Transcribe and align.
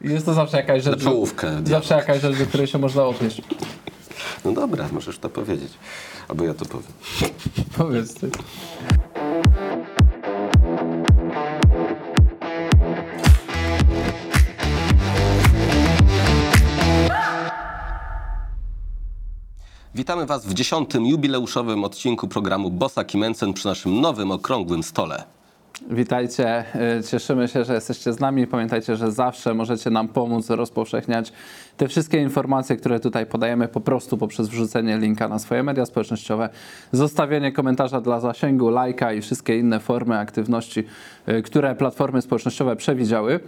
Jest 0.00 0.26
to 0.26 0.34
zawsze 0.34 0.56
jakaś 0.56 0.82
rzecz. 0.82 1.04
Na. 1.04 1.10
Zawsze 1.64 1.94
jakaś 1.94 2.20
rzecz, 2.22 2.38
do 2.38 2.46
której 2.46 2.66
się 2.66 2.78
można 2.78 3.04
odnieść. 3.04 3.42
No 4.44 4.52
dobra, 4.52 4.88
możesz 4.92 5.18
to 5.18 5.28
powiedzieć. 5.28 5.72
Albo 6.28 6.44
ja 6.44 6.54
to 6.54 6.64
powiem. 6.64 6.92
Powiedz 7.78 8.14
ty. 8.14 8.30
Witamy 19.94 20.26
Was 20.26 20.46
w 20.46 20.54
dziesiątym 20.54 21.06
jubileuszowym 21.06 21.84
odcinku 21.84 22.28
programu 22.28 22.70
Bossa 22.70 23.04
Kimencen 23.04 23.52
przy 23.52 23.68
naszym 23.68 24.00
nowym 24.00 24.30
okrągłym 24.30 24.82
stole. 24.82 25.39
Witajcie, 25.88 26.64
y, 26.98 27.02
cieszymy 27.02 27.48
się, 27.48 27.64
że 27.64 27.74
jesteście 27.74 28.12
z 28.12 28.20
nami. 28.20 28.46
Pamiętajcie, 28.46 28.96
że 28.96 29.12
zawsze 29.12 29.54
możecie 29.54 29.90
nam 29.90 30.08
pomóc 30.08 30.50
rozpowszechniać 30.50 31.32
te 31.80 31.88
wszystkie 31.88 32.22
informacje, 32.22 32.76
które 32.76 33.00
tutaj 33.00 33.26
podajemy 33.26 33.68
po 33.68 33.80
prostu 33.80 34.18
poprzez 34.18 34.48
wrzucenie 34.48 34.98
linka 34.98 35.28
na 35.28 35.38
swoje 35.38 35.62
media 35.62 35.86
społecznościowe, 35.86 36.48
zostawienie 36.92 37.52
komentarza 37.52 38.00
dla 38.00 38.20
zasięgu, 38.20 38.70
lajka 38.70 39.12
i 39.12 39.20
wszystkie 39.20 39.58
inne 39.58 39.80
formy 39.80 40.18
aktywności, 40.18 40.84
y, 41.28 41.42
które 41.42 41.74
platformy 41.74 42.22
społecznościowe 42.22 42.76
przewidziały. 42.76 43.40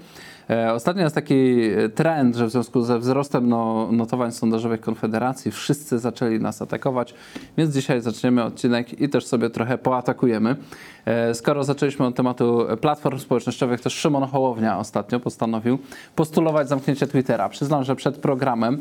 E, 0.51 0.73
Ostatnio 0.73 1.03
jest 1.03 1.15
taki 1.15 1.61
trend, 1.95 2.37
że 2.37 2.47
w 2.47 2.51
związku 2.51 2.83
ze 2.83 2.99
wzrostem 2.99 3.49
no, 3.49 3.89
notowań 3.93 4.33
sondażowych 4.33 4.81
Konfederacji 4.81 5.51
wszyscy 5.51 5.99
zaczęli 5.99 6.41
nas 6.41 6.63
atakować, 6.63 7.15
więc 7.57 7.75
dzisiaj 7.75 8.01
zaczniemy 8.01 8.45
odcinek 8.45 9.01
i 9.01 9.09
też 9.09 9.27
sobie 9.27 9.51
trochę 9.51 9.79
poatakujemy. 9.79 10.57
E, 11.05 11.35
Skoro 11.35 11.65
zaczęliśmy 11.65 12.07
od 12.07 12.15
tematu 12.15 12.67
platform 12.81 13.19
społecznościowych, 13.19 13.81
to 13.81 13.91
Szymon 13.91 14.25
Hołownia 14.29 14.79
ostatnio 14.79 15.21
postanowił 15.21 15.79
postulować 16.17 16.69
zamknięcie 16.69 17.07
Twittera. 17.07 17.49
Przyznam, 17.49 17.85
że 17.85 17.97
przed 17.97 18.19
programem 18.23 18.79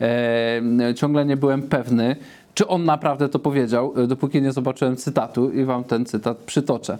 e, 0.00 0.94
ciągle 0.96 1.24
nie 1.24 1.36
byłem 1.36 1.62
pewny, 1.62 2.16
czy 2.54 2.66
on 2.66 2.84
naprawdę 2.84 3.28
to 3.28 3.38
powiedział, 3.38 3.94
e, 3.96 4.06
dopóki 4.06 4.42
nie 4.42 4.52
zobaczyłem 4.52 4.96
cytatu 4.96 5.50
i 5.50 5.64
wam 5.64 5.84
ten 5.84 6.06
cytat 6.06 6.36
przytoczę. 6.36 6.98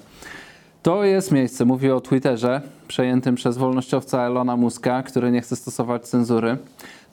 To 0.83 1.05
jest 1.05 1.33
miejsce, 1.33 1.65
mówię 1.65 1.95
o 1.95 2.01
Twitterze, 2.01 2.61
przejętym 2.89 3.35
przez 3.35 3.59
wolnościowca 3.59 4.23
Elona 4.23 4.57
Muska, 4.57 5.03
który 5.03 5.31
nie 5.31 5.41
chce 5.41 5.57
stosować 5.57 6.03
cenzury. 6.03 6.57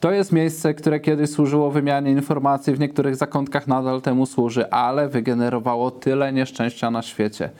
To 0.00 0.10
jest 0.10 0.32
miejsce, 0.32 0.74
które 0.74 1.00
kiedyś 1.00 1.30
służyło 1.30 1.70
wymianie 1.70 2.10
informacji, 2.10 2.74
w 2.74 2.80
niektórych 2.80 3.16
zakątkach 3.16 3.66
nadal 3.66 4.02
temu 4.02 4.26
służy, 4.26 4.70
ale 4.70 5.08
wygenerowało 5.08 5.90
tyle 5.90 6.32
nieszczęścia 6.32 6.90
na 6.90 7.02
świecie. 7.02 7.50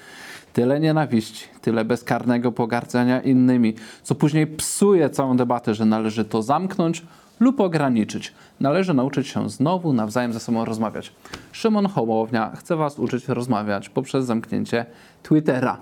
Tyle 0.59 0.81
nienawiści, 0.81 1.45
tyle 1.61 1.85
bezkarnego 1.85 2.53
pogardzania 2.53 3.21
innymi, 3.21 3.75
co 4.03 4.15
później 4.15 4.47
psuje 4.47 5.11
całą 5.11 5.37
debatę, 5.37 5.75
że 5.75 5.85
należy 5.85 6.25
to 6.25 6.43
zamknąć 6.43 7.03
lub 7.41 7.61
ograniczyć. 7.61 8.33
Należy 8.61 8.95
nauczyć 8.95 9.29
się 9.29 9.51
znowu 9.51 9.93
nawzajem 9.93 10.33
ze 10.33 10.41
sobą 10.41 10.65
rozmawiać. 10.65 11.13
Szymon 11.53 11.87
Hołownia 11.87 12.53
chce 12.57 12.77
Was 12.77 12.99
uczyć 12.99 13.29
rozmawiać 13.29 13.89
poprzez 13.89 14.25
zamknięcie 14.25 14.87
Twittera. 15.23 15.77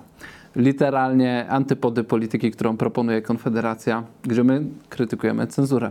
Literalnie 0.57 1.47
antypody 1.49 2.05
polityki, 2.05 2.51
którą 2.51 2.77
proponuje 2.77 3.23
Konfederacja, 3.23 4.03
gdzie 4.23 4.45
my 4.45 4.63
krytykujemy 4.89 5.47
cenzurę. 5.47 5.91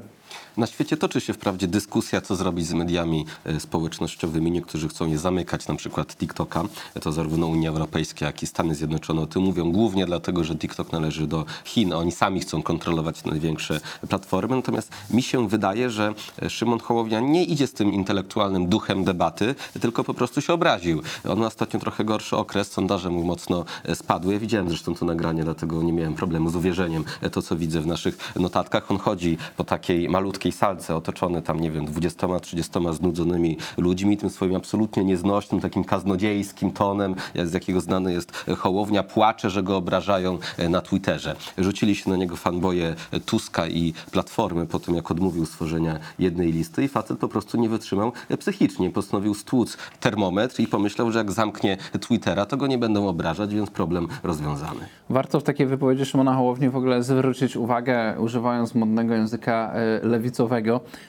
Na 0.58 0.67
świecie 0.67 0.98
toczy 0.98 1.22
się 1.22 1.34
wprawdzie 1.34 1.67
dyskusja, 1.67 2.22
co 2.22 2.36
zrobić 2.36 2.67
z 2.67 2.73
mediami 2.73 3.25
e, 3.45 3.59
społecznościowymi. 3.59 4.52
Niektórzy 4.52 4.88
chcą 4.88 5.08
je 5.08 5.17
zamykać, 5.17 5.67
na 5.67 5.75
przykład 5.75 6.16
TikToka. 6.16 6.64
To 7.02 7.11
zarówno 7.11 7.48
Unia 7.48 7.70
Europejska, 7.70 8.25
jak 8.25 8.44
i 8.44 8.48
Stany 8.48 8.76
Zjednoczone 8.76 9.22
o 9.22 9.28
tym 9.28 9.42
mówią, 9.42 9.72
głównie 9.72 10.06
dlatego, 10.06 10.44
że 10.44 10.56
TikTok 10.56 10.92
należy 10.92 11.28
do 11.28 11.45
Chin. 11.66 11.94
Oni 11.94 12.11
sami 12.11 12.39
chcą 12.39 12.64
kontrolować 12.64 13.23
największe 13.23 13.80
platformy. 14.09 14.56
Natomiast 14.56 14.92
mi 15.09 15.23
się 15.23 15.48
wydaje, 15.48 15.89
że 15.89 16.14
e, 16.42 16.50
Szymon 16.50 16.80
Hołownia 16.80 17.20
nie 17.20 17.44
idzie 17.44 17.67
z 17.67 17.73
tym 17.73 17.94
intelektualnym 17.94 18.67
duchem 18.67 19.03
debaty, 19.03 19.56
tylko 19.81 20.03
po 20.03 20.14
prostu 20.14 20.42
się 20.42 20.53
obraził. 20.53 21.02
On 21.30 21.39
ma 21.39 21.48
ostatnio 21.48 21.80
trochę 21.80 22.05
gorszy 22.05 22.38
okres, 22.38 22.71
sondaże 22.71 23.10
mu 23.10 23.23
mocno 23.23 23.65
e, 23.83 23.95
spadły. 23.95 24.33
Ja 24.33 24.39
widziałem 24.39 24.70
zresztą 24.70 24.95
to 24.95 25.05
nagranie, 25.05 25.44
dlatego 25.44 25.83
nie 25.83 25.94
miałem 25.94 26.14
problemu 26.14 26.49
z 26.49 26.55
uwierzeniem 26.55 27.04
to, 27.32 27.42
co 27.42 27.55
widzę 27.55 27.82
w 27.82 27.88
naszych 27.88 28.17
notatkach. 28.36 28.92
On 28.92 28.98
chodzi 28.98 29.38
po 29.58 29.64
takiej 29.64 30.10
malutkiej 30.10 30.45
salce, 30.52 30.95
otoczony 30.95 31.42
tam, 31.42 31.60
nie 31.60 31.72
wiem, 31.72 31.86
20-30 31.86 32.94
znudzonymi 32.94 33.58
ludźmi, 33.78 34.17
tym 34.17 34.30
swoim 34.30 34.56
absolutnie 34.56 35.04
nieznośnym, 35.04 35.61
takim 35.61 35.83
kaznodziejskim 35.83 36.72
tonem, 36.72 37.16
z 37.44 37.54
jakiego 37.54 37.82
znany 37.82 38.14
jest 38.14 38.45
Hołownia, 38.58 39.04
płacze, 39.04 39.50
że 39.50 39.64
go 39.64 39.78
obrażają 39.78 40.38
e, 40.58 40.70
na 40.70 40.82
Twitterze. 40.82 41.36
Rzucili 41.58 41.95
się 41.95 42.10
na 42.10 42.16
niego 42.16 42.36
fanboje 42.36 42.95
Tuska 43.26 43.67
i 43.67 43.94
Platformy 44.11 44.66
po 44.66 44.80
tym, 44.80 44.95
jak 44.95 45.11
odmówił 45.11 45.45
stworzenia 45.45 46.00
jednej 46.20 46.52
listy 46.52 46.83
i 46.83 46.88
facet 46.88 47.20
po 47.20 47.27
prostu 47.27 47.58
nie 47.58 47.70
wytrzymał 47.70 48.12
e, 48.30 48.38
psychicznie. 48.38 48.89
Postanowił 48.89 49.33
stłuc 49.33 49.77
termometr 50.00 50.60
i 50.60 50.67
pomyślał, 50.67 51.12
że 51.12 51.20
jak 51.20 51.32
zamknie 51.32 51.77
Twittera, 52.00 52.45
to 52.45 52.58
go 52.58 52.67
nie 52.67 52.77
będą 52.77 53.08
obrażać, 53.08 53.54
więc 53.54 53.70
problem 53.70 54.08
rozwiązany. 54.23 54.80
Warto 55.10 55.39
w 55.39 55.44
takiej 55.44 55.67
wypowiedzi 55.67 56.06
Szymona 56.06 56.33
Hołowni 56.33 56.70
w 56.70 56.76
ogóle 56.76 57.04
zwrócić 57.04 57.56
uwagę, 57.56 58.16
używając 58.20 58.76
modnego 58.76 59.14
języka 59.14 59.73
e, 59.73 60.00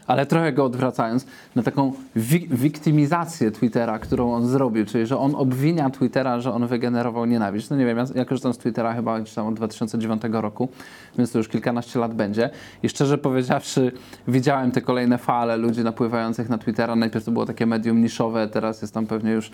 ale 0.06 0.26
trochę 0.26 0.52
go 0.52 0.64
odwracając, 0.64 1.26
na 1.54 1.62
taką 1.62 1.92
wi- 2.16 2.48
wiktymizację 2.50 3.50
Twittera, 3.50 3.98
którą 3.98 4.32
on 4.32 4.46
zrobił, 4.46 4.86
czyli 4.86 5.06
że 5.06 5.18
on 5.18 5.34
obwinia 5.34 5.90
Twittera, 5.90 6.40
że 6.40 6.52
on 6.52 6.66
wygenerował 6.66 7.26
nienawiść. 7.26 7.70
No 7.70 7.76
nie 7.76 7.86
wiem, 7.86 7.98
ja, 7.98 8.04
ja 8.14 8.24
korzystam 8.24 8.54
z 8.54 8.58
Twittera 8.58 8.94
chyba 8.94 9.20
gdzieś 9.20 9.34
tam 9.34 9.46
od 9.46 9.54
2009 9.54 10.22
roku, 10.32 10.68
więc 11.18 11.32
to 11.32 11.38
już 11.38 11.48
kilkanaście 11.48 11.98
lat 11.98 12.14
będzie. 12.14 12.50
I 12.82 12.88
szczerze 12.88 13.18
powiedziawszy, 13.18 13.92
widziałem 14.28 14.70
te 14.70 14.80
kolejne 14.80 15.18
fale 15.18 15.56
ludzi 15.56 15.84
napływających 15.84 16.48
na 16.48 16.58
Twittera. 16.58 16.96
Najpierw 16.96 17.24
to 17.24 17.30
było 17.30 17.46
takie 17.46 17.66
medium 17.66 18.02
niszowe, 18.02 18.48
teraz 18.48 18.82
jest 18.82 18.94
tam 18.94 19.06
pewnie 19.06 19.32
już 19.32 19.50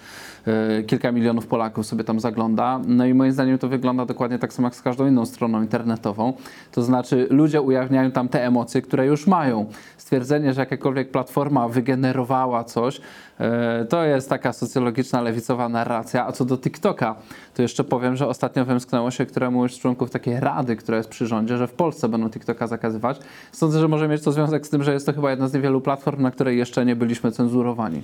e, 0.47 0.83
kilka 0.83 1.13
milionów 1.13 1.47
Polaków 1.47 1.87
sobie 1.87 2.05
tam 2.05 2.21
zagląda. 2.21 2.81
No 2.87 3.07
i 3.07 3.15
moim 3.15 3.33
zdaniem 3.33 3.59
to 3.59 3.69
wygląda 3.69 4.07
dokładnie 4.07 4.39
tak 4.39 4.53
samo 4.53 4.67
jak 4.67 4.75
z 4.77 4.83
każdą 4.83 5.07
inną 5.07 5.27
stroną 5.27 5.63
internetową. 5.63 6.33
To 6.73 6.83
znaczy 6.83 7.27
ludzie 7.31 7.61
ujawniają 7.61 8.11
tam 8.11 8.29
te 8.29 8.47
emocje, 8.47 8.83
które 8.83 9.07
już 9.07 9.27
mają. 9.27 9.62
Stwierdzenie, 9.97 10.55
że 10.55 10.61
jakakolwiek 10.61 11.11
platforma 11.11 11.69
wygenerowała 11.69 12.65
coś, 12.65 13.01
e, 13.39 13.85
to 13.85 14.05
jest 14.05 14.29
taka 14.29 14.53
socjologiczna, 14.53 15.21
lewicowa 15.21 15.69
narracja. 15.69 16.27
A 16.27 16.33
co 16.33 16.45
do 16.45 16.59
TikToka, 16.59 17.15
to 17.55 17.63
jeszcze 17.63 17.85
powiem, 17.85 18.17
że 18.17 18.29
ostatnio 18.29 18.65
wymsknęło 18.65 19.11
się 19.11 19.27
któremuś 19.27 19.75
z 19.75 19.79
członków 19.79 20.11
takiej 20.11 20.41
rady, 20.41 20.77
która 20.77 20.97
jest 20.97 21.09
przy 21.09 21.27
rządzie, 21.27 21.57
że 21.57 21.67
w 21.67 21.73
Polsce 21.73 22.09
będą 22.09 22.31
TikToka 22.31 22.67
zakazywać. 22.67 23.19
Sądzę, 23.53 23.81
że 23.81 23.89
może 23.89 24.09
mieć 24.09 24.23
to 24.23 24.33
związek 24.33 24.67
z 24.67 24.71
tym, 24.71 24.83
że 24.83 24.93
jest 24.93 25.07
to 25.07 25.13
chyba 25.13 25.31
jedna 25.31 25.49
z 25.49 25.53
niewielu 25.53 25.81
platform, 25.81 26.23
na 26.23 26.31
której 26.31 26.59
jeszcze 26.59 26.85
nie 26.85 26.97
byliśmy 26.97 27.33
cenzurowani. 27.33 28.03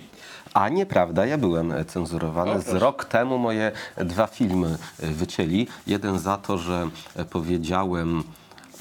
A 0.54 0.68
nieprawda, 0.68 1.26
ja 1.26 1.38
byłem 1.38 1.72
cenzurowany. 1.86 2.60
Z 2.60 2.68
rok 2.68 3.04
temu 3.04 3.38
moje 3.38 3.72
dwa 3.96 4.26
filmy 4.26 4.78
wycięli. 4.98 5.66
Jeden 5.86 6.18
za 6.18 6.36
to, 6.36 6.58
że 6.58 6.88
powiedziałem. 7.30 8.22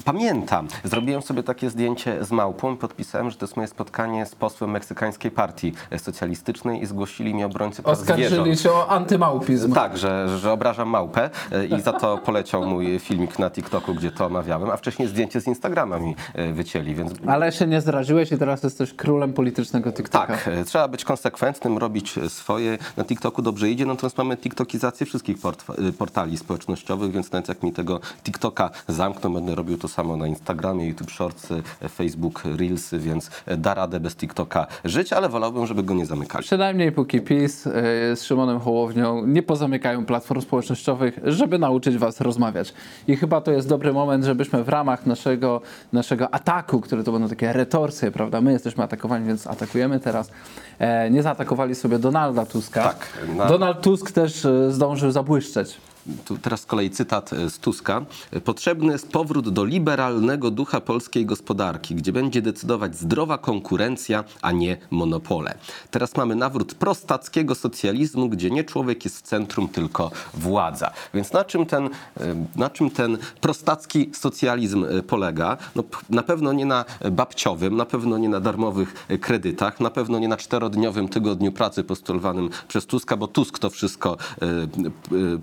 Pamiętam, 0.08 0.68
zrobiłem 0.84 1.22
sobie 1.22 1.42
takie 1.42 1.70
zdjęcie 1.70 2.24
z 2.24 2.30
małpą 2.30 2.74
i 2.74 2.76
podpisałem, 2.76 3.30
że 3.30 3.36
to 3.36 3.44
jest 3.44 3.56
moje 3.56 3.68
spotkanie 3.68 4.26
z 4.26 4.34
posłem 4.34 4.70
meksykańskiej 4.70 5.30
partii 5.30 5.72
socjalistycznej 5.98 6.82
i 6.82 6.86
zgłosili 6.86 7.34
mi 7.34 7.44
obrońcy 7.44 7.82
praw 7.82 7.98
Oskarżyli 8.00 8.56
się 8.56 8.72
o 8.72 8.88
antymałpizm. 8.88 9.72
Tak, 9.72 9.98
że, 9.98 10.38
że 10.38 10.52
obrażam 10.52 10.88
małpę 10.88 11.30
i 11.78 11.80
za 11.80 11.92
to 11.92 12.18
poleciał 12.18 12.66
mój 12.66 12.98
filmik 12.98 13.38
na 13.38 13.50
TikToku, 13.50 13.94
gdzie 13.94 14.10
to 14.10 14.26
omawiałem, 14.26 14.70
a 14.70 14.76
wcześniej 14.76 15.08
zdjęcie 15.08 15.40
z 15.40 15.46
Instagrama 15.46 15.98
mi 15.98 16.16
e, 16.34 16.52
wycięli, 16.52 16.94
więc 16.94 17.12
Ale 17.26 17.52
się 17.52 17.66
nie 17.66 17.80
zdradziłeś 17.80 18.32
i 18.32 18.38
teraz 18.38 18.62
jesteś 18.62 18.94
królem 18.94 19.32
politycznego 19.32 19.92
TikToka. 19.92 20.26
tak, 20.26 20.48
e, 20.48 20.64
trzeba 20.64 20.88
być 20.88 21.04
konsekwentnym, 21.04 21.78
robić 21.78 22.14
swoje. 22.28 22.78
Na 22.96 23.04
TikToku 23.04 23.42
dobrze 23.42 23.70
idzie, 23.70 23.86
natomiast 23.86 24.18
mamy 24.18 24.36
TikTokizację 24.36 25.06
wszystkich 25.06 25.38
portf- 25.38 25.88
e, 25.88 25.92
portali 25.92 26.38
społecznościowych, 26.38 27.12
więc 27.12 27.32
nawet 27.32 27.48
jak 27.48 27.62
mi 27.62 27.72
tego 27.72 28.00
TikToka 28.24 28.70
zamkną, 28.88 29.34
będę 29.34 29.54
robił 29.54 29.78
to 29.78 29.88
samo 29.88 29.97
na 30.02 30.26
Instagramie, 30.26 30.86
YouTube 30.88 31.10
Shortsy, 31.10 31.62
e, 31.82 31.88
Facebook 31.88 32.42
Reelsy, 32.44 32.98
więc 32.98 33.30
e, 33.46 33.56
da 33.56 33.74
radę 33.74 34.00
bez 34.00 34.16
TikToka 34.16 34.66
żyć, 34.84 35.12
ale 35.12 35.28
wolałbym, 35.28 35.66
żeby 35.66 35.82
go 35.82 35.94
nie 35.94 36.06
zamykali. 36.06 36.44
Przynajmniej 36.44 36.92
póki 36.92 37.20
PiS 37.20 37.66
y, 37.66 37.70
z 38.16 38.22
Szymonem 38.22 38.60
Hołownią 38.60 39.26
nie 39.26 39.42
pozamykają 39.42 40.06
platform 40.06 40.40
społecznościowych, 40.40 41.20
żeby 41.24 41.58
nauczyć 41.58 41.98
was 41.98 42.20
rozmawiać. 42.20 42.74
I 43.08 43.16
chyba 43.16 43.40
to 43.40 43.50
jest 43.50 43.68
dobry 43.68 43.92
moment, 43.92 44.24
żebyśmy 44.24 44.64
w 44.64 44.68
ramach 44.68 45.06
naszego, 45.06 45.60
naszego 45.92 46.34
ataku, 46.34 46.80
które 46.80 47.04
to 47.04 47.12
będą 47.12 47.28
takie 47.28 47.52
retorsje, 47.52 48.10
prawda? 48.10 48.40
My 48.40 48.52
jesteśmy 48.52 48.84
atakowani, 48.84 49.26
więc 49.26 49.46
atakujemy 49.46 50.00
teraz. 50.00 50.30
E, 50.78 51.10
nie 51.10 51.22
zaatakowali 51.22 51.74
sobie 51.74 51.98
Donalda 51.98 52.46
Tuska. 52.46 52.82
Tak, 52.82 53.18
na- 53.36 53.46
Donald 53.46 53.80
Tusk 53.80 54.10
też 54.10 54.44
e, 54.44 54.72
zdążył 54.72 55.10
zabłyszczeć. 55.10 55.76
Tu 56.24 56.38
teraz 56.38 56.60
z 56.60 56.66
kolei 56.66 56.90
cytat 56.90 57.32
e, 57.32 57.50
z 57.50 57.58
Tuska. 57.58 58.04
Potrzebny 58.44 58.92
jest 58.92 59.12
powrót 59.12 59.48
do 59.48 59.64
liberalnego 59.64 60.50
ducha 60.50 60.80
polskiej 60.80 61.26
gospodarki, 61.26 61.94
gdzie 61.94 62.12
będzie 62.12 62.42
decydować 62.42 62.96
zdrowa 62.96 63.38
konkurencja, 63.38 64.24
a 64.42 64.52
nie 64.52 64.76
monopole. 64.90 65.54
Teraz 65.90 66.16
mamy 66.16 66.34
nawrót 66.34 66.74
prostackiego 66.74 67.54
socjalizmu, 67.54 68.28
gdzie 68.28 68.50
nie 68.50 68.64
człowiek 68.64 69.04
jest 69.04 69.18
w 69.18 69.22
centrum, 69.22 69.68
tylko 69.68 70.10
władza. 70.34 70.90
Więc 71.14 71.32
na 71.32 71.44
czym 71.44 71.66
ten, 71.66 71.86
e, 71.86 71.90
na 72.56 72.70
czym 72.70 72.90
ten 72.90 73.18
prostacki 73.40 74.10
socjalizm 74.14 74.84
e, 74.84 75.02
polega? 75.02 75.56
No, 75.76 75.84
na 76.10 76.22
pewno 76.22 76.52
nie 76.52 76.66
na 76.66 76.84
babciowym, 77.10 77.76
na 77.76 77.86
pewno 77.86 78.18
nie 78.18 78.28
na 78.28 78.40
darmowych 78.40 79.06
kredytach, 79.20 79.80
na 79.80 79.90
pewno 79.90 80.18
nie 80.18 80.28
na 80.28 80.36
czterodniowym 80.36 81.08
tygodniu 81.08 81.52
pracy 81.52 81.84
postulowanym 81.84 82.50
przez 82.68 82.86
Tuska, 82.86 83.16
bo 83.16 83.28
Tusk 83.28 83.58
to 83.58 83.70
wszystko 83.70 84.16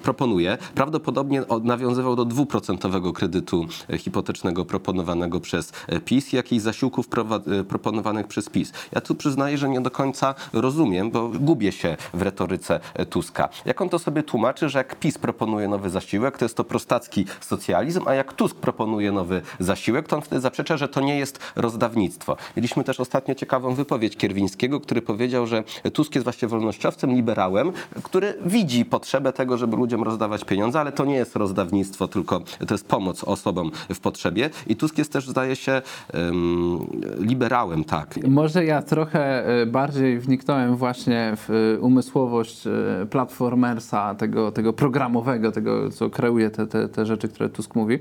proponuje. 0.03 0.54
Prawdopodobnie 0.75 1.43
nawiązywał 1.63 2.15
do 2.15 2.25
dwuprocentowego 2.25 3.13
kredytu 3.13 3.65
e, 3.89 3.97
hipotecznego 3.97 4.65
proponowanego 4.65 5.39
przez 5.39 5.73
e, 5.87 5.99
PiS 5.99 6.33
i 6.33 6.35
jakichś 6.35 6.63
zasiłków 6.63 7.07
e, 7.47 7.63
proponowanych 7.63 8.27
przez 8.27 8.49
PiS. 8.49 8.71
Ja 8.91 9.01
tu 9.01 9.15
przyznaję, 9.15 9.57
że 9.57 9.69
nie 9.69 9.81
do 9.81 9.91
końca 9.91 10.35
rozumiem, 10.53 11.11
bo 11.11 11.29
gubię 11.29 11.71
się 11.71 11.97
w 12.13 12.21
retoryce 12.21 12.79
Tuska. 13.09 13.49
Jak 13.65 13.81
on 13.81 13.89
to 13.89 13.99
sobie 13.99 14.23
tłumaczy, 14.23 14.69
że 14.69 14.77
jak 14.77 14.99
PiS 14.99 15.17
proponuje 15.17 15.67
nowy 15.67 15.89
zasiłek, 15.89 16.37
to 16.37 16.45
jest 16.45 16.57
to 16.57 16.63
prostacki 16.63 17.25
socjalizm, 17.41 18.07
a 18.07 18.13
jak 18.13 18.33
Tusk 18.33 18.55
proponuje 18.55 19.11
nowy 19.11 19.41
zasiłek, 19.59 20.07
to 20.07 20.15
on 20.15 20.21
wtedy 20.21 20.41
zaprzecza, 20.41 20.77
że 20.77 20.87
to 20.87 21.01
nie 21.01 21.17
jest 21.17 21.39
rozdawnictwo. 21.55 22.37
Mieliśmy 22.57 22.83
też 22.83 22.99
ostatnio 22.99 23.35
ciekawą 23.35 23.73
wypowiedź 23.73 24.17
Kierwińskiego, 24.17 24.79
który 24.79 25.01
powiedział, 25.01 25.47
że 25.47 25.63
Tusk 25.93 26.15
jest 26.15 26.23
właśnie 26.23 26.47
wolnościowcem, 26.47 27.11
liberałem, 27.15 27.71
który 28.03 28.33
widzi 28.45 28.85
potrzebę 28.85 29.33
tego, 29.33 29.57
żeby 29.57 29.77
ludziom 29.77 30.03
rozdawać 30.03 30.44
pieniądze, 30.45 30.79
ale 30.79 30.91
to 30.91 31.05
nie 31.05 31.15
jest 31.15 31.35
rozdawnictwo, 31.35 32.07
tylko 32.07 32.39
to 32.67 32.73
jest 32.73 32.87
pomoc 32.87 33.23
osobom 33.23 33.71
w 33.89 33.99
potrzebie. 33.99 34.49
I 34.67 34.75
Tusk 34.75 34.97
jest 34.97 35.13
też, 35.13 35.29
zdaje 35.29 35.55
się, 35.55 35.81
em, 36.13 36.79
liberałem, 37.19 37.83
tak. 37.83 38.15
Może 38.27 38.65
ja 38.65 38.81
trochę 38.81 39.47
e, 39.61 39.65
bardziej 39.65 40.19
wniknąłem 40.19 40.75
właśnie 40.75 41.33
w 41.35 41.49
e, 41.49 41.79
umysłowość 41.79 42.67
e, 42.67 42.71
platformersa, 43.05 44.15
tego, 44.15 44.51
tego 44.51 44.73
programowego, 44.73 45.51
tego, 45.51 45.89
co 45.89 46.09
kreuje 46.09 46.49
te, 46.49 46.67
te, 46.67 46.89
te 46.89 47.05
rzeczy, 47.05 47.27
które 47.27 47.49
Tusk 47.49 47.75
mówi, 47.75 47.99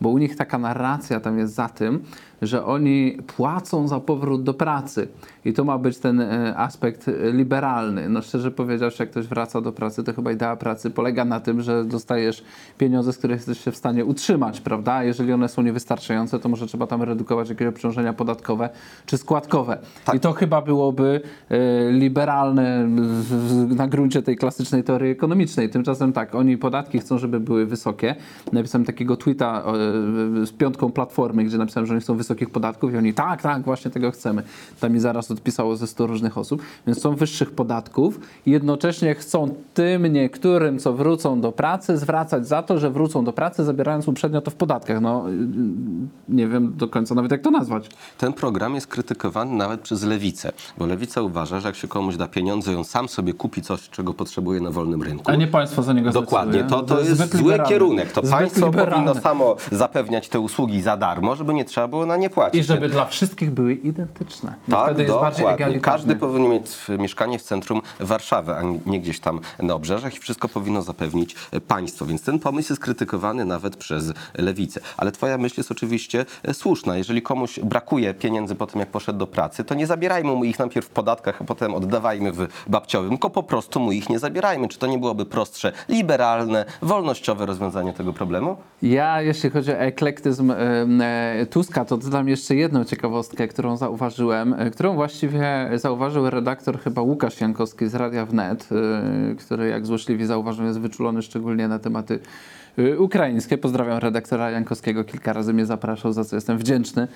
bo 0.00 0.08
u 0.08 0.18
nich 0.18 0.36
taka 0.36 0.58
narracja 0.58 1.20
tam 1.20 1.38
jest 1.38 1.54
za 1.54 1.68
tym, 1.68 2.04
że 2.42 2.64
oni 2.64 3.18
płacą 3.26 3.88
za 3.88 4.00
powrót 4.00 4.42
do 4.42 4.54
pracy. 4.54 5.08
I 5.44 5.52
to 5.52 5.64
ma 5.64 5.78
być 5.78 5.98
ten 5.98 6.20
e, 6.20 6.56
aspekt 6.56 7.08
e, 7.08 7.32
liberalny. 7.32 8.08
No 8.08 8.22
szczerze 8.22 8.50
powiedziawszy, 8.50 9.02
jak 9.02 9.10
ktoś 9.10 9.26
wraca 9.26 9.60
do 9.60 9.72
pracy, 9.72 10.04
to 10.04 10.12
chyba 10.12 10.32
idea 10.32 10.56
pracy 10.56 10.90
polega 10.90 11.24
na 11.24 11.40
tym, 11.40 11.62
że 11.62 11.84
dostajesz 11.84 12.44
pieniądze, 12.78 13.12
z 13.12 13.18
których 13.18 13.36
jesteś 13.36 13.64
się 13.64 13.70
w 13.70 13.76
stanie 13.76 14.04
utrzymać, 14.04 14.60
prawda? 14.60 15.04
Jeżeli 15.04 15.32
one 15.32 15.48
są 15.48 15.62
niewystarczające, 15.62 16.38
to 16.38 16.48
może 16.48 16.66
trzeba 16.66 16.86
tam 16.86 17.02
redukować 17.02 17.48
jakieś 17.48 17.68
obciążenia 17.68 18.12
podatkowe 18.12 18.68
czy 19.06 19.18
składkowe. 19.18 19.78
I 20.14 20.20
to 20.20 20.32
chyba 20.32 20.62
byłoby 20.62 21.20
e, 21.48 21.92
liberalne 21.92 22.88
na 23.68 23.88
gruncie 23.88 24.22
tej 24.22 24.36
klasycznej 24.36 24.84
teorii 24.84 25.10
ekonomicznej. 25.10 25.70
Tymczasem 25.70 26.12
tak, 26.12 26.34
oni 26.34 26.58
podatki 26.58 26.98
chcą, 26.98 27.18
żeby 27.18 27.40
były 27.40 27.66
wysokie. 27.66 28.14
Napisałem 28.52 28.84
takiego 28.84 29.16
tweeta 29.16 29.62
z 30.44 30.52
piątką 30.52 30.92
platformy, 30.92 31.44
gdzie 31.44 31.58
napisałem, 31.58 31.86
że 31.86 31.94
oni 31.94 32.00
chcą 32.00 32.16
wysokich 32.26 32.50
podatków 32.50 32.94
i 32.94 32.96
oni 32.96 33.14
tak, 33.14 33.42
tak, 33.42 33.62
właśnie 33.62 33.90
tego 33.90 34.10
chcemy. 34.10 34.42
Tam 34.80 34.92
mi 34.92 35.00
zaraz 35.00 35.30
odpisało 35.30 35.76
ze 35.76 35.86
100 35.86 36.06
różnych 36.06 36.38
osób. 36.38 36.62
Więc 36.86 36.98
chcą 36.98 37.14
wyższych 37.14 37.50
podatków 37.50 38.20
i 38.46 38.50
jednocześnie 38.50 39.14
chcą 39.14 39.54
tym 39.74 40.06
niektórym, 40.06 40.78
co 40.78 40.92
wrócą 40.92 41.40
do 41.40 41.52
pracy, 41.52 41.96
zwracać 41.96 42.48
za 42.48 42.62
to, 42.62 42.78
że 42.78 42.90
wrócą 42.90 43.24
do 43.24 43.32
pracy, 43.32 43.64
zabierając 43.64 44.08
uprzednio 44.08 44.40
to 44.40 44.50
w 44.50 44.54
podatkach. 44.54 45.00
No, 45.00 45.24
y, 45.28 45.32
y, 45.32 45.36
nie 46.28 46.48
wiem 46.48 46.72
do 46.76 46.88
końca 46.88 47.14
nawet 47.14 47.30
jak 47.30 47.40
to 47.40 47.50
nazwać. 47.50 47.88
Ten 48.18 48.32
program 48.32 48.74
jest 48.74 48.86
krytykowany 48.86 49.52
nawet 49.56 49.80
przez 49.80 50.02
lewicę, 50.02 50.52
bo 50.78 50.86
lewica 50.86 51.22
uważa, 51.22 51.60
że 51.60 51.68
jak 51.68 51.76
się 51.76 51.88
komuś 51.88 52.16
da 52.16 52.28
pieniądze, 52.28 52.78
on 52.78 52.84
sam 52.84 53.08
sobie 53.08 53.34
kupi 53.34 53.62
coś, 53.62 53.88
czego 53.90 54.14
potrzebuje 54.14 54.60
na 54.60 54.70
wolnym 54.70 55.02
rynku. 55.02 55.24
A 55.26 55.36
nie 55.36 55.46
państwo 55.46 55.82
za 55.82 55.92
niego 55.92 56.10
Dokładnie, 56.10 56.52
zdecyduje. 56.52 56.82
to, 56.82 56.94
to 56.94 57.00
jest 57.00 57.30
zły 57.32 57.38
liberalne. 57.38 57.68
kierunek. 57.68 58.12
To 58.12 58.20
Zbyt 58.20 58.30
państwo 58.30 58.66
liberalne. 58.66 58.92
powinno 58.92 59.14
samo 59.14 59.56
zapewniać 59.72 60.28
te 60.28 60.40
usługi 60.40 60.82
za 60.82 60.96
darmo, 60.96 61.36
żeby 61.36 61.54
nie 61.54 61.64
trzeba 61.64 61.88
było 61.88 62.06
na 62.06 62.15
nie. 62.16 62.30
I 62.52 62.62
żeby 62.62 62.88
dla 62.88 63.04
wszystkich 63.04 63.50
były 63.50 63.74
identyczne. 63.74 64.54
Tak, 64.70 64.84
wtedy 64.84 65.06
dokładnie. 65.06 65.80
Każdy 65.80 66.16
powinien 66.16 66.50
mieć 66.50 66.68
mieszkanie 66.98 67.38
w 67.38 67.42
centrum 67.42 67.82
Warszawy, 68.00 68.54
a 68.54 68.62
nie 68.86 69.00
gdzieś 69.00 69.20
tam 69.20 69.40
na 69.58 69.74
obrzeżach 69.74 70.14
i 70.16 70.18
wszystko 70.18 70.48
powinno 70.48 70.82
zapewnić 70.82 71.36
e, 71.52 71.60
państwo. 71.60 72.06
Więc 72.06 72.22
ten 72.22 72.38
pomysł 72.38 72.72
jest 72.72 72.82
krytykowany 72.82 73.44
nawet 73.44 73.76
przez 73.76 74.12
lewicę. 74.34 74.80
Ale 74.96 75.12
twoja 75.12 75.38
myśl 75.38 75.54
jest 75.56 75.70
oczywiście 75.70 76.24
e, 76.42 76.54
słuszna. 76.54 76.96
Jeżeli 76.96 77.22
komuś 77.22 77.60
brakuje 77.60 78.14
pieniędzy 78.14 78.54
po 78.54 78.66
tym, 78.66 78.80
jak 78.80 78.88
poszedł 78.88 79.18
do 79.18 79.26
pracy, 79.26 79.64
to 79.64 79.74
nie 79.74 79.86
zabierajmy 79.86 80.32
mu 80.32 80.44
ich 80.44 80.58
najpierw 80.58 80.86
w 80.86 80.90
podatkach, 80.90 81.40
a 81.42 81.44
potem 81.44 81.74
oddawajmy 81.74 82.32
w 82.32 82.48
babciowym, 82.66 83.10
tylko 83.10 83.30
po 83.30 83.42
prostu 83.42 83.80
mu 83.80 83.92
ich 83.92 84.08
nie 84.08 84.18
zabierajmy. 84.18 84.68
Czy 84.68 84.78
to 84.78 84.86
nie 84.86 84.98
byłoby 84.98 85.26
prostsze, 85.26 85.72
liberalne, 85.88 86.64
wolnościowe 86.82 87.46
rozwiązanie 87.46 87.92
tego 87.92 88.12
problemu? 88.12 88.56
Ja, 88.82 89.22
jeśli 89.22 89.50
chodzi 89.50 89.70
o 89.70 89.74
eklektyzm 89.74 90.50
e, 90.50 91.46
Tuska, 91.50 91.84
to 91.84 91.96
dodam 92.06 92.28
jeszcze 92.28 92.54
jedną 92.54 92.84
ciekawostkę, 92.84 93.48
którą 93.48 93.76
zauważyłem, 93.76 94.54
e, 94.54 94.70
którą 94.70 94.94
właściwie 94.94 95.70
zauważył 95.74 96.30
redaktor 96.30 96.80
chyba 96.80 97.02
Łukasz 97.02 97.40
Jankowski 97.40 97.88
z 97.88 97.94
Radia 97.94 98.26
Wnet, 98.26 98.68
e, 98.72 99.34
który 99.34 99.68
jak 99.68 99.86
złośliwi 99.86 100.26
zauważył 100.26 100.66
jest 100.66 100.80
wyczulony 100.80 101.22
szczególnie 101.22 101.68
na 101.68 101.78
tematy 101.78 102.18
e, 102.78 102.98
ukraińskie. 102.98 103.58
Pozdrawiam 103.58 103.98
redaktora 103.98 104.50
Jankowskiego, 104.50 105.04
kilka 105.04 105.32
razy 105.32 105.52
mnie 105.52 105.66
zapraszał, 105.66 106.12
za 106.12 106.24
co 106.24 106.36
jestem 106.36 106.58
wdzięczny, 106.58 107.08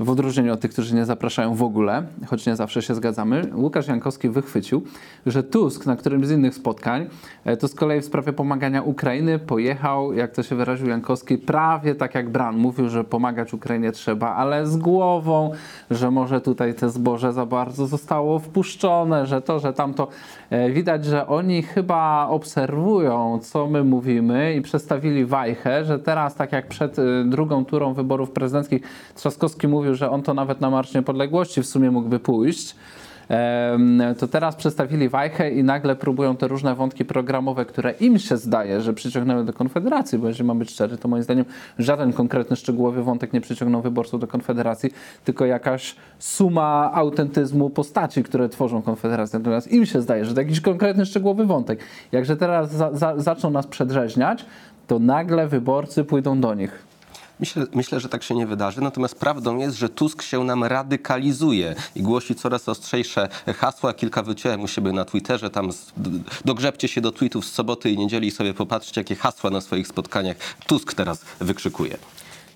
w 0.00 0.10
odróżnieniu 0.10 0.52
od 0.52 0.60
tych, 0.60 0.70
którzy 0.70 0.94
nie 0.94 1.04
zapraszają 1.04 1.54
w 1.54 1.62
ogóle, 1.62 2.02
choć 2.26 2.46
nie 2.46 2.56
zawsze 2.56 2.82
się 2.82 2.94
zgadzamy. 2.94 3.42
Łukasz 3.54 3.88
Jankowski 3.88 4.28
wychwycił, 4.28 4.82
że 5.26 5.42
Tusk 5.42 5.86
na 5.86 5.96
którymś 5.96 6.26
z 6.26 6.30
innych 6.30 6.54
spotkań, 6.54 7.06
to 7.58 7.68
z 7.68 7.74
kolei 7.74 8.00
w 8.00 8.04
sprawie 8.04 8.32
pomagania 8.32 8.82
Ukrainy 8.82 9.38
pojechał, 9.38 10.12
jak 10.12 10.32
to 10.32 10.42
się 10.42 10.56
wyraził 10.56 10.88
Jankowski, 10.88 11.38
prawie 11.38 11.94
tak 11.94 12.14
jak 12.14 12.30
Bran. 12.30 12.56
Mówił, 12.56 12.88
że 12.88 13.04
pomagać 13.04 13.54
Ukrainie 13.54 13.92
trzeba, 13.92 14.34
ale 14.38 14.66
z 14.66 14.76
głową, 14.76 15.50
że 15.90 16.10
może 16.10 16.40
tutaj 16.40 16.74
te 16.74 16.90
zboże 16.90 17.32
za 17.32 17.46
bardzo 17.46 17.86
zostało 17.86 18.38
wpuszczone, 18.38 19.26
że 19.26 19.42
to, 19.42 19.58
że 19.58 19.72
tamto. 19.72 20.08
E, 20.50 20.70
Widać, 20.70 21.04
że 21.04 21.26
oni 21.26 21.62
chyba 21.62 22.28
obserwują, 22.28 23.38
co 23.42 23.66
my 23.66 23.84
mówimy 23.84 24.54
i 24.54 24.62
przestawili 24.62 25.24
wajchę, 25.24 25.84
że 25.84 25.98
teraz, 25.98 26.34
tak 26.34 26.52
jak 26.52 26.68
przed 26.68 26.98
y, 26.98 27.24
drugą 27.24 27.64
turą 27.64 27.94
wyborów 27.94 28.30
prezydenckich, 28.30 28.82
Trzaskowski 29.14 29.68
mówił, 29.68 29.94
że 29.94 30.10
on 30.10 30.22
to 30.22 30.34
nawet 30.34 30.60
na 30.60 30.70
Marsz 30.70 30.94
Niepodległości 30.94 31.62
w 31.62 31.66
sumie 31.66 31.90
mógłby 31.90 32.18
pójść. 32.18 32.76
To 34.18 34.28
teraz 34.28 34.56
przestawili 34.56 35.08
wajchę 35.08 35.50
i 35.50 35.64
nagle 35.64 35.96
próbują 35.96 36.36
te 36.36 36.48
różne 36.48 36.74
wątki 36.74 37.04
programowe, 37.04 37.64
które 37.64 37.92
im 37.92 38.18
się 38.18 38.36
zdaje, 38.36 38.80
że 38.80 38.92
przyciągnęły 38.92 39.44
do 39.44 39.52
Konfederacji, 39.52 40.18
bo 40.18 40.28
jeżeli 40.28 40.44
mam 40.44 40.58
być 40.58 40.70
szczery, 40.70 40.98
to 40.98 41.08
moim 41.08 41.22
zdaniem 41.22 41.44
żaden 41.78 42.12
konkretny, 42.12 42.56
szczegółowy 42.56 43.02
wątek 43.02 43.32
nie 43.32 43.40
przyciągnął 43.40 43.82
wyborców 43.82 44.20
do 44.20 44.26
Konfederacji, 44.26 44.90
tylko 45.24 45.46
jakaś 45.46 45.96
suma 46.18 46.90
autentyzmu 46.94 47.70
postaci, 47.70 48.22
które 48.22 48.48
tworzą 48.48 48.82
Konfederację. 48.82 49.38
Natomiast 49.38 49.72
im 49.72 49.86
się 49.86 50.02
zdaje, 50.02 50.24
że 50.24 50.34
to 50.34 50.40
jakiś 50.40 50.60
konkretny, 50.60 51.06
szczegółowy 51.06 51.46
wątek. 51.46 51.80
Jakże 52.12 52.36
teraz 52.36 52.72
za, 52.72 52.92
za, 52.92 53.14
zaczną 53.16 53.50
nas 53.50 53.66
przedrzeźniać, 53.66 54.44
to 54.86 54.98
nagle 54.98 55.48
wyborcy 55.48 56.04
pójdą 56.04 56.40
do 56.40 56.54
nich. 56.54 56.87
Myślę, 57.40 57.66
myślę, 57.74 58.00
że 58.00 58.08
tak 58.08 58.22
się 58.22 58.34
nie 58.34 58.46
wydarzy. 58.46 58.80
Natomiast 58.80 59.20
prawdą 59.20 59.58
jest, 59.58 59.76
że 59.76 59.88
Tusk 59.88 60.22
się 60.22 60.44
nam 60.44 60.64
radykalizuje 60.64 61.74
i 61.96 62.02
głosi 62.02 62.34
coraz 62.34 62.68
ostrzejsze 62.68 63.28
hasła. 63.56 63.94
Kilka 63.94 64.22
wyciąłem 64.22 64.62
u 64.62 64.68
siebie 64.68 64.92
na 64.92 65.04
Twitterze. 65.04 65.50
Tam 65.50 65.72
z, 65.72 65.92
dogrzebcie 66.44 66.88
się 66.88 67.00
do 67.00 67.12
tweetów 67.12 67.44
z 67.44 67.52
soboty 67.52 67.90
i 67.90 67.98
niedzieli 67.98 68.28
i 68.28 68.30
sobie 68.30 68.54
popatrzcie, 68.54 69.00
jakie 69.00 69.16
hasła 69.16 69.50
na 69.50 69.60
swoich 69.60 69.88
spotkaniach 69.88 70.36
Tusk 70.66 70.94
teraz 70.94 71.24
wykrzykuje. 71.40 71.96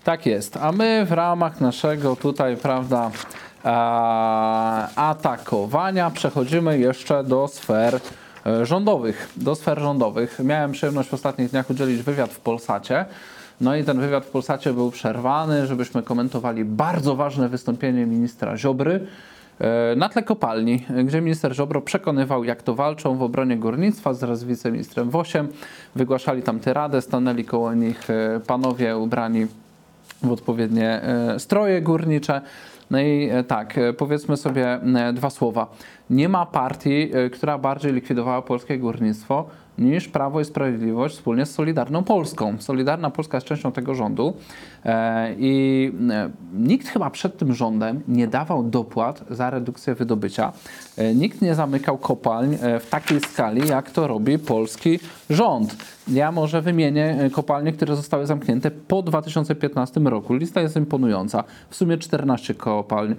Tak 0.03 0.25
jest. 0.25 0.57
A 0.57 0.71
my 0.71 1.05
w 1.05 1.11
ramach 1.11 1.61
naszego 1.61 2.15
tutaj, 2.15 2.57
prawda, 2.57 3.11
e, 3.65 3.69
atakowania 4.95 6.11
przechodzimy 6.11 6.79
jeszcze 6.79 7.23
do 7.23 7.47
sfer 7.47 7.99
e, 8.45 8.65
rządowych. 8.65 9.29
Do 9.35 9.55
sfer 9.55 9.79
rządowych. 9.79 10.39
Miałem 10.43 10.71
przyjemność 10.71 11.09
w 11.09 11.13
ostatnich 11.13 11.49
dniach 11.49 11.69
udzielić 11.69 12.01
wywiad 12.01 12.31
w 12.31 12.39
Polsacie. 12.39 13.05
No 13.63 13.75
i 13.75 13.83
ten 13.83 13.99
wywiad 13.99 14.25
w 14.25 14.29
Polsacie 14.29 14.73
był 14.73 14.91
przerwany, 14.91 15.67
żebyśmy 15.67 16.03
komentowali 16.03 16.65
bardzo 16.65 17.15
ważne 17.15 17.49
wystąpienie 17.49 18.05
ministra 18.05 18.57
Ziobry 18.57 19.07
e, 19.59 19.95
na 19.95 20.09
tle 20.09 20.23
kopalni, 20.23 20.85
gdzie 21.05 21.21
minister 21.21 21.55
Ziobro 21.55 21.81
przekonywał, 21.81 22.43
jak 22.43 22.63
to 22.63 22.75
walczą 22.75 23.17
w 23.17 23.23
obronie 23.23 23.57
górnictwa 23.57 24.13
z 24.13 24.43
wiceministrem 24.43 25.09
Wosiem. 25.09 25.47
Wygłaszali 25.95 26.41
tam 26.41 26.59
tyradę, 26.59 27.01
stanęli 27.01 27.45
koło 27.45 27.73
nich 27.73 28.09
e, 28.09 28.39
panowie 28.47 28.97
ubrani 28.97 29.47
w 30.23 30.31
odpowiednie 30.31 31.01
e, 31.01 31.39
stroje 31.39 31.81
górnicze. 31.81 32.41
No 32.91 32.99
i 32.99 33.29
tak, 33.47 33.79
powiedzmy 33.97 34.37
sobie 34.37 34.79
dwa 35.13 35.29
słowa. 35.29 35.67
Nie 36.09 36.29
ma 36.29 36.45
partii, 36.45 37.11
która 37.33 37.57
bardziej 37.57 37.93
likwidowała 37.93 38.41
polskie 38.41 38.77
górnictwo 38.77 39.45
niż 39.77 40.07
Prawo 40.07 40.41
i 40.41 40.45
Sprawiedliwość 40.45 41.15
wspólnie 41.15 41.45
z 41.45 41.51
Solidarną 41.51 42.03
Polską. 42.03 42.55
Solidarna 42.59 43.09
Polska 43.09 43.37
jest 43.37 43.47
częścią 43.47 43.71
tego 43.71 43.95
rządu 43.95 44.33
e, 44.85 45.35
i 45.37 45.91
e, 46.11 46.29
nikt 46.53 46.87
chyba 46.87 47.09
przed 47.09 47.37
tym 47.37 47.53
rządem 47.53 48.01
nie 48.07 48.27
dawał 48.27 48.63
dopłat 48.63 49.23
za 49.29 49.49
redukcję 49.49 49.95
wydobycia. 49.95 50.53
E, 50.97 51.15
Nikt 51.15 51.41
nie 51.41 51.55
zamykał 51.55 51.97
kopalń 51.97 52.57
w 52.79 52.89
takiej 52.89 53.19
skali, 53.19 53.67
jak 53.67 53.91
to 53.91 54.07
robi 54.07 54.39
polski 54.39 54.99
rząd. 55.29 55.75
Ja 56.07 56.31
może 56.31 56.61
wymienię 56.61 57.29
kopalnie, 57.33 57.73
które 57.73 57.95
zostały 57.95 58.25
zamknięte 58.25 58.71
po 58.71 59.01
2015 59.01 59.99
roku. 59.99 60.33
Lista 60.33 60.61
jest 60.61 60.75
imponująca. 60.75 61.43
W 61.69 61.75
sumie 61.75 61.97
14 61.97 62.55
kopalń. 62.55 63.15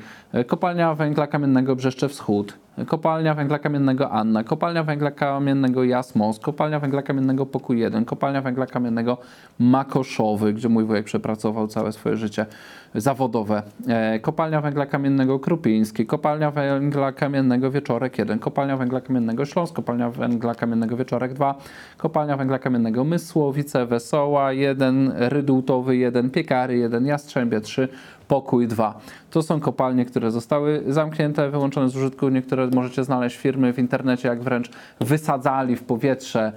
Kopalnia 0.47 0.95
węgla 0.95 1.27
kamiennego 1.27 1.77
Brzeszcze 1.77 2.09
Wschód, 2.09 2.59
kopalnia 2.87 3.35
węgla 3.35 3.59
kamiennego 3.59 4.11
Anna, 4.11 4.45
kopalnia 4.45 4.83
węgla 4.83 5.11
kamiennego 5.11 5.85
Jasmos, 5.85 6.39
kopalnia 6.39 6.81
węgla 6.81 7.03
kamiennego 7.03 7.47
Pokój 7.47 7.81
1, 7.81 8.05
kopalnia 8.05 8.43
węgla 8.43 8.67
kamiennego 8.67 9.19
Makoszowy, 9.59 10.53
gdzie 10.53 10.69
mój 10.69 10.85
wujek 10.85 11.05
przepracował 11.05 11.69
całe 11.69 11.93
swoje 11.93 12.17
życie 12.17 12.47
zawodowe, 12.95 13.63
e, 13.89 14.19
kopalnia 14.21 14.61
węgla 14.61 14.87
kamiennego 14.87 15.39
Krupiński, 15.39 16.07
kopalnia 16.07 16.51
węgla 16.51 17.13
kamiennego 17.13 17.71
Wieczorek 17.71 18.19
1, 18.19 18.39
kopalnia 18.39 18.77
węgla 18.77 19.01
kamiennego 19.01 19.45
Śląsk, 19.45 19.75
kopalnia 19.75 20.11
węgla 20.11 20.55
kamiennego 20.55 20.97
Wieczorek 20.97 21.33
2, 21.33 21.55
kopalnia 21.99 22.37
węgla 22.37 22.59
kamiennego 22.59 23.05
Mysłowice, 23.05 23.87
Wesoła 23.87 24.53
1, 24.53 25.13
Rydultowy 25.17 25.97
1, 25.97 26.31
Piekary 26.31 26.77
1, 26.77 27.07
Jastrzębie 27.07 27.61
3, 27.61 27.89
Pokój 28.29 28.69
2. 28.69 29.01
To 29.35 29.43
są 29.43 29.61
kopalnie, 29.61 30.05
które 30.05 30.31
zostały 30.31 30.83
zamknięte, 30.89 31.51
wyłączone 31.51 31.89
z 31.89 31.97
użytku. 31.97 32.29
Niektóre 32.29 32.67
możecie 32.67 33.05
znaleźć 33.05 33.37
firmy 33.37 33.73
w 33.73 33.79
internecie, 33.79 34.29
jak 34.29 34.43
wręcz 34.43 34.71
wysadzali 35.01 35.77
w 35.77 35.83
powietrze 35.83 36.53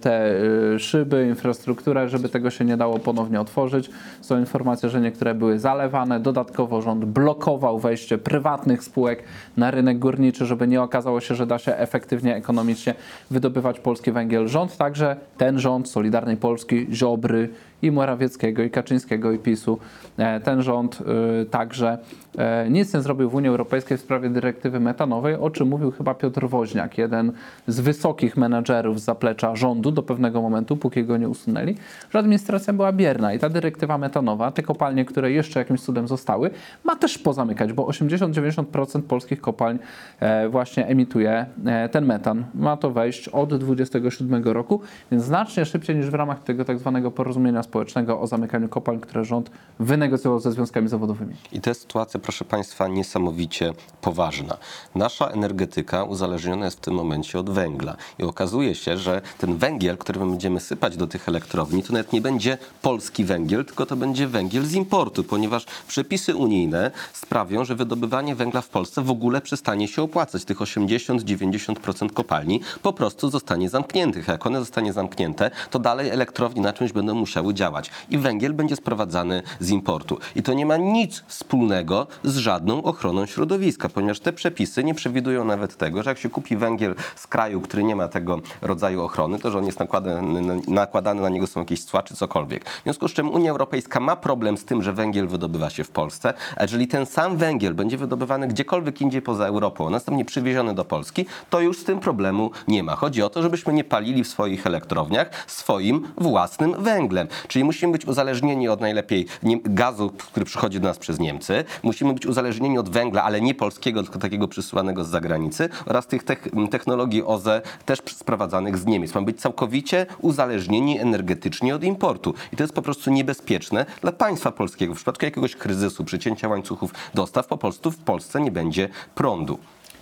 te 0.00 0.34
y, 0.74 0.78
szyby, 0.78 1.28
infrastrukturę, 1.28 2.08
żeby 2.08 2.28
tego 2.28 2.50
się 2.50 2.64
nie 2.64 2.76
dało 2.76 2.98
ponownie 2.98 3.40
otworzyć. 3.40 3.90
Są 4.20 4.38
informacje, 4.38 4.88
że 4.88 5.00
niektóre 5.00 5.34
były 5.34 5.58
zalewane. 5.58 6.20
Dodatkowo 6.20 6.82
rząd 6.82 7.04
blokował 7.04 7.78
wejście 7.78 8.18
prywatnych 8.18 8.84
spółek 8.84 9.24
na 9.56 9.70
rynek 9.70 9.98
górniczy, 9.98 10.46
żeby 10.46 10.68
nie 10.68 10.82
okazało 10.82 11.20
się, 11.20 11.34
że 11.34 11.46
da 11.46 11.58
się 11.58 11.76
efektywnie, 11.76 12.36
ekonomicznie 12.36 12.94
wydobywać 13.30 13.80
polski 13.80 14.12
węgiel. 14.12 14.48
Rząd 14.48 14.76
także, 14.76 15.16
ten 15.36 15.58
rząd 15.58 15.88
Solidarnej 15.88 16.36
Polski, 16.36 16.86
Ziobry, 16.92 17.48
i 17.82 17.90
Morawieckiego, 17.90 18.62
i 18.62 18.70
Kaczyńskiego, 18.70 19.32
i 19.32 19.38
PiSu. 19.38 19.78
E, 20.16 20.40
Ten 20.40 20.62
rząd 20.62 21.00
y, 21.00 21.46
także 21.68 21.98
e, 22.27 22.27
nic 22.70 22.94
nie 22.94 23.00
zrobił 23.00 23.30
w 23.30 23.34
Unii 23.34 23.48
Europejskiej 23.48 23.96
w 23.96 24.00
sprawie 24.00 24.30
dyrektywy 24.30 24.80
metanowej, 24.80 25.34
o 25.34 25.50
czym 25.50 25.68
mówił 25.68 25.90
chyba 25.90 26.14
Piotr 26.14 26.48
Woźniak, 26.48 26.98
jeden 26.98 27.32
z 27.66 27.80
wysokich 27.80 28.36
menadżerów 28.36 29.00
z 29.00 29.04
zaplecza 29.04 29.56
rządu 29.56 29.90
do 29.90 30.02
pewnego 30.02 30.42
momentu, 30.42 30.76
póki 30.76 31.04
go 31.04 31.16
nie 31.16 31.28
usunęli, 31.28 31.74
że 32.10 32.18
administracja 32.18 32.72
była 32.72 32.92
bierna 32.92 33.34
i 33.34 33.38
ta 33.38 33.48
dyrektywa 33.48 33.98
metanowa, 33.98 34.50
te 34.50 34.62
kopalnie, 34.62 35.04
które 35.04 35.32
jeszcze 35.32 35.58
jakimś 35.60 35.80
cudem 35.80 36.08
zostały, 36.08 36.50
ma 36.84 36.96
też 36.96 37.18
pozamykać, 37.18 37.72
bo 37.72 37.86
80-90% 37.86 39.02
polskich 39.02 39.40
kopalń 39.40 39.78
e, 40.20 40.48
właśnie 40.48 40.86
emituje 40.86 41.46
e, 41.66 41.88
ten 41.88 42.06
metan. 42.06 42.44
Ma 42.54 42.76
to 42.76 42.90
wejść 42.90 43.28
od 43.28 43.54
27 43.54 44.44
roku, 44.44 44.80
więc 45.10 45.24
znacznie 45.24 45.64
szybciej 45.64 45.96
niż 45.96 46.10
w 46.10 46.14
ramach 46.14 46.42
tego 46.42 46.64
tak 46.64 46.78
zwanego 46.78 47.10
porozumienia 47.10 47.62
społecznego 47.62 48.20
o 48.20 48.26
zamykaniu 48.26 48.68
kopalń, 48.68 49.00
które 49.00 49.24
rząd 49.24 49.50
wynegocjował 49.78 50.40
ze 50.40 50.52
związkami 50.52 50.88
zawodowymi. 50.88 51.34
I 51.52 51.60
to 51.60 51.70
jest 51.70 51.80
sytuacja, 51.80 52.20
proszę 52.28 52.44
Państwa, 52.44 52.88
niesamowicie 52.88 53.72
poważna. 54.00 54.56
Nasza 54.94 55.26
energetyka 55.26 56.04
uzależniona 56.04 56.64
jest 56.64 56.76
w 56.76 56.80
tym 56.80 56.94
momencie 56.94 57.38
od 57.38 57.50
węgla. 57.50 57.96
I 58.18 58.22
okazuje 58.22 58.74
się, 58.74 58.98
że 58.98 59.22
ten 59.38 59.56
węgiel, 59.56 59.98
który 59.98 60.20
my 60.20 60.30
będziemy 60.30 60.60
sypać 60.60 60.96
do 60.96 61.06
tych 61.06 61.28
elektrowni, 61.28 61.82
to 61.82 61.92
nawet 61.92 62.12
nie 62.12 62.20
będzie 62.20 62.58
polski 62.82 63.24
węgiel, 63.24 63.64
tylko 63.64 63.86
to 63.86 63.96
będzie 63.96 64.26
węgiel 64.26 64.64
z 64.64 64.74
importu, 64.74 65.24
ponieważ 65.24 65.66
przepisy 65.88 66.36
unijne 66.36 66.90
sprawią, 67.12 67.64
że 67.64 67.74
wydobywanie 67.74 68.34
węgla 68.34 68.60
w 68.60 68.68
Polsce 68.68 69.02
w 69.02 69.10
ogóle 69.10 69.40
przestanie 69.40 69.88
się 69.88 70.02
opłacać. 70.02 70.44
Tych 70.44 70.58
80-90% 70.58 72.12
kopalni 72.12 72.60
po 72.82 72.92
prostu 72.92 73.30
zostanie 73.30 73.68
zamkniętych. 73.68 74.28
Jak 74.28 74.46
one 74.46 74.58
zostanie 74.60 74.92
zamknięte, 74.92 75.50
to 75.70 75.78
dalej 75.78 76.10
elektrownie 76.10 76.62
na 76.62 76.72
czymś 76.72 76.92
będą 76.92 77.14
musiały 77.14 77.54
działać. 77.54 77.90
I 78.10 78.18
węgiel 78.18 78.54
będzie 78.54 78.76
sprowadzany 78.76 79.42
z 79.60 79.70
importu. 79.70 80.18
I 80.36 80.42
to 80.42 80.52
nie 80.52 80.66
ma 80.66 80.76
nic 80.76 81.22
wspólnego 81.26 82.06
z 82.24 82.36
żadną 82.36 82.82
ochroną 82.82 83.26
środowiska, 83.26 83.88
ponieważ 83.88 84.20
te 84.20 84.32
przepisy 84.32 84.84
nie 84.84 84.94
przewidują 84.94 85.44
nawet 85.44 85.76
tego, 85.76 86.02
że 86.02 86.10
jak 86.10 86.18
się 86.18 86.30
kupi 86.30 86.56
węgiel 86.56 86.94
z 87.16 87.26
kraju, 87.26 87.60
który 87.60 87.84
nie 87.84 87.96
ma 87.96 88.08
tego 88.08 88.40
rodzaju 88.62 89.02
ochrony, 89.02 89.38
to 89.38 89.50
że 89.50 89.58
on 89.58 89.66
jest 89.66 89.78
nakładany, 89.78 90.60
nakładany 90.68 91.20
na 91.20 91.28
niego 91.28 91.46
są 91.46 91.60
jakieś 91.60 91.84
cła 91.84 92.02
czy 92.02 92.14
cokolwiek. 92.14 92.70
W 92.70 92.82
związku 92.82 93.08
z 93.08 93.12
czym 93.12 93.30
Unia 93.30 93.50
Europejska 93.50 94.00
ma 94.00 94.16
problem 94.16 94.58
z 94.58 94.64
tym, 94.64 94.82
że 94.82 94.92
węgiel 94.92 95.28
wydobywa 95.28 95.70
się 95.70 95.84
w 95.84 95.90
Polsce, 95.90 96.34
a 96.56 96.62
jeżeli 96.62 96.88
ten 96.88 97.06
sam 97.06 97.36
węgiel 97.36 97.74
będzie 97.74 97.96
wydobywany 97.96 98.48
gdziekolwiek 98.48 99.00
indziej 99.00 99.22
poza 99.22 99.46
Europą, 99.46 99.86
a 99.86 99.90
następnie 99.90 100.24
przywieziony 100.24 100.74
do 100.74 100.84
Polski, 100.84 101.26
to 101.50 101.60
już 101.60 101.78
z 101.78 101.84
tym 101.84 102.00
problemu 102.00 102.50
nie 102.68 102.82
ma. 102.82 102.96
Chodzi 102.96 103.22
o 103.22 103.30
to, 103.30 103.42
żebyśmy 103.42 103.72
nie 103.72 103.84
palili 103.84 104.24
w 104.24 104.28
swoich 104.28 104.66
elektrowniach 104.66 105.30
swoim 105.46 106.08
własnym 106.16 106.82
węglem. 106.82 107.28
Czyli 107.48 107.64
musimy 107.64 107.92
być 107.92 108.06
uzależnieni 108.06 108.68
od 108.68 108.80
najlepiej 108.80 109.26
gazu, 109.64 110.10
który 110.10 110.46
przychodzi 110.46 110.80
do 110.80 110.88
nas 110.88 110.98
przez 110.98 111.18
Niemcy. 111.18 111.64
Musimy 111.82 111.97
być 112.04 112.26
uzależnieni 112.26 112.78
od 112.78 112.88
węgla, 112.88 113.22
ale 113.22 113.40
nie 113.40 113.54
polskiego, 113.54 114.02
tylko 114.02 114.18
takiego 114.18 114.48
przysyłanego 114.48 115.04
z 115.04 115.08
zagranicy 115.08 115.68
oraz 115.86 116.06
tych 116.06 116.22
tech, 116.22 116.48
technologii 116.70 117.24
OZE 117.24 117.62
też 117.84 117.98
sprowadzanych 118.06 118.78
z 118.78 118.86
Niemiec. 118.86 119.14
Mamy 119.14 119.24
być 119.24 119.40
całkowicie 119.40 120.06
uzależnieni 120.20 121.00
energetycznie 121.00 121.74
od 121.74 121.84
importu. 121.84 122.34
I 122.52 122.56
to 122.56 122.64
jest 122.64 122.74
po 122.74 122.82
prostu 122.82 123.10
niebezpieczne 123.10 123.86
dla 124.00 124.12
państwa 124.12 124.52
polskiego. 124.52 124.94
W 124.94 124.96
przypadku 124.96 125.24
jakiegoś 125.24 125.56
kryzysu, 125.56 126.04
przycięcia 126.04 126.48
łańcuchów 126.48 126.94
dostaw, 127.14 127.46
po 127.46 127.58
prostu 127.58 127.90
w 127.90 127.98
Polsce 127.98 128.40
nie 128.40 128.50
będzie 128.50 128.88
prądu. 129.14 129.58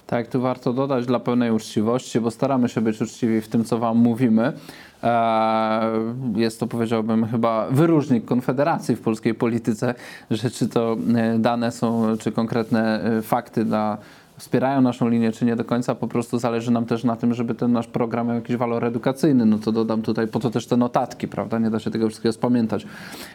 Tak, 0.07 0.29
tu 0.29 0.41
warto 0.41 0.73
dodać 0.73 1.07
dla 1.07 1.21
pełnej 1.21 1.51
uczciwości, 1.51 2.21
bo 2.21 2.31
staramy 2.31 2.69
się 2.69 2.81
być 2.81 3.01
uczciwi 3.01 3.41
w 3.41 3.49
tym, 3.49 3.65
co 3.65 3.79
Wam 3.79 3.97
mówimy. 3.97 4.53
Eee, 5.03 5.83
Jest 6.37 6.61
to, 6.61 6.67
powiedziałbym, 6.67 7.27
chyba 7.27 7.67
wyróżnik 7.71 8.25
Konfederacji 8.25 8.97
w 8.97 9.01
polskiej 9.01 9.35
polityce, 9.35 9.95
że 10.31 10.51
czy 10.51 10.69
to 10.69 10.97
e, 11.17 11.39
dane 11.39 11.73
są, 11.73 12.17
czy 12.19 12.33
konkretne 12.33 13.05
e, 13.05 13.23
fakty 13.23 13.65
dla 13.65 13.99
wspierają 14.37 14.81
naszą 14.81 15.09
linię, 15.09 15.33
czy 15.33 15.45
nie 15.45 15.57
do 15.57 15.65
końca, 15.65 15.95
po 15.95 16.09
prostu 16.09 16.39
zależy 16.39 16.71
nam 16.71 16.87
też 16.87 17.05
na 17.05 17.17
tym, 17.17 17.35
żeby 17.35 17.55
ten 17.55 17.73
nasz 17.73 17.87
program 17.87 18.27
miał 18.27 18.37
jakiś 18.37 18.57
walor 18.57 18.85
edukacyjny. 18.85 19.47
No 19.47 19.59
to 19.59 19.73
dodam 19.73 20.03
tutaj, 20.03 20.29
po 20.29 20.41
to 20.41 20.51
też 20.51 20.67
te 20.67 20.77
notatki, 20.77 21.29
prawda? 21.29 21.59
Nie 21.59 21.71
da 21.71 21.79
się 21.79 21.91
tego 21.91 22.09
wszystkiego 22.09 22.33
spamiętać, 22.33 22.87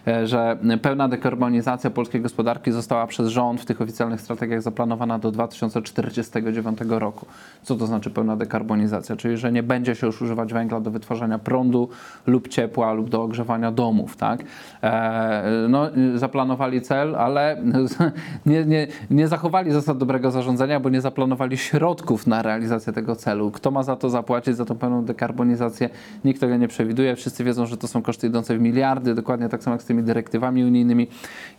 e, 0.08 0.28
że 0.28 0.58
pełna 0.82 1.08
dekarbonizacja 1.08 1.90
polskiej 1.90 2.22
gospodarki 2.22 2.72
została 2.72 3.08
przez 3.08 3.28
rząd 3.28 3.62
w 3.62 3.66
tych 3.66 3.82
oficjalnych 3.82 4.22
strategiach 4.22 4.62
zaplanowana 4.62 5.20
do 5.20 5.32
2049 5.32 6.80
roku. 7.00 7.26
Co 7.64 7.76
to 7.76 7.88
znaczy 7.88 8.10
pełna 8.10 8.36
dekarbonizacja? 8.36 9.16
Czyli, 9.16 9.38
że 9.38 9.52
nie 9.52 9.64
będzie 9.64 9.96
się 9.96 10.08
już 10.08 10.22
używać 10.22 10.54
węgla 10.54 10.80
do 10.80 10.92
wytwarzania 10.92 11.40
prądu 11.40 11.90
lub 12.28 12.48
ciepła 12.48 12.94
lub 12.94 13.10
do 13.10 13.24
ogrzewania 13.24 13.72
domów, 13.72 14.18
tak? 14.18 14.44
E, 14.84 15.68
No, 15.70 15.90
zaplanowali 16.16 16.82
cel, 16.82 17.16
ale 17.16 17.64
nie, 18.46 18.66
nie, 18.66 18.88
nie 19.10 19.28
zachowali 19.28 19.72
zasad 19.72 19.98
dobrego 19.98 20.32
zarządzania, 20.32 20.80
bo 20.80 20.91
nie 20.92 21.02
zaplanowali 21.02 21.58
środków 21.58 22.28
na 22.28 22.42
realizację 22.42 22.94
tego 22.94 23.16
celu. 23.16 23.52
Kto 23.52 23.72
ma 23.72 23.84
za 23.84 23.96
to 23.96 24.10
zapłacić, 24.10 24.56
za 24.56 24.66
tą 24.66 24.76
pełną 24.78 25.06
dekarbonizację? 25.06 25.90
Nikt 26.26 26.40
tego 26.40 26.58
nie 26.58 26.68
przewiduje. 26.68 27.16
Wszyscy 27.16 27.44
wiedzą, 27.44 27.66
że 27.66 27.78
to 27.78 27.88
są 27.88 28.02
koszty 28.02 28.28
idące 28.28 28.58
w 28.58 28.62
miliardy, 28.62 29.16
dokładnie 29.16 29.50
tak 29.50 29.64
samo 29.64 29.74
jak 29.74 29.82
z 29.82 29.86
tymi 29.86 30.04
dyrektywami 30.04 30.64
unijnymi. 30.64 31.08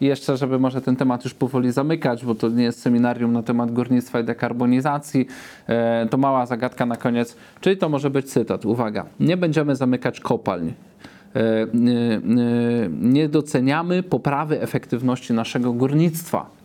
I 0.01 0.07
jeszcze, 0.07 0.37
żeby 0.37 0.59
może 0.59 0.81
ten 0.81 0.97
temat 0.97 1.25
już 1.25 1.35
powoli 1.35 1.73
zamykać, 1.73 2.25
bo 2.25 2.35
to 2.35 2.49
nie 2.49 2.65
jest 2.65 2.81
seminarium 2.81 3.33
na 3.33 3.43
temat 3.43 3.73
górnictwa 3.73 4.21
i 4.21 4.25
dekarbonizacji, 4.25 5.27
e, 5.67 6.07
to 6.11 6.17
mała 6.17 6.47
zagadka 6.47 6.87
na 6.87 6.97
koniec. 6.97 7.37
Czyli 7.61 7.77
to 7.77 7.89
może 7.89 8.11
być 8.11 8.33
cytat. 8.33 8.65
Uwaga. 8.65 9.07
Nie 9.21 9.37
będziemy 9.37 9.77
zamykać 9.77 10.21
kopalń. 10.21 10.73
E, 11.37 11.41
e, 11.41 11.67
Nie 12.91 13.29
doceniamy 13.29 14.03
poprawy 14.03 14.61
efektywności 14.61 15.33
naszego 15.33 15.73
górnictwa. 15.73 16.62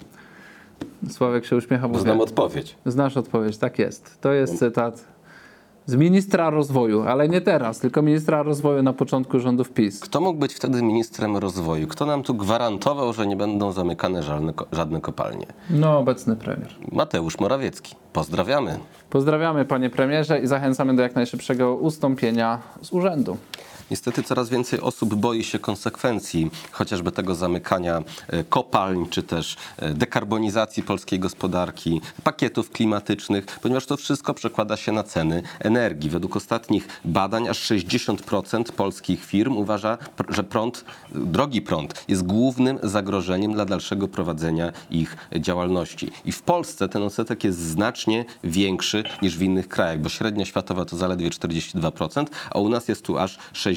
Sławek 1.09 1.45
się 1.45 1.55
uśmiecha, 1.55 1.87
bo 1.87 1.99
Znam 1.99 2.17
wie. 2.17 2.23
odpowiedź. 2.23 2.75
Znasz 2.85 3.17
odpowiedź, 3.17 3.57
tak 3.57 3.79
jest. 3.79 4.21
To 4.21 4.33
jest 4.33 4.59
cytat 4.59 5.05
z 5.85 5.95
ministra 5.95 6.49
rozwoju, 6.49 7.01
ale 7.01 7.29
nie 7.29 7.41
teraz, 7.41 7.79
tylko 7.79 8.01
ministra 8.01 8.43
rozwoju 8.43 8.83
na 8.83 8.93
początku 8.93 9.39
rządów 9.39 9.71
PiS. 9.71 9.99
Kto 9.99 10.21
mógł 10.21 10.39
być 10.39 10.53
wtedy 10.53 10.81
ministrem 10.83 11.37
rozwoju? 11.37 11.87
Kto 11.87 12.05
nam 12.05 12.23
tu 12.23 12.35
gwarantował, 12.35 13.13
że 13.13 13.27
nie 13.27 13.35
będą 13.35 13.71
zamykane 13.71 14.23
żadne, 14.23 14.53
żadne 14.71 15.01
kopalnie? 15.01 15.45
No, 15.69 15.97
obecny 15.99 16.35
premier. 16.35 16.75
Mateusz 16.91 17.39
Morawiecki. 17.39 17.95
Pozdrawiamy. 18.13 18.79
Pozdrawiamy 19.09 19.65
panie 19.65 19.89
premierze 19.89 20.39
i 20.39 20.47
zachęcamy 20.47 20.95
do 20.95 21.01
jak 21.01 21.15
najszybszego 21.15 21.75
ustąpienia 21.75 22.59
z 22.81 22.91
urzędu. 22.93 23.37
Niestety 23.91 24.23
coraz 24.23 24.49
więcej 24.49 24.81
osób 24.81 25.15
boi 25.15 25.43
się 25.43 25.59
konsekwencji 25.59 26.51
chociażby 26.71 27.11
tego 27.11 27.35
zamykania 27.35 28.03
e, 28.27 28.43
kopalń, 28.43 29.05
czy 29.09 29.23
też 29.23 29.55
e, 29.77 29.93
dekarbonizacji 29.93 30.83
polskiej 30.83 31.19
gospodarki, 31.19 32.01
pakietów 32.23 32.71
klimatycznych, 32.71 33.45
ponieważ 33.61 33.85
to 33.85 33.97
wszystko 33.97 34.33
przekłada 34.33 34.77
się 34.77 34.91
na 34.91 35.03
ceny 35.03 35.43
energii. 35.59 36.09
Według 36.09 36.35
ostatnich 36.35 36.87
badań 37.05 37.47
aż 37.47 37.71
60% 37.71 38.71
polskich 38.71 39.25
firm 39.25 39.57
uważa, 39.57 39.97
że 40.29 40.43
prąd, 40.43 40.85
drogi 41.11 41.61
prąd 41.61 42.05
jest 42.07 42.23
głównym 42.23 42.79
zagrożeniem 42.83 43.53
dla 43.53 43.65
dalszego 43.65 44.07
prowadzenia 44.07 44.71
ich 44.89 45.17
działalności. 45.39 46.11
I 46.25 46.31
w 46.31 46.41
Polsce 46.41 46.89
ten 46.89 47.03
odsetek 47.03 47.43
jest 47.43 47.59
znacznie 47.59 48.25
większy 48.43 49.03
niż 49.21 49.37
w 49.37 49.41
innych 49.41 49.67
krajach, 49.67 49.99
bo 49.99 50.09
średnia 50.09 50.45
światowa 50.45 50.85
to 50.85 50.97
zaledwie 50.97 51.29
42%, 51.29 52.25
a 52.51 52.59
u 52.59 52.69
nas 52.69 52.87
jest 52.87 53.03
tu 53.03 53.17
aż 53.17 53.37
60%. 53.53 53.76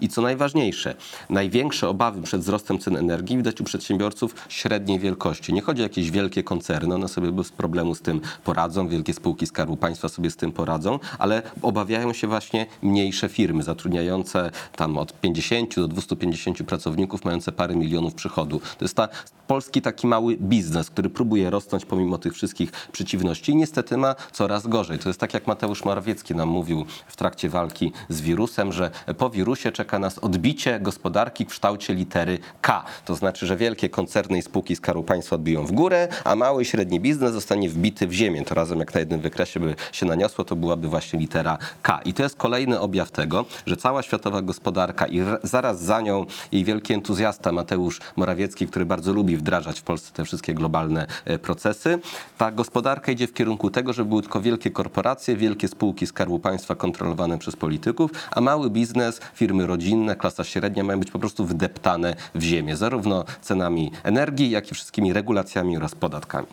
I 0.00 0.08
co 0.08 0.22
najważniejsze, 0.22 0.94
największe 1.30 1.88
obawy 1.88 2.22
przed 2.22 2.40
wzrostem 2.40 2.78
cen 2.78 2.96
energii 2.96 3.36
widać 3.36 3.60
u 3.60 3.64
przedsiębiorców 3.64 4.34
średniej 4.48 4.98
wielkości. 4.98 5.52
Nie 5.52 5.62
chodzi 5.62 5.82
o 5.82 5.82
jakieś 5.82 6.10
wielkie 6.10 6.42
koncerny, 6.42 6.94
one 6.94 7.08
sobie 7.08 7.32
bez 7.32 7.52
problemu 7.52 7.94
z 7.94 8.00
tym 8.00 8.20
poradzą, 8.44 8.88
wielkie 8.88 9.14
spółki 9.14 9.46
Skarbu 9.46 9.76
Państwa 9.76 10.08
sobie 10.08 10.30
z 10.30 10.36
tym 10.36 10.52
poradzą, 10.52 10.98
ale 11.18 11.42
obawiają 11.62 12.12
się 12.12 12.26
właśnie 12.26 12.66
mniejsze 12.82 13.28
firmy 13.28 13.62
zatrudniające 13.62 14.50
tam 14.76 14.98
od 14.98 15.20
50 15.20 15.74
do 15.76 15.88
250 15.88 16.62
pracowników, 16.62 17.24
mające 17.24 17.52
parę 17.52 17.76
milionów 17.76 18.14
przychodu. 18.14 18.60
To 18.78 18.84
jest 18.84 18.96
ta 18.96 19.08
polski 19.46 19.82
taki 19.82 20.06
mały 20.06 20.36
biznes, 20.36 20.90
który 20.90 21.10
próbuje 21.10 21.50
rosnąć 21.50 21.84
pomimo 21.84 22.18
tych 22.18 22.34
wszystkich 22.34 22.70
przeciwności 22.92 23.52
i 23.52 23.56
niestety 23.56 23.96
ma 23.96 24.14
coraz 24.32 24.66
gorzej. 24.66 24.98
To 24.98 25.08
jest 25.08 25.20
tak 25.20 25.34
jak 25.34 25.46
Mateusz 25.46 25.84
Morawiecki 25.84 26.34
nam 26.34 26.48
mówił 26.48 26.84
w 27.06 27.16
trakcie 27.16 27.48
walki 27.48 27.92
z 28.08 28.20
wirusem, 28.20 28.72
że 28.72 28.90
po 29.24 29.30
wirusie 29.30 29.72
czeka 29.72 29.98
nas 29.98 30.18
odbicie 30.18 30.80
gospodarki 30.80 31.44
w 31.44 31.48
kształcie 31.48 31.94
litery 31.94 32.38
K. 32.60 32.84
To 33.04 33.14
znaczy, 33.14 33.46
że 33.46 33.56
wielkie 33.56 33.88
koncerny 33.88 34.38
i 34.38 34.42
spółki 34.42 34.76
Skarbu 34.76 35.02
Państwa 35.02 35.36
odbiją 35.36 35.66
w 35.66 35.72
górę, 35.72 36.08
a 36.24 36.36
mały 36.36 36.62
i 36.62 36.64
średni 36.64 37.00
biznes 37.00 37.32
zostanie 37.32 37.68
wbity 37.68 38.06
w 38.06 38.12
ziemię. 38.12 38.44
To 38.44 38.54
razem 38.54 38.78
jak 38.78 38.94
na 38.94 39.00
jednym 39.00 39.20
wykresie 39.20 39.60
by 39.60 39.74
się 39.92 40.06
naniosło, 40.06 40.44
to 40.44 40.56
byłaby 40.56 40.88
właśnie 40.88 41.18
litera 41.18 41.58
K. 41.82 42.00
I 42.04 42.14
to 42.14 42.22
jest 42.22 42.36
kolejny 42.36 42.80
objaw 42.80 43.10
tego, 43.10 43.44
że 43.66 43.76
cała 43.76 44.02
światowa 44.02 44.42
gospodarka 44.42 45.06
i 45.06 45.20
zaraz 45.42 45.82
za 45.82 46.00
nią 46.00 46.26
jej 46.52 46.64
wielki 46.64 46.92
entuzjasta 46.92 47.52
Mateusz 47.52 48.00
Morawiecki, 48.16 48.66
który 48.66 48.86
bardzo 48.86 49.12
lubi 49.12 49.36
wdrażać 49.36 49.80
w 49.80 49.82
Polsce 49.82 50.12
te 50.12 50.24
wszystkie 50.24 50.54
globalne 50.54 51.06
e, 51.24 51.38
procesy, 51.38 51.98
ta 52.38 52.52
gospodarka 52.52 53.12
idzie 53.12 53.26
w 53.26 53.34
kierunku 53.34 53.70
tego, 53.70 53.92
żeby 53.92 54.08
były 54.08 54.22
tylko 54.22 54.40
wielkie 54.40 54.70
korporacje, 54.70 55.36
wielkie 55.36 55.68
spółki 55.68 56.06
Skarbu 56.06 56.38
Państwa 56.38 56.74
kontrolowane 56.74 57.38
przez 57.38 57.56
polityków, 57.56 58.10
a 58.30 58.40
mały 58.40 58.70
biznes, 58.70 59.13
firmy 59.34 59.66
rodzinne, 59.66 60.16
klasa 60.16 60.44
średnia 60.44 60.84
mają 60.84 60.98
być 60.98 61.10
po 61.10 61.18
prostu 61.18 61.44
wdeptane 61.44 62.14
w 62.34 62.42
ziemię, 62.42 62.76
zarówno 62.76 63.24
cenami 63.40 63.92
energii, 64.02 64.50
jak 64.50 64.70
i 64.70 64.74
wszystkimi 64.74 65.12
regulacjami 65.12 65.76
oraz 65.76 65.94
podatkami. 65.94 66.46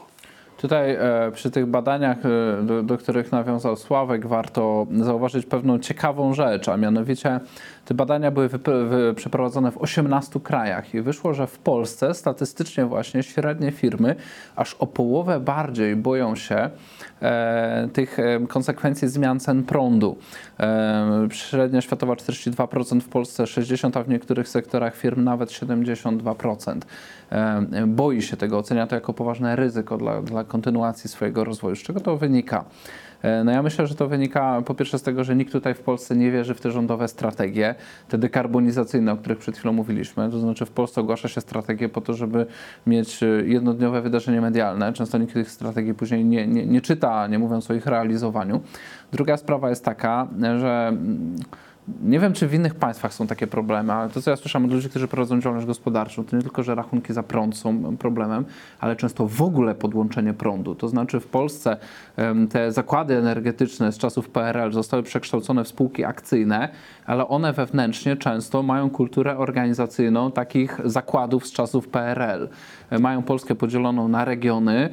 Tutaj 0.62 0.96
e, 0.96 1.32
przy 1.34 1.52
tych 1.52 1.66
badaniach, 1.66 2.18
e, 2.26 2.64
do, 2.64 2.84
do 2.84 2.98
których 2.98 3.32
nawiązał 3.32 3.76
Sławek, 3.76 4.28
warto 4.28 4.88
zauważyć 5.00 5.46
pewną 5.46 5.80
ciekawą 5.80 6.34
rzecz, 6.34 6.70
a 6.70 6.78
mianowicie 6.78 7.40
te 7.86 7.94
badania 7.94 8.32
były 8.32 8.50
przeprowadzone 9.16 9.72
w 9.72 9.78
18 9.78 10.40
krajach 10.40 10.94
i 10.94 11.02
wyszło, 11.02 11.34
że 11.34 11.48
w 11.48 11.58
Polsce 11.58 12.14
statystycznie 12.14 12.86
właśnie 12.86 13.24
średnie 13.24 13.72
firmy 13.72 14.16
aż 14.56 14.74
o 14.74 14.88
połowę 14.88 15.40
bardziej 15.40 15.96
boją 15.96 16.36
się 16.36 16.70
tych 17.94 18.20
e, 18.20 18.40
konsekwencji 18.48 19.08
zmian 19.08 19.40
cen 19.40 19.64
prądu. 19.64 20.18
E, 20.60 21.28
średnia 21.32 21.82
światowa 21.82 22.14
42%, 22.14 23.02
w 23.02 23.10
Polsce 23.10 23.44
60%, 23.44 24.00
a 24.00 24.04
w 24.04 24.10
niektórych 24.10 24.48
sektorach 24.48 24.96
firm 24.96 25.24
nawet 25.24 25.50
72%. 25.50 26.80
E, 27.32 27.88
boi 27.88 28.22
się 28.22 28.38
tego, 28.38 28.58
ocenia 28.58 28.88
to 28.88 28.96
jako 28.96 29.14
poważne 29.14 29.56
ryzyko 29.56 29.98
dla, 29.98 30.22
dla 30.22 30.44
kontynuacji 30.44 31.10
swojego 31.10 31.44
rozwoju. 31.44 31.76
Z 31.76 31.80
czego 31.80 32.00
to 32.00 32.18
wynika? 32.18 32.66
E, 33.24 33.44
No 33.44 33.52
ja 33.52 33.64
myślę, 33.64 33.88
że 33.88 33.96
to 33.96 34.08
wynika 34.08 34.62
po 34.66 34.76
pierwsze 34.76 35.00
z 35.00 35.04
tego, 35.04 35.24
że 35.24 35.36
nikt 35.36 35.52
tutaj 35.52 35.74
w 35.74 35.80
Polsce 35.80 36.16
nie 36.16 36.32
wierzy 36.32 36.54
w 36.54 36.62
te 36.62 36.72
rządowe 36.72 37.08
strategie, 37.08 37.76
te 38.10 38.18
dekarbonizacyjne, 38.18 39.12
o 39.12 39.18
których 39.18 39.38
przed 39.38 39.58
chwilą 39.58 39.74
mówiliśmy. 39.74 40.32
To 40.32 40.40
znaczy 40.40 40.66
w 40.66 40.72
Polsce 40.72 41.02
ogłasza 41.02 41.28
się 41.28 41.42
strategię 41.42 41.90
po 41.90 42.02
to, 42.02 42.14
żeby 42.14 42.46
mieć 42.88 43.24
e, 43.24 43.26
jednodniowe 43.26 44.02
wydarzenie 44.02 44.42
medialne. 44.42 44.94
Często 44.94 45.18
nikt 45.18 45.34
tych 45.34 45.52
strategii 45.52 45.94
później 45.94 46.26
nie, 46.26 46.48
nie, 46.48 46.66
nie 46.66 46.82
czyta, 46.82 47.28
nie 47.28 47.40
mówiąc 47.40 47.72
o 47.72 47.74
ich 47.74 47.86
realizowaniu. 47.86 48.62
Druga 49.12 49.38
sprawa 49.38 49.70
jest 49.70 49.86
taka, 49.86 50.28
że 50.42 50.88
mm, 50.88 51.36
nie 52.04 52.20
wiem, 52.20 52.34
czy 52.34 52.48
w 52.48 52.54
innych 52.54 52.76
państwach 52.76 53.14
są 53.14 53.28
takie 53.28 53.48
problemy, 53.48 53.94
ale 53.94 54.10
to, 54.10 54.22
co 54.22 54.32
ja 54.32 54.38
słyszałem 54.38 54.66
od 54.66 54.72
ludzi, 54.72 54.90
którzy 54.90 55.08
prowadzą 55.08 55.42
działalność 55.42 55.68
gospodarczą, 55.68 56.26
to 56.26 56.36
nie 56.36 56.42
tylko, 56.42 56.64
że 56.64 56.76
rachunki 56.76 57.14
za 57.14 57.24
prąd 57.24 57.58
są 57.58 57.98
problemem, 57.98 58.46
ale 58.80 58.96
często 58.96 59.28
w 59.28 59.42
ogóle 59.42 59.76
podłączenie 59.76 60.34
prądu. 60.34 60.76
To 60.76 60.88
znaczy 60.88 61.20
w 61.20 61.28
Polsce 61.28 61.78
te 62.50 62.72
zakłady 62.72 63.18
energetyczne 63.18 63.92
z 63.92 63.98
czasów 63.98 64.30
PRL 64.30 64.72
zostały 64.72 65.04
przekształcone 65.04 65.64
w 65.64 65.68
spółki 65.68 66.06
akcyjne, 66.06 66.70
ale 67.06 67.28
one 67.28 67.54
wewnętrznie 67.54 68.18
często 68.18 68.64
mają 68.64 68.90
kulturę 68.90 69.38
organizacyjną 69.38 70.32
takich 70.32 70.80
zakładów 70.86 71.48
z 71.48 71.52
czasów 71.52 71.88
PRL. 71.88 72.50
E, 72.92 73.00
Mają 73.00 73.24
Polskę 73.24 73.56
podzieloną 73.56 74.08
na 74.08 74.26
regiony 74.26 74.90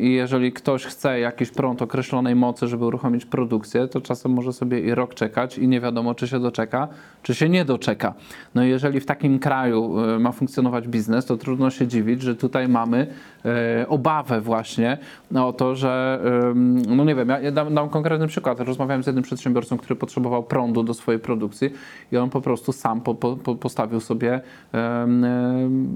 i 0.00 0.12
jeżeli 0.12 0.52
ktoś 0.52 0.84
chce 0.84 1.20
jakiś 1.20 1.50
prąd 1.50 1.82
określonej 1.82 2.34
mocy, 2.34 2.66
żeby 2.66 2.84
uruchomić 2.84 3.26
produkcję, 3.26 3.88
to 3.88 4.00
czasem 4.00 4.32
może 4.32 4.52
sobie 4.52 4.80
i 4.80 4.94
rok 4.94 5.14
czekać 5.14 5.58
i 5.58 5.68
nie 5.68 5.80
wiadomo, 5.80 6.14
czy 6.14 6.28
się 6.28 6.40
doczeka, 6.40 6.88
czy 7.22 7.34
się 7.34 7.48
nie 7.48 7.64
doczeka. 7.64 8.14
No 8.54 8.64
i 8.64 8.68
jeżeli 8.68 9.00
w 9.00 9.06
takim 9.06 9.38
kraju 9.38 10.00
e, 10.00 10.18
ma 10.18 10.32
funkcjonować 10.32 10.88
biznes, 10.88 11.26
to 11.26 11.36
trudno 11.36 11.70
się 11.70 11.86
dziwić, 11.86 12.22
że 12.22 12.36
tutaj 12.36 12.68
mamy 12.68 13.06
e, 13.44 13.88
obawę 13.88 14.40
właśnie 14.40 14.98
o 15.34 15.52
to, 15.52 15.74
że 15.74 16.20
no 16.88 17.04
nie 17.04 17.14
wiem, 17.14 17.28
ja- 17.28 17.52
dam, 17.52 17.74
dam 17.74 17.88
konkretny 17.88 18.26
przykład. 18.26 18.60
Rozmawiałem 18.60 19.02
z 19.02 19.06
jednym 19.06 19.24
przedsiębiorcą, 19.24 19.78
który 19.78 19.96
potrzebował 19.96 20.42
prądu 20.42 20.82
do 20.82 20.94
swojej 20.94 21.20
produkcji 21.20 21.70
i 22.12 22.16
on 22.16 22.30
po 22.30 22.40
prostu 22.40 22.72
sam 22.72 23.00
po, 23.00 23.14
po, 23.14 23.36
po 23.36 23.54
postawił 23.54 24.00
sobie 24.00 24.40
em, 24.72 25.26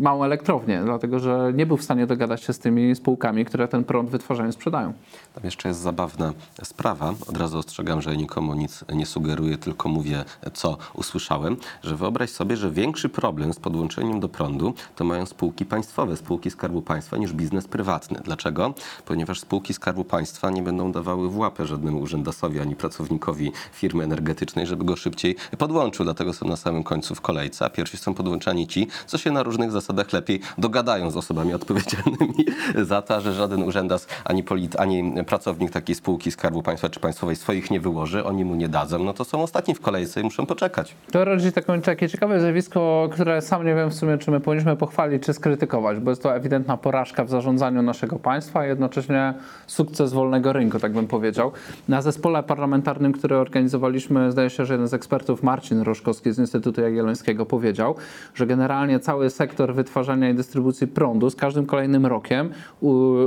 małą 0.02 0.24
elektrownię, 0.24 0.82
dlatego 0.92 1.18
że 1.18 1.52
nie 1.54 1.66
był 1.66 1.76
w 1.76 1.82
stanie 1.82 2.06
dogadać 2.06 2.42
się 2.42 2.52
z 2.52 2.58
tymi 2.58 2.96
spółkami, 2.96 3.44
które 3.44 3.68
ten 3.68 3.84
prąd 3.84 4.10
wytwarzają 4.10 4.48
i 4.48 4.52
sprzedają. 4.52 4.92
Tam 5.34 5.44
jeszcze 5.44 5.68
jest 5.68 5.80
zabawna 5.80 6.32
sprawa. 6.62 7.14
Od 7.28 7.36
razu 7.36 7.58
ostrzegam, 7.58 8.02
że 8.02 8.16
nikomu 8.16 8.54
nic 8.54 8.84
nie 8.94 9.06
sugeruję, 9.06 9.58
tylko 9.58 9.88
mówię, 9.88 10.24
co 10.54 10.78
usłyszałem, 10.94 11.56
że 11.82 11.96
wyobraź 11.96 12.30
sobie, 12.30 12.56
że 12.56 12.70
większy 12.70 13.08
problem 13.08 13.52
z 13.52 13.60
podłączeniem 13.60 14.20
do 14.20 14.28
prądu 14.28 14.74
to 14.96 15.04
mają 15.04 15.26
spółki 15.26 15.64
państwowe, 15.64 16.16
spółki 16.16 16.50
Skarbu 16.50 16.82
Państwa 16.82 17.16
niż 17.16 17.32
biznes 17.32 17.68
prywatny. 17.68 18.20
Dlaczego? 18.24 18.74
Ponieważ 19.06 19.40
spółki 19.40 19.74
Skarbu 19.74 20.04
Państwa 20.04 20.50
nie 20.50 20.62
będą 20.62 20.92
dawały 20.92 21.30
w 21.30 21.38
łapę 21.38 21.66
żadnemu 21.66 22.00
urzędasowi 22.00 22.60
ani 22.60 22.76
pracownikowi 22.76 23.52
firmy 23.72 24.04
energetycznej, 24.04 24.66
żeby 24.66 24.84
go 24.84 24.96
szybciej 24.96 25.36
podłączył. 25.58 26.04
Dlatego 26.04 26.32
są 26.32 26.48
na 26.48 26.56
samym 26.56 26.82
końcu 26.82 27.14
w 27.14 27.20
kolejce, 27.20 27.64
a 27.64 27.70
pierwsi 27.70 27.96
są 27.96 28.14
podłączani 28.14 28.66
ci, 28.66 28.88
co 29.06 29.18
się 29.18 29.30
na 29.30 29.42
różnych 29.42 29.70
zasadach 29.70 30.12
lepiej 30.12 30.40
dogadają 30.58 30.81
z 31.08 31.16
osobami 31.16 31.54
odpowiedzialnymi 31.54 32.44
za 32.90 33.02
to, 33.02 33.20
że 33.20 33.32
żaden 33.32 33.62
urzędas 33.62 34.06
ani, 34.24 34.44
polit, 34.44 34.80
ani 34.80 35.24
pracownik 35.24 35.70
takiej 35.70 35.94
spółki 35.94 36.30
Skarbu 36.30 36.62
Państwa 36.62 36.88
czy 36.88 37.00
państwowej 37.00 37.36
swoich 37.36 37.70
nie 37.70 37.80
wyłoży, 37.80 38.24
oni 38.24 38.44
mu 38.44 38.54
nie 38.54 38.68
dadzą, 38.68 39.04
no 39.04 39.12
to 39.12 39.24
są 39.24 39.42
ostatni 39.42 39.74
w 39.74 39.80
kolejce 39.80 40.20
i 40.20 40.24
muszą 40.24 40.46
poczekać. 40.46 40.94
To 41.12 41.24
rodzi 41.24 41.52
takie 41.84 42.08
ciekawe 42.08 42.40
zjawisko, 42.40 43.08
które 43.12 43.42
sam 43.42 43.66
nie 43.66 43.74
wiem 43.74 43.90
w 43.90 43.94
sumie, 43.94 44.18
czy 44.18 44.30
my 44.30 44.40
powinniśmy 44.40 44.76
pochwalić, 44.76 45.22
czy 45.22 45.32
skrytykować, 45.32 45.98
bo 45.98 46.10
jest 46.10 46.22
to 46.22 46.34
ewidentna 46.34 46.76
porażka 46.76 47.24
w 47.24 47.28
zarządzaniu 47.30 47.82
naszego 47.82 48.18
państwa, 48.18 48.60
a 48.60 48.66
jednocześnie 48.66 49.34
sukces 49.66 50.12
wolnego 50.12 50.52
rynku, 50.52 50.78
tak 50.78 50.92
bym 50.92 51.06
powiedział. 51.06 51.52
Na 51.88 52.02
zespole 52.02 52.42
parlamentarnym, 52.42 53.12
który 53.12 53.36
organizowaliśmy, 53.36 54.32
zdaje 54.32 54.50
się, 54.50 54.66
że 54.66 54.74
jeden 54.74 54.88
z 54.88 54.94
ekspertów, 54.94 55.42
Marcin 55.42 55.80
Roszkowski 55.80 56.32
z 56.32 56.38
Instytutu 56.38 56.80
Jagiellońskiego 56.80 57.46
powiedział, 57.46 57.94
że 58.34 58.46
generalnie 58.46 59.00
cały 59.00 59.30
sektor 59.30 59.74
wytwarzania 59.74 60.30
i 60.30 60.34
dystrybucji 60.34 60.71
prądu 60.94 61.30
z 61.30 61.36
każdym 61.36 61.66
kolejnym 61.66 62.06
rokiem 62.06 62.50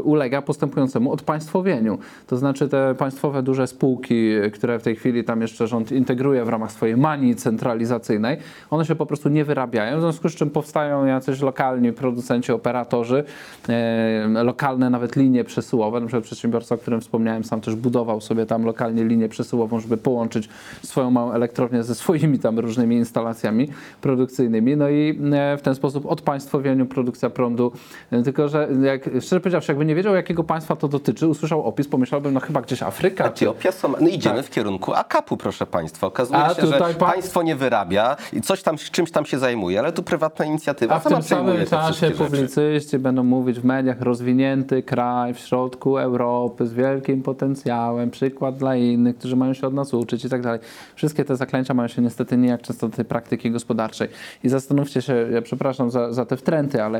ulega 0.03 0.41
postępującemu 0.41 1.11
odpaństwowieniu. 1.11 1.97
To 2.27 2.37
znaczy 2.37 2.69
te 2.69 2.95
państwowe 2.95 3.43
duże 3.43 3.67
spółki, 3.67 4.29
które 4.53 4.79
w 4.79 4.83
tej 4.83 4.95
chwili 4.95 5.23
tam 5.23 5.41
jeszcze 5.41 5.67
rząd 5.67 5.91
integruje 5.91 6.45
w 6.45 6.49
ramach 6.49 6.71
swojej 6.71 6.97
manii 6.97 7.35
centralizacyjnej, 7.35 8.37
one 8.69 8.85
się 8.85 8.95
po 8.95 9.05
prostu 9.05 9.29
nie 9.29 9.45
wyrabiają, 9.45 9.97
w 9.97 10.01
związku 10.01 10.29
z 10.29 10.35
czym 10.35 10.49
powstają 10.49 11.05
jacyś 11.05 11.41
lokalni 11.41 11.93
producenci, 11.93 12.51
operatorzy, 12.51 13.23
e, 13.69 14.43
lokalne 14.43 14.89
nawet 14.89 15.15
linie 15.15 15.43
przesyłowe, 15.43 15.99
na 15.99 16.05
przykład 16.05 16.23
przedsiębiorca, 16.23 16.75
o 16.75 16.77
którym 16.77 17.01
wspomniałem, 17.01 17.43
sam 17.43 17.61
też 17.61 17.75
budował 17.75 18.21
sobie 18.21 18.45
tam 18.45 18.65
lokalnie 18.65 19.03
linię 19.03 19.29
przesyłową, 19.29 19.79
żeby 19.79 19.97
połączyć 19.97 20.49
swoją 20.83 21.11
małą 21.11 21.31
elektrownię 21.31 21.83
ze 21.83 21.95
swoimi 21.95 22.39
tam 22.39 22.59
różnymi 22.59 22.95
instalacjami 22.95 23.67
produkcyjnymi, 24.01 24.77
no 24.77 24.89
i 24.89 25.19
e, 25.33 25.57
w 25.57 25.61
ten 25.61 25.75
sposób 25.75 26.05
odpaństwowieniu 26.05 26.85
produkcja 27.29 27.45
prądu, 27.45 27.71
E, 28.11 28.23
tylko 28.23 28.47
że 28.49 28.67
jak, 28.81 29.03
szczerze 29.21 29.39
powiedziawszy, 29.39 29.71
jakby 29.71 29.85
nie 29.85 29.95
wiedział 29.95 30.15
jakiego 30.15 30.43
państwa 30.43 30.75
to 30.75 30.87
dotyczy, 30.87 31.27
usłyszał 31.27 31.63
opis, 31.63 31.87
pomyślałbym, 31.87 32.33
no 32.33 32.39
chyba 32.39 32.61
gdzieś 32.61 32.83
Afryka, 32.83 33.23
czy 33.23 33.29
Etiopia, 33.29 33.71
Som- 33.71 33.95
no 34.01 34.07
idziemy 34.07 34.43
w 34.43 34.49
kierunku 34.49 34.93
AKP-u, 34.93 35.37
proszę 35.37 35.65
Państwa. 35.65 36.07
Okazuje 36.07 36.39
Tak. 36.39 36.51
A 36.51 36.61
się, 36.61 36.67
że 36.67 36.79
państwo 36.99 37.43
nie 37.43 37.55
wyrabia 37.55 38.17
i 38.33 38.41
coś 38.41 38.63
tam, 38.63 38.77
czymś 38.77 39.11
tam 39.11 39.25
się 39.25 39.39
zajmuje, 39.39 39.79
ale 39.79 39.91
tu 39.91 40.03
prywatna 40.03 40.45
inicjatywa 40.45 40.95
A 40.95 40.99
w 40.99 41.03
tym 41.03 41.23
samym 41.23 41.65
czasie 41.65 41.91
wszystkie 41.91 42.07
rzeczy. 42.07 42.23
publicyści 42.23 42.99
będą 42.99 43.23
mówić 43.23 43.59
w 43.59 43.65
mediach 43.65 44.01
rozwinięty 44.01 44.83
kraj 44.83 45.33
w 45.33 45.39
środku 45.39 45.97
Europy 45.97 46.67
z 46.67 46.73
wielkim 46.73 47.21
potencjałem, 47.23 48.11
przykład 48.11 48.57
dla 48.57 48.75
innych, 48.75 49.17
którzy 49.17 49.35
mają 49.35 49.53
się 49.53 49.67
od 49.67 49.73
nas 49.73 49.93
uczyć 49.93 50.25
i 50.25 50.29
tak 50.29 50.41
dalej. 50.41 50.59
Wszystkie 50.95 51.25
te 51.25 51.35
zaklęcia 51.35 51.73
mają 51.73 51.87
się 51.87 52.01
niestety 52.01 52.37
nijak 52.37 52.61
często 52.61 52.87
do 52.89 52.95
tej 52.95 53.05
praktyki 53.05 53.51
gospodarczej. 53.51 54.07
I 54.43 54.49
zastanówcie 54.49 55.01
się, 55.01 55.27
ja 55.31 55.41
przepraszam 55.41 55.89
za, 55.91 56.13
za 56.13 56.25
te 56.25 56.37
wtręty, 56.37 56.83
ale, 56.83 56.99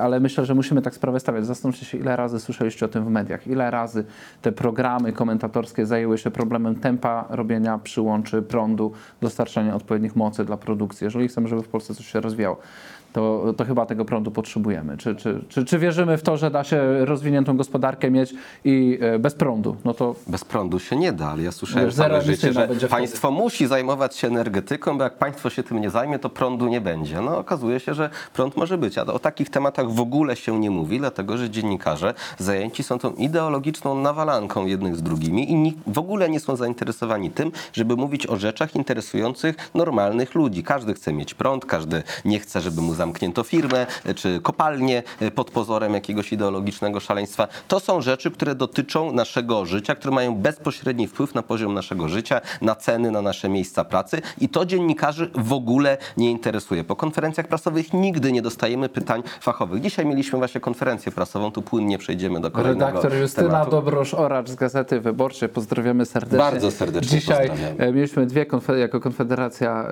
ale 0.00 0.20
myślę, 0.20 0.44
że 0.44 0.54
musimy 0.54 0.82
tak 0.82 0.94
sprawę 0.94 1.20
stawiać. 1.20 1.46
Zastanówcie 1.46 1.86
się, 1.86 1.98
ile 1.98 2.16
razy 2.16 2.40
słyszeliście 2.40 2.86
o 2.86 2.88
tym 2.88 3.04
w 3.04 3.10
mediach, 3.10 3.46
ile 3.46 3.70
razy 3.70 4.04
te 4.42 4.52
programy 4.52 5.12
komentatorskie 5.12 5.86
zajęły 5.86 6.18
się 6.18 6.30
problemem 6.30 6.74
tempa 6.74 7.24
robienia 7.30 7.78
przyłączy 7.78 8.42
prądu, 8.42 8.92
dostarczania 9.20 9.74
odpowiednich 9.74 10.16
mocy 10.16 10.44
dla 10.44 10.56
produkcji. 10.56 11.04
Jeżeli 11.04 11.28
chcemy, 11.28 11.48
żeby 11.48 11.62
w 11.62 11.68
Polsce 11.68 11.94
coś 11.94 12.12
się 12.12 12.20
rozwijało, 12.20 12.56
to, 13.12 13.54
to 13.56 13.64
chyba 13.64 13.86
tego 13.86 14.04
prądu 14.04 14.30
potrzebujemy. 14.30 14.96
Czy, 14.96 15.16
czy, 15.16 15.40
czy, 15.48 15.64
czy 15.64 15.78
wierzymy 15.78 16.18
w 16.18 16.22
to, 16.22 16.36
że 16.36 16.50
da 16.50 16.64
się 16.64 17.04
rozwiniętą 17.04 17.56
gospodarkę 17.56 18.10
mieć 18.10 18.34
i 18.64 18.98
e, 19.00 19.18
bez 19.18 19.34
prądu? 19.34 19.76
No 19.84 19.94
to 19.94 20.14
Bez 20.26 20.44
prądu 20.44 20.78
się 20.78 20.96
nie 20.96 21.12
da, 21.12 21.28
ale 21.28 21.42
ja 21.42 21.52
słyszałem 21.52 21.90
całe 21.90 22.22
życie, 22.22 22.52
że 22.52 22.88
państwo 22.88 23.30
musi 23.30 23.66
zajmować 23.66 24.16
się 24.16 24.28
energetyką, 24.28 24.98
bo 24.98 25.04
jak 25.04 25.18
państwo 25.18 25.50
się 25.50 25.62
tym 25.62 25.80
nie 25.80 25.90
zajmie, 25.90 26.18
to 26.18 26.28
prądu 26.28 26.68
nie 26.68 26.80
będzie. 26.80 27.20
No 27.20 27.38
okazuje 27.38 27.80
się, 27.80 27.94
że 27.94 28.10
prąd 28.34 28.56
może 28.56 28.78
być, 28.78 28.98
a 28.98 29.06
o 29.06 29.18
takich 29.18 29.50
tematach 29.50 29.90
w 29.90 30.00
ogóle 30.00 30.36
się 30.36 30.60
nie 30.60 30.70
mówi, 30.70 30.98
dlatego 30.98 31.36
że 31.36 31.50
dziennikarze 31.50 32.14
zajęci 32.38 32.82
są 32.82 32.98
tą 32.98 33.12
ideologiczną 33.12 33.94
nawalanką 33.94 34.66
jednych 34.66 34.96
z 34.96 35.02
drugimi 35.02 35.52
i 35.52 35.76
w 35.86 35.98
ogóle 35.98 36.28
nie 36.28 36.40
są 36.40 36.56
zainteresowani 36.56 37.30
tym, 37.30 37.52
żeby 37.72 37.96
mówić 37.96 38.26
o 38.26 38.36
rzeczach 38.36 38.76
interesujących 38.76 39.56
normalnych 39.74 40.34
ludzi. 40.34 40.62
Każdy 40.62 40.94
chce 40.94 41.12
mieć 41.12 41.34
prąd, 41.34 41.64
każdy 41.64 42.02
nie 42.24 42.40
chce, 42.40 42.60
żeby 42.60 42.80
mu 42.80 42.94
zamknięto 43.08 43.42
firmę 43.42 43.86
czy 44.16 44.40
kopalnię 44.40 45.02
e, 45.20 45.30
pod 45.30 45.50
pozorem 45.50 45.94
jakiegoś 45.94 46.32
ideologicznego 46.32 47.00
szaleństwa. 47.00 47.48
To 47.68 47.80
są 47.80 48.00
rzeczy, 48.00 48.30
które 48.30 48.54
dotyczą 48.54 49.12
naszego 49.12 49.66
życia, 49.66 49.94
które 49.94 50.14
mają 50.14 50.34
bezpośredni 50.34 51.08
wpływ 51.08 51.34
na 51.34 51.42
poziom 51.42 51.74
naszego 51.74 52.08
życia, 52.08 52.40
na 52.60 52.74
ceny, 52.74 53.10
na 53.10 53.22
nasze 53.22 53.48
miejsca 53.48 53.84
pracy 53.84 54.22
i 54.40 54.48
to 54.48 54.66
dziennikarzy 54.66 55.30
w 55.34 55.52
ogóle 55.52 55.96
nie 56.16 56.30
interesuje. 56.30 56.84
Po 56.84 56.96
konferencjach 56.96 57.48
prasowych 57.48 57.92
nigdy 57.92 58.32
nie 58.32 58.42
dostajemy 58.42 58.88
pytań 58.88 59.22
fachowych. 59.40 59.80
Dzisiaj 59.82 60.06
mieliśmy 60.06 60.38
właśnie 60.38 60.60
konferencję 60.60 61.12
prasową, 61.12 61.50
tu 61.50 61.62
płynnie 61.62 61.98
przejdziemy 61.98 62.40
do 62.40 62.50
kolejnego 62.50 62.86
redaktor 62.86 63.14
Justyna 63.14 63.48
tematu. 63.48 63.70
Dobrosz-Oracz 63.70 64.48
z 64.48 64.54
Gazety 64.54 65.00
Wyborczej. 65.00 65.48
Pozdrawiamy 65.48 66.06
serdecznie. 66.06 66.38
Bardzo 66.38 66.70
serdecznie 66.70 67.18
Dzisiaj 67.18 67.50
e, 67.78 67.92
mieliśmy 67.92 68.26
dwie 68.26 68.46
konfe- 68.46 68.76
jako 68.76 69.00
Konfederacja 69.00 69.88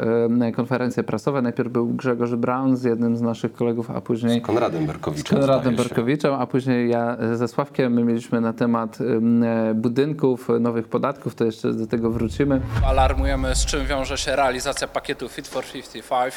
konferencje 0.56 1.02
prasowe. 1.02 1.42
Najpierw 1.42 1.72
był 1.72 1.86
Grzegorz 1.86 2.34
Braun 2.34 2.76
z 2.76 2.95
jednym 2.96 3.16
z 3.16 3.22
naszych 3.22 3.52
kolegów, 3.52 3.90
a 3.90 4.00
później 4.00 4.42
Konradem 4.42 4.86
Berkowiczem. 4.86 5.38
Konradem 5.38 5.74
zdaje 5.74 5.76
się. 5.76 5.82
Berkowiczem, 5.82 6.34
a 6.34 6.46
później 6.46 6.90
ja 6.90 7.16
ze 7.34 7.48
Sławkiem 7.48 7.92
my 7.92 8.04
mieliśmy 8.04 8.40
na 8.40 8.52
temat 8.52 9.00
em, 9.00 9.42
e, 9.42 9.74
budynków, 9.74 10.48
nowych 10.60 10.88
podatków, 10.88 11.34
to 11.34 11.44
jeszcze 11.44 11.72
do 11.72 11.86
tego 11.86 12.10
wrócimy. 12.10 12.60
Alarmujemy, 12.86 13.54
z 13.54 13.66
czym 13.66 13.86
wiąże 13.86 14.18
się 14.18 14.36
realizacja 14.36 14.88
pakietu 14.88 15.28
Fit 15.28 15.48
for 15.48 15.64
55, 15.64 16.34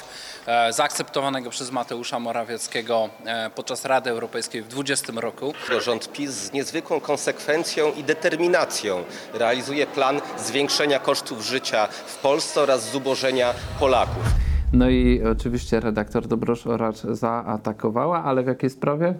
e, 0.48 0.74
zaakceptowanego 0.74 1.50
przez 1.50 1.72
Mateusza 1.72 2.20
Morawieckiego 2.20 3.10
e, 3.26 3.50
podczas 3.50 3.86
Rady 3.86 4.10
Europejskiej 4.10 4.62
w 4.62 4.68
2020 4.68 5.22
roku. 5.22 5.54
Rząd 5.82 6.12
PiS 6.12 6.32
z 6.32 6.54
niezwykłą 6.54 7.00
konsekwencją 7.00 7.92
i 7.98 8.04
determinacją 8.04 9.04
realizuje 9.34 9.88
plan 9.88 10.22
zwiększenia 10.38 11.00
kosztów 11.00 11.46
życia 11.46 11.88
w 11.88 12.22
Polsce 12.22 12.62
oraz 12.62 12.92
zubożenia 12.92 13.54
Polaków. 13.80 14.49
No 14.74 14.90
i 14.90 15.24
oczywiście 15.24 15.80
redaktor 15.80 16.28
Dobrosz-Oracz 16.28 17.14
zaatakowała, 17.14 18.24
ale 18.24 18.44
w 18.44 18.48
jakiej 18.48 18.70
sprawie? 18.70 19.16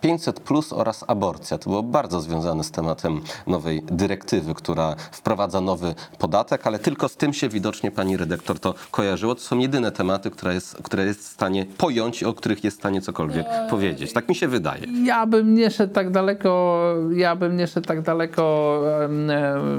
500 0.00 0.40
plus 0.40 0.72
oraz 0.72 1.04
aborcja. 1.06 1.58
To 1.58 1.70
było 1.70 1.82
bardzo 1.82 2.20
związane 2.20 2.64
z 2.64 2.70
tematem 2.70 3.20
nowej 3.46 3.82
dyrektywy, 3.86 4.54
która 4.54 4.94
wprowadza 5.12 5.60
nowy 5.60 5.94
podatek, 6.18 6.66
ale 6.66 6.78
tylko 6.78 7.08
z 7.08 7.16
tym 7.16 7.32
się 7.32 7.48
widocznie 7.48 7.90
pani 7.90 8.16
redaktor 8.16 8.60
to 8.60 8.74
kojarzyło. 8.90 9.34
To 9.34 9.40
są 9.40 9.58
jedyne 9.58 9.92
tematy, 9.92 10.30
które 10.30 10.54
jest, 10.54 10.76
które 10.82 11.04
jest 11.04 11.20
w 11.20 11.32
stanie 11.32 11.66
pojąć 11.78 12.22
i 12.22 12.24
o 12.24 12.32
których 12.32 12.64
jest 12.64 12.76
w 12.76 12.80
stanie 12.80 13.00
cokolwiek 13.00 13.46
powiedzieć. 13.70 14.12
Tak 14.12 14.28
mi 14.28 14.34
się 14.34 14.48
wydaje. 14.48 14.82
Ja 15.04 15.26
bym 15.26 15.54
nie 15.54 15.70
szedł 15.70 15.94
tak 15.94 16.10
daleko, 16.10 16.80
ja 17.14 17.36
bym 17.36 17.56
nie 17.56 17.66
szedł 17.66 17.88
tak 17.88 18.02
daleko. 18.02 18.82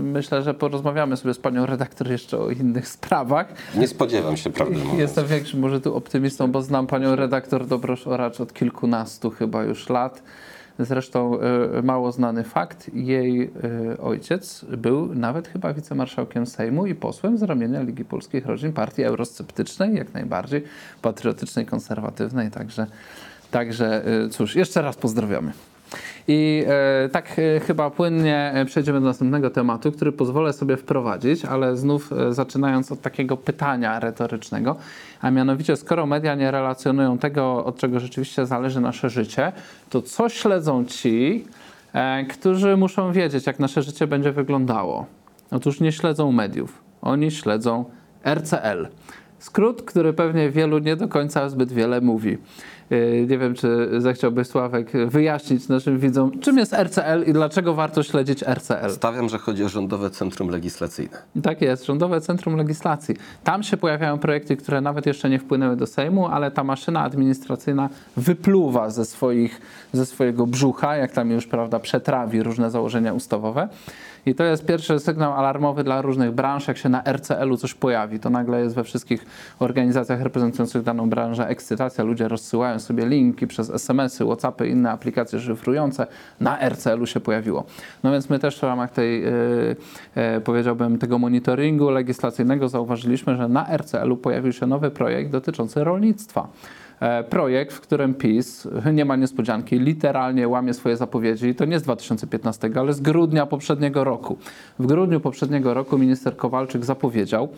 Myślę, 0.01 0.41
że 0.41 0.53
porozmawiamy 0.53 1.17
sobie 1.17 1.34
z 1.34 1.38
panią 1.39 1.65
redaktor 1.65 2.12
jeszcze 2.12 2.38
o 2.39 2.49
innych 2.49 2.88
sprawach. 2.97 3.47
Nie 3.75 3.88
spodziewam 3.88 4.38
się, 4.38 4.49
prawdę 4.49 4.77
mówiąc. 4.79 4.99
Jestem 4.99 5.27
większym 5.27 5.60
może 5.60 5.82
tu 5.82 5.95
optymistą, 5.95 6.51
bo 6.51 6.62
znam 6.62 6.88
panią 6.88 7.15
redaktor 7.15 7.65
Dobrosz-Oracz 7.67 8.41
od 8.41 8.53
kilkunastu 8.53 9.29
chyba 9.32 9.63
już 9.63 9.89
lat. 9.89 10.09
Zresztą 10.80 11.39
e, 11.39 11.82
mało 11.82 12.12
znany 12.12 12.43
fakt, 12.43 12.93
jej 12.93 13.52
e, 13.93 13.98
ojciec 13.98 14.65
był 14.78 15.15
nawet 15.15 15.48
chyba 15.48 15.74
wicemarszałkiem 15.74 16.45
Sejmu 16.45 16.86
i 16.86 16.95
posłem 16.95 17.38
z 17.38 17.43
ramienia 17.43 17.82
Ligi 17.82 18.06
Polskich 18.06 18.45
Rodzin, 18.45 18.74
partii 18.74 19.04
eurosceptycznej, 19.04 19.95
jak 19.95 20.13
najbardziej 20.13 20.63
patriotycznej, 21.02 21.65
konserwatywnej, 21.65 22.52
także, 22.52 22.88
także 23.52 24.06
e, 24.26 24.30
cóż, 24.30 24.56
jeszcze 24.56 24.82
raz 24.82 24.98
pozdrawiamy. 24.98 25.52
I 26.28 26.65
e, 26.67 27.10
tak 27.10 27.36
e, 27.39 27.60
chyba 27.60 27.89
płynnie 27.89 28.52
e, 28.54 28.65
przejdziemy 28.65 28.99
do 28.99 29.06
następnego 29.06 29.49
tematu, 29.49 29.91
który 29.91 30.12
pozwolę 30.12 30.54
sobie 30.54 30.78
wprowadzić, 30.78 31.45
ale 31.45 31.78
znów 31.78 32.12
zaczynając 32.30 32.91
od 32.91 33.02
takiego 33.02 33.38
pytania 33.38 33.99
retorycznego, 33.99 34.75
a 35.21 35.32
mianowicie 35.32 35.75
skoro 35.75 36.06
media 36.06 36.36
nie 36.36 36.52
relacjonują 36.52 37.17
tego, 37.17 37.65
od 37.65 37.78
czego 37.78 37.99
rzeczywiście 37.99 38.45
zależy 38.45 38.82
nasze 38.82 39.10
życie, 39.10 39.52
to 39.89 40.02
co 40.02 40.30
śledzą 40.30 40.86
ci, 40.86 41.45
którzy 42.30 42.78
muszą 42.78 43.12
wiedzieć, 43.12 43.47
jak 43.47 43.60
nasze 43.60 43.82
życie 43.82 44.08
będzie 44.08 44.32
wyglądało? 44.32 45.06
Otóż 45.52 45.80
nie 45.80 45.91
śledzą 45.91 46.32
mediów, 46.32 46.84
oni 47.02 47.32
śledzą 47.32 47.86
RCL. 48.25 48.88
Skrót, 49.39 49.82
który 49.82 50.13
pewnie 50.13 50.49
wielu 50.49 50.80
nie 50.80 50.95
do 50.95 51.08
końca 51.08 51.49
zbyt 51.49 51.71
wiele 51.71 52.02
mówi. 52.02 52.38
Yy, 52.89 53.25
Nie 53.30 53.38
wiem, 53.38 53.56
czy 53.56 53.89
zechciałby 53.97 54.45
Sławek 54.45 54.91
wyjaśnić 55.08 55.67
naszym 55.67 55.99
widzom, 55.99 56.39
czym 56.39 56.58
jest 56.58 56.73
RCL 56.73 57.23
i 57.28 57.34
dlaczego 57.34 57.73
warto 57.73 58.04
śledzić 58.04 58.43
RCL. 58.43 58.91
Stawiam, 58.91 59.30
że 59.30 59.38
chodzi 59.38 59.63
o 59.63 59.69
Rządowe 59.69 60.10
Centrum 60.10 60.49
Legislacyjne. 60.49 61.17
Tak 61.43 61.62
jest, 61.62 61.86
Rządowe 61.86 62.21
Centrum 62.21 62.56
Legislacji. 62.56 63.15
Tam 63.43 63.63
się 63.63 63.78
pojawiają 63.78 64.19
projekty, 64.19 64.58
które 64.58 64.82
nawet 64.82 65.06
jeszcze 65.06 65.30
nie 65.30 65.39
wpłynęły 65.39 65.75
do 65.75 65.88
Sejmu, 65.88 66.28
ale 66.28 66.52
ta 66.52 66.63
maszyna 66.63 67.02
administracyjna 67.02 67.89
wypluwa 68.17 68.89
ze, 68.89 69.06
swoich, 69.06 69.62
ze 69.93 70.06
swojego 70.06 70.47
brzucha, 70.47 70.95
jak 70.95 71.12
tam 71.12 71.32
już 71.32 71.47
prawda, 71.47 71.80
przetrawi 71.80 72.43
różne 72.43 72.71
założenia 72.71 73.13
ustawowe. 73.13 73.69
I 74.25 74.36
to 74.36 74.43
jest 74.43 74.65
pierwszy 74.65 74.99
sygnał 74.99 75.34
alarmowy 75.34 75.84
dla 75.84 76.02
różnych 76.02 76.32
branż, 76.32 76.67
jak 76.67 76.78
się 76.78 76.89
na 76.89 77.04
RCL-u 77.04 77.58
coś 77.58 77.73
pojawi. 77.73 78.19
To 78.19 78.30
nagle 78.30 78.62
jest 78.62 78.75
we 78.75 78.84
wszystkich 78.84 79.25
organizacjach 79.60 80.21
reprezentujących 80.21 80.84
daną 80.84 81.10
branżę 81.10 81.47
ekscytacja. 81.47 82.04
Ludzie 82.04 82.28
rozsyłają 82.28 82.79
sobie 82.80 83.06
linki 83.06 83.48
przez 83.48 83.70
SMS-y, 83.70 84.26
WhatsAppy, 84.26 84.68
inne 84.68 84.92
aplikacje 84.92 85.39
szyfrujące. 85.39 86.08
Na 86.39 86.70
RCL-u 86.70 87.06
się 87.06 87.20
pojawiło. 87.20 87.65
No 88.04 88.12
więc 88.12 88.30
my 88.30 88.39
też 88.39 88.60
w 88.60 88.63
ramach 88.63 88.92
tej, 88.92 89.22
yy, 89.22 89.76
yy, 90.15 90.42
powiedziałbym, 90.42 90.98
tego 90.98 91.20
monitoringu 91.20 91.89
legislacyjnego 91.89 92.70
zauważyliśmy, 92.70 93.36
że 93.36 93.48
na 93.48 93.78
RCL-u 93.78 94.18
pojawił 94.18 94.54
się 94.54 94.68
nowy 94.68 94.92
projekt 94.92 95.32
dotyczący 95.32 95.84
rolnictwa. 95.84 96.48
E, 97.00 97.24
Projekt, 97.24 97.74
w 97.74 97.82
którym 97.82 98.13
PiS, 98.13 98.68
nie 98.94 99.06
ma 99.06 99.15
niespodzianki, 99.15 99.80
literalnie 99.80 100.48
łamie 100.48 100.74
swoje 100.74 100.98
zapowiedzi. 100.98 101.56
To 101.56 101.65
nie 101.65 101.80
z 101.80 101.84
2015, 101.84 102.70
ale 102.76 102.94
z 102.94 103.02
grudnia 103.02 103.46
poprzedniego 103.46 104.04
roku. 104.04 104.38
W 104.80 104.86
grudniu 104.86 105.20
poprzedniego 105.20 105.74
roku 105.74 105.98
minister 105.98 106.38
Kowalczyk 106.38 106.86
zapowiedział, 106.86 107.50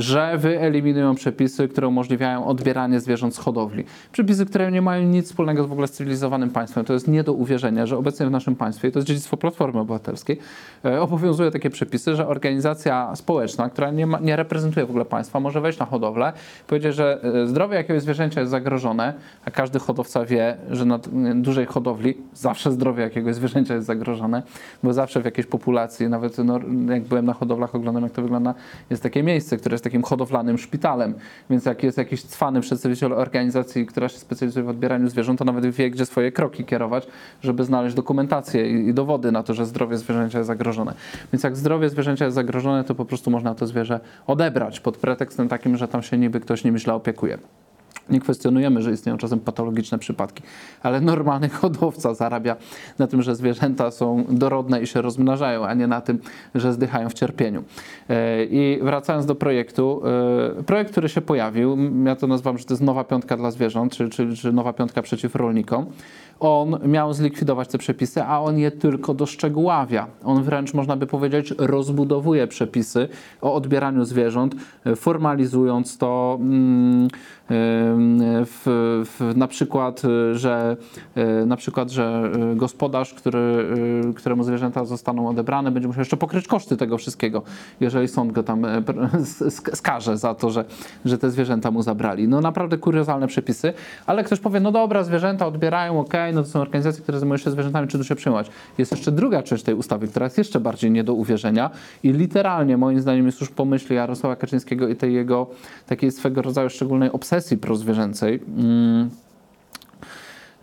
że 0.00 0.38
wyeliminują 0.38 1.14
przepisy, 1.14 1.68
które 1.68 1.88
umożliwiają 1.88 2.46
odbieranie 2.46 3.00
zwierząt 3.00 3.34
z 3.34 3.38
hodowli. 3.38 3.84
Przepisy, 4.12 4.46
które 4.46 4.72
nie 4.72 4.82
mają 4.82 5.02
nic 5.02 5.26
wspólnego 5.26 5.68
w 5.68 5.72
ogóle 5.72 5.88
z 5.88 5.90
cywilizowanym 5.90 6.50
państwem. 6.50 6.84
To 6.84 6.92
jest 6.92 7.08
nie 7.08 7.22
do 7.22 7.32
uwierzenia, 7.32 7.86
że 7.86 7.98
obecnie 7.98 8.26
w 8.26 8.30
naszym 8.30 8.56
państwie, 8.56 8.90
to 8.90 8.98
jest 8.98 9.06
dziedzictwo 9.08 9.36
Platformy 9.36 9.80
Obywatelskiej, 9.80 10.38
e, 10.84 11.00
obowiązuje 11.00 11.50
takie 11.50 11.70
przepisy, 11.70 12.14
że 12.14 12.28
organizacja 12.28 13.16
społeczna, 13.16 13.70
która 13.70 13.90
nie, 13.90 14.06
ma, 14.06 14.18
nie 14.20 14.36
reprezentuje 14.36 14.86
w 14.86 14.90
ogóle 14.90 15.04
państwa, 15.04 15.40
może 15.40 15.60
wejść 15.60 15.78
na 15.78 15.86
hodowlę 15.86 16.32
powiedzieć, 16.66 16.94
że 16.94 17.20
e, 17.22 17.46
zdrowie 17.46 17.76
jakiegoś 17.76 18.02
zwierzęcia 18.02 18.40
jest 18.40 18.50
zagrożone, 18.50 19.14
a 19.44 19.50
każdy 19.50 19.78
hodowca 19.78 20.24
wie, 20.24 20.56
że 20.70 20.84
na 20.84 20.98
t- 20.98 21.10
dużej 21.34 21.66
hodowli 21.66 22.14
zawsze 22.34 22.72
zdrowie 22.72 23.02
jakiegoś 23.02 23.34
zwierzęcia 23.34 23.74
jest 23.74 23.86
zagrożone, 23.86 24.42
bo 24.82 24.92
zawsze 24.92 25.20
w 25.20 25.24
jakiejś 25.24 25.46
populacji, 25.46 26.08
nawet 26.08 26.38
no, 26.38 26.60
jak 26.88 27.02
byłem 27.02 27.26
na 27.26 27.32
hodowlach, 27.32 27.74
oglądam 27.74 28.02
jak 28.02 28.12
to 28.12 28.22
wygląda, 28.22 28.54
jest 28.90 29.02
takie 29.02 29.22
miejsce, 29.22 29.56
które 29.56 29.74
jest 29.74 29.84
takim 29.88 30.02
hodowlanym 30.02 30.58
szpitalem, 30.58 31.14
więc 31.50 31.64
jak 31.64 31.82
jest 31.82 31.98
jakiś 31.98 32.22
cwany 32.22 32.60
przedstawiciel 32.60 33.12
organizacji, 33.12 33.86
która 33.86 34.08
się 34.08 34.18
specjalizuje 34.18 34.64
w 34.64 34.68
odbieraniu 34.68 35.08
zwierząt, 35.08 35.38
to 35.38 35.44
nawet 35.44 35.66
wie, 35.66 35.90
gdzie 35.90 36.06
swoje 36.06 36.32
kroki 36.32 36.64
kierować, 36.64 37.06
żeby 37.42 37.64
znaleźć 37.64 37.96
dokumentację 37.96 38.88
i, 38.88 38.94
dowody 38.94 39.32
na 39.32 39.42
to, 39.42 39.54
że 39.54 39.66
zdrowie 39.66 39.96
zwierzęcia 39.96 40.38
jest 40.38 40.46
zagrożone. 40.46 40.94
Więc 41.32 41.42
jak 41.42 41.56
zdrowie 41.56 41.88
zwierzęcia 41.88 42.24
jest 42.24 42.34
zagrożone, 42.34 42.84
to 42.84 42.94
po 42.94 43.04
prostu 43.04 43.30
można 43.30 43.54
to 43.54 43.66
zwierzę 43.66 44.00
odebrać 44.26 44.80
pod 44.80 44.96
pretekstem 44.96 45.48
takim, 45.48 45.76
że 45.76 45.88
tam 45.88 46.02
się 46.02 46.18
niby 46.18 46.40
ktoś 46.40 46.64
nim 46.64 46.78
źle 46.78 46.94
opiekuje. 46.94 47.38
Nie 48.10 48.20
kwestionujemy, 48.20 48.82
że 48.82 48.92
istnieją 48.92 49.18
czasem 49.18 49.40
patologiczne 49.40 49.98
przypadki, 49.98 50.42
ale 50.82 51.00
normalny 51.00 51.48
hodowca 51.48 52.14
zarabia 52.14 52.56
na 52.98 53.06
tym, 53.06 53.22
że 53.22 53.36
zwierzęta 53.36 53.90
są 53.90 54.24
dorodne 54.28 54.82
i 54.82 54.86
się 54.86 55.02
rozmnażają, 55.02 55.66
a 55.66 55.74
nie 55.74 55.86
na 55.86 56.00
tym, 56.00 56.18
że 56.54 56.72
zdychają 56.72 57.08
w 57.08 57.14
cierpieniu. 57.14 57.64
E, 58.08 58.44
I 58.44 58.78
wracając 58.82 59.26
do 59.26 59.34
projektu, 59.34 60.02
e, 60.58 60.62
projekt, 60.62 60.90
który 60.90 61.08
się 61.08 61.20
pojawił, 61.20 61.78
ja 62.04 62.16
to 62.16 62.26
nazywam, 62.26 62.58
że 62.58 62.64
to 62.64 62.74
jest 62.74 62.82
nowa 62.82 63.04
piątka 63.04 63.36
dla 63.36 63.50
zwierząt, 63.50 63.96
czy, 63.96 64.08
czy, 64.08 64.36
czy 64.36 64.52
nowa 64.52 64.72
piątka 64.72 65.02
przeciw 65.02 65.34
rolnikom. 65.34 65.86
On 66.40 66.78
miał 66.86 67.12
zlikwidować 67.12 67.68
te 67.68 67.78
przepisy, 67.78 68.22
a 68.22 68.40
on 68.40 68.58
je 68.58 68.70
tylko 68.70 69.14
doszczegóławia. 69.14 70.06
On 70.24 70.42
wręcz, 70.42 70.74
można 70.74 70.96
by 70.96 71.06
powiedzieć, 71.06 71.54
rozbudowuje 71.58 72.46
przepisy 72.46 73.08
o 73.40 73.54
odbieraniu 73.54 74.04
zwierząt, 74.04 74.54
e, 74.84 74.96
formalizując 74.96 75.98
to. 75.98 76.38
W, 77.50 78.62
w, 79.04 79.36
na 79.36 79.48
przykład, 79.48 80.02
y, 80.04 80.38
że 80.38 80.76
y, 81.16 81.46
na 81.46 81.56
przykład, 81.56 81.90
że 81.90 82.32
y, 82.52 82.56
gospodarz, 82.56 83.14
który, 83.14 83.70
któremu 84.16 84.44
zwierzęta 84.44 84.84
zostaną 84.84 85.28
odebrane, 85.28 85.70
będzie 85.70 85.88
musiał 85.88 86.00
jeszcze 86.00 86.16
pokryć 86.16 86.46
koszty 86.46 86.76
tego 86.76 86.98
wszystkiego, 86.98 87.42
jeżeli 87.80 88.08
sąd 88.08 88.32
go 88.32 88.42
tam 88.42 88.64
e, 88.64 88.80
pr- 88.80 89.08
sk- 89.48 89.76
skaże 89.76 90.16
za 90.16 90.34
to, 90.34 90.50
że, 90.50 90.64
że 91.04 91.18
te 91.18 91.30
zwierzęta 91.30 91.70
mu 91.70 91.82
zabrali. 91.82 92.28
No 92.28 92.40
naprawdę 92.40 92.78
kuriozalne 92.78 93.26
przepisy, 93.26 93.72
ale 94.06 94.24
ktoś 94.24 94.40
powie, 94.40 94.60
no 94.60 94.72
dobra, 94.72 95.04
zwierzęta 95.04 95.46
odbierają, 95.46 96.00
okej, 96.00 96.34
no 96.34 96.42
to 96.42 96.48
są 96.48 96.60
organizacje, 96.60 97.02
które 97.02 97.18
zajmują 97.18 97.38
się 97.38 97.50
zwierzętami, 97.50 97.88
czy 97.88 97.98
tu 97.98 98.04
się 98.04 98.14
przyjmować. 98.14 98.50
Jest 98.78 98.92
jeszcze 98.92 99.12
druga 99.12 99.42
część 99.42 99.62
tej 99.62 99.74
ustawy, 99.74 100.08
która 100.08 100.26
jest 100.26 100.38
jeszcze 100.38 100.60
bardziej 100.60 100.90
nie 100.90 101.04
do 101.04 101.14
uwierzenia 101.14 101.70
i 102.02 102.12
literalnie 102.12 102.76
moim 102.76 103.00
zdaniem 103.00 103.26
jest 103.26 103.40
już 103.40 103.50
po 103.50 103.64
myśli 103.64 103.96
Jarosława 103.96 104.36
Kaczyńskiego 104.36 104.88
i 104.88 104.96
tej 104.96 105.14
jego 105.14 105.46
takiej 105.86 106.10
swego 106.10 106.42
rodzaju 106.42 106.70
szczególnej 106.70 107.12
obsesji 107.12 107.37
prozwierzęcej. 107.60 108.40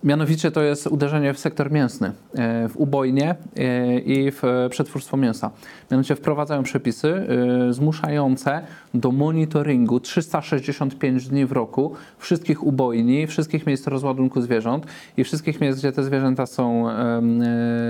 Mianowicie 0.05 0.51
to 0.51 0.61
jest 0.61 0.87
uderzenie 0.87 1.33
w 1.33 1.39
sektor 1.39 1.71
mięsny, 1.71 2.11
e, 2.35 2.69
w 2.69 2.77
ubojnie 2.77 3.35
e, 3.57 3.99
i 3.99 4.31
w 4.31 4.41
przetwórstwo 4.69 5.17
mięsa. 5.17 5.51
Mianowicie 5.91 6.15
wprowadzają 6.15 6.63
przepisy 6.63 7.27
e, 7.69 7.73
zmuszające 7.73 8.61
do 8.93 9.11
monitoringu 9.11 9.99
365 9.99 11.27
dni 11.27 11.45
w 11.45 11.51
roku 11.51 11.93
wszystkich 12.17 12.63
ubojni, 12.63 13.27
wszystkich 13.27 13.65
miejsc 13.65 13.87
rozładunku 13.87 14.41
zwierząt 14.41 14.85
i 15.17 15.23
wszystkich 15.23 15.61
miejsc, 15.61 15.79
gdzie 15.79 15.91
te 15.91 16.03
zwierzęta 16.03 16.45
są 16.45 16.85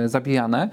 zabijane. 0.05 0.69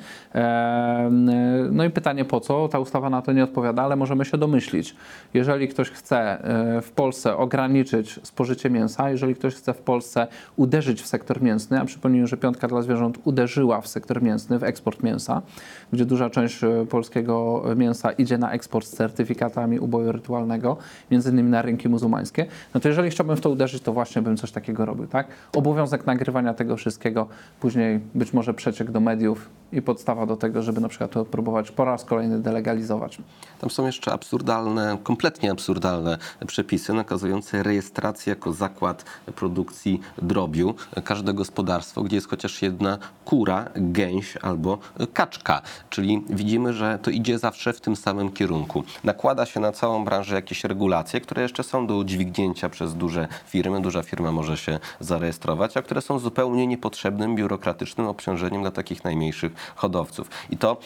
No 1.70 1.84
i 1.84 1.90
pytanie 1.90 2.24
po 2.24 2.40
co? 2.40 2.68
Ta 2.68 2.78
ustawa 2.78 3.10
na 3.10 3.22
to 3.22 3.32
nie 3.32 3.44
odpowiada, 3.44 3.82
ale 3.82 3.96
możemy 3.96 4.24
się 4.24 4.38
domyślić. 4.38 4.96
Jeżeli 5.34 5.68
ktoś 5.68 5.90
chce 5.90 6.38
w 6.82 6.90
Polsce 6.90 7.36
ograniczyć 7.36 8.20
spożycie 8.22 8.70
mięsa, 8.70 9.10
jeżeli 9.10 9.34
ktoś 9.34 9.54
chce 9.54 9.74
w 9.74 9.80
Polsce 9.80 10.26
uderzyć 10.56 11.02
w 11.02 11.06
sektor 11.06 11.31
mięsny, 11.40 11.80
a 11.80 11.84
przypomnijmy, 11.84 12.26
że 12.26 12.36
piątka 12.36 12.68
dla 12.68 12.82
zwierząt 12.82 13.18
uderzyła 13.24 13.80
w 13.80 13.88
sektor 13.88 14.22
mięsny, 14.22 14.58
w 14.58 14.64
eksport 14.64 15.02
mięsa, 15.02 15.42
gdzie 15.92 16.04
duża 16.04 16.30
część 16.30 16.64
e, 16.64 16.86
polskiego 16.86 17.64
mięsa 17.76 18.12
idzie 18.12 18.38
na 18.38 18.52
eksport 18.52 18.86
z 18.86 18.90
certyfikatami 18.90 19.78
uboju 19.78 20.12
rytualnego, 20.12 20.76
między 21.10 21.30
innymi 21.30 21.50
na 21.50 21.62
rynki 21.62 21.88
muzułmańskie, 21.88 22.46
no 22.74 22.80
to 22.80 22.88
jeżeli 22.88 23.10
chciałbym 23.10 23.36
w 23.36 23.40
to 23.40 23.50
uderzyć, 23.50 23.82
to 23.82 23.92
właśnie 23.92 24.22
bym 24.22 24.36
coś 24.36 24.52
takiego 24.52 24.86
robił, 24.86 25.06
tak? 25.06 25.26
Obowiązek 25.56 26.06
nagrywania 26.06 26.54
tego 26.54 26.76
wszystkiego, 26.76 27.28
później 27.60 28.00
być 28.14 28.32
może 28.32 28.54
przeciek 28.54 28.90
do 28.90 29.00
mediów 29.00 29.48
i 29.72 29.82
podstawa 29.82 30.26
do 30.26 30.36
tego, 30.36 30.62
żeby 30.62 30.80
na 30.80 30.88
przykład 30.88 31.10
to 31.10 31.24
próbować 31.24 31.70
po 31.70 31.84
raz 31.84 32.04
kolejny 32.04 32.38
delegalizować. 32.38 33.18
Tam 33.60 33.70
są 33.70 33.86
jeszcze 33.86 34.12
absurdalne, 34.12 34.98
kompletnie 35.02 35.50
absurdalne 35.50 36.18
przepisy 36.46 36.92
nakazujące 36.92 37.62
rejestrację 37.62 38.30
jako 38.30 38.52
zakład 38.52 39.04
produkcji 39.36 40.00
drobiu. 40.22 40.74
Każde 41.22 41.34
gospodarstwo, 41.34 42.02
gdzie 42.02 42.16
jest 42.16 42.28
chociaż 42.28 42.62
jedna 42.62 42.98
kura, 43.24 43.68
gęś 43.76 44.36
albo 44.36 44.78
kaczka. 45.12 45.62
Czyli 45.90 46.24
widzimy, 46.28 46.72
że 46.72 46.98
to 47.02 47.10
idzie 47.10 47.38
zawsze 47.38 47.72
w 47.72 47.80
tym 47.80 47.96
samym 47.96 48.32
kierunku. 48.32 48.84
Nakłada 49.04 49.46
się 49.46 49.60
na 49.60 49.72
całą 49.72 50.04
branżę 50.04 50.34
jakieś 50.34 50.64
regulacje, 50.64 51.20
które 51.20 51.42
jeszcze 51.42 51.62
są 51.62 51.86
do 51.86 51.96
udźwignięcia 51.96 52.68
przez 52.68 52.94
duże 52.94 53.28
firmy. 53.46 53.82
Duża 53.82 54.02
firma 54.02 54.32
może 54.32 54.56
się 54.56 54.78
zarejestrować, 55.00 55.76
a 55.76 55.82
które 55.82 56.00
są 56.00 56.18
zupełnie 56.18 56.66
niepotrzebnym 56.66 57.36
biurokratycznym 57.36 58.06
obciążeniem 58.06 58.62
dla 58.62 58.70
takich 58.70 59.04
najmniejszych 59.04 59.52
hodowców. 59.76 60.30
I 60.50 60.56
to 60.56 60.76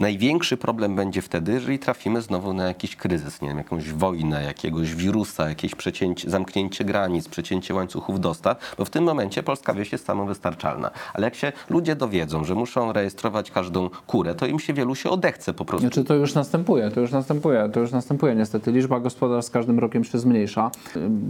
Największy 0.00 0.56
problem 0.56 0.96
będzie 0.96 1.22
wtedy, 1.22 1.52
jeżeli 1.52 1.78
trafimy 1.78 2.22
znowu 2.22 2.52
na 2.52 2.64
jakiś 2.64 2.96
kryzys, 2.96 3.42
nie 3.42 3.48
wiem, 3.48 3.58
jakąś 3.58 3.92
wojnę, 3.92 4.44
jakiegoś 4.44 4.94
wirusa, 4.94 5.48
jakieś 5.48 5.74
przecięcie, 5.74 6.30
zamknięcie 6.30 6.84
granic, 6.84 7.28
przecięcie 7.28 7.74
łańcuchów 7.74 8.20
dostaw, 8.20 8.74
bo 8.78 8.84
w 8.84 8.90
tym 8.90 9.04
momencie 9.04 9.42
polska 9.42 9.74
wieś 9.74 9.92
jest 9.92 10.06
samowystarczalna. 10.06 10.90
Ale 11.14 11.24
jak 11.24 11.34
się 11.34 11.52
ludzie 11.70 11.96
dowiedzą, 11.96 12.44
że 12.44 12.54
muszą 12.54 12.92
rejestrować 12.92 13.50
każdą 13.50 13.90
kurę, 14.06 14.34
to 14.34 14.46
im 14.46 14.58
się 14.58 14.72
wielu 14.72 14.94
się 14.94 15.10
odechce 15.10 15.52
po 15.52 15.64
prostu. 15.64 15.86
Znaczy 15.86 16.04
to 16.04 16.14
już 16.14 16.34
następuje, 16.34 16.90
to 16.90 17.00
już 17.00 17.10
następuje, 17.12 17.68
to 17.72 17.80
już 17.80 17.92
następuje 17.92 18.34
niestety. 18.34 18.72
Liczba 18.72 19.00
gospodarstw 19.00 19.50
z 19.50 19.52
każdym 19.52 19.78
rokiem 19.78 20.04
się 20.04 20.18
zmniejsza. 20.18 20.70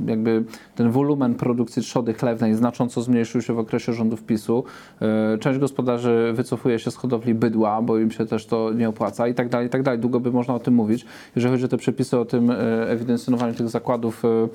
Jakby 0.06 0.44
ten 0.74 0.90
wolumen 0.90 1.34
produkcji 1.34 1.82
trzody 1.82 2.14
chlewnej 2.14 2.54
znacząco 2.54 3.02
zmniejszył 3.02 3.42
się 3.42 3.52
w 3.52 3.58
okresie 3.58 3.92
rządów 3.92 4.22
PiSu. 4.22 4.64
Yy, 5.00 5.38
Część 5.38 5.58
gospodarzy 5.58 6.32
wycofuje 6.34 6.78
się 6.78 6.90
z 6.90 6.96
hodowli 6.96 7.34
bydła, 7.34 7.82
bo 7.82 7.98
im 7.98 8.10
się 8.10 8.26
też 8.26 8.46
to 8.46 8.53
nie 8.74 8.88
opłaca 8.88 9.28
i 9.28 9.34
tak 9.34 9.48
dalej, 9.48 9.66
i 9.66 9.70
tak 9.70 9.82
dalej. 9.82 10.00
Długo 10.00 10.20
by 10.20 10.32
można 10.32 10.54
o 10.54 10.58
tym 10.58 10.74
mówić. 10.74 11.06
Jeżeli 11.36 11.52
chodzi 11.54 11.64
o 11.64 11.68
te 11.68 11.76
przepisy 11.76 12.18
o 12.18 12.24
tym 12.24 12.50
e, 12.50 12.56
ewidencjonowaniu 12.90 13.54
tych 13.54 13.68
zakładów 13.68 14.22
e, 14.24 14.48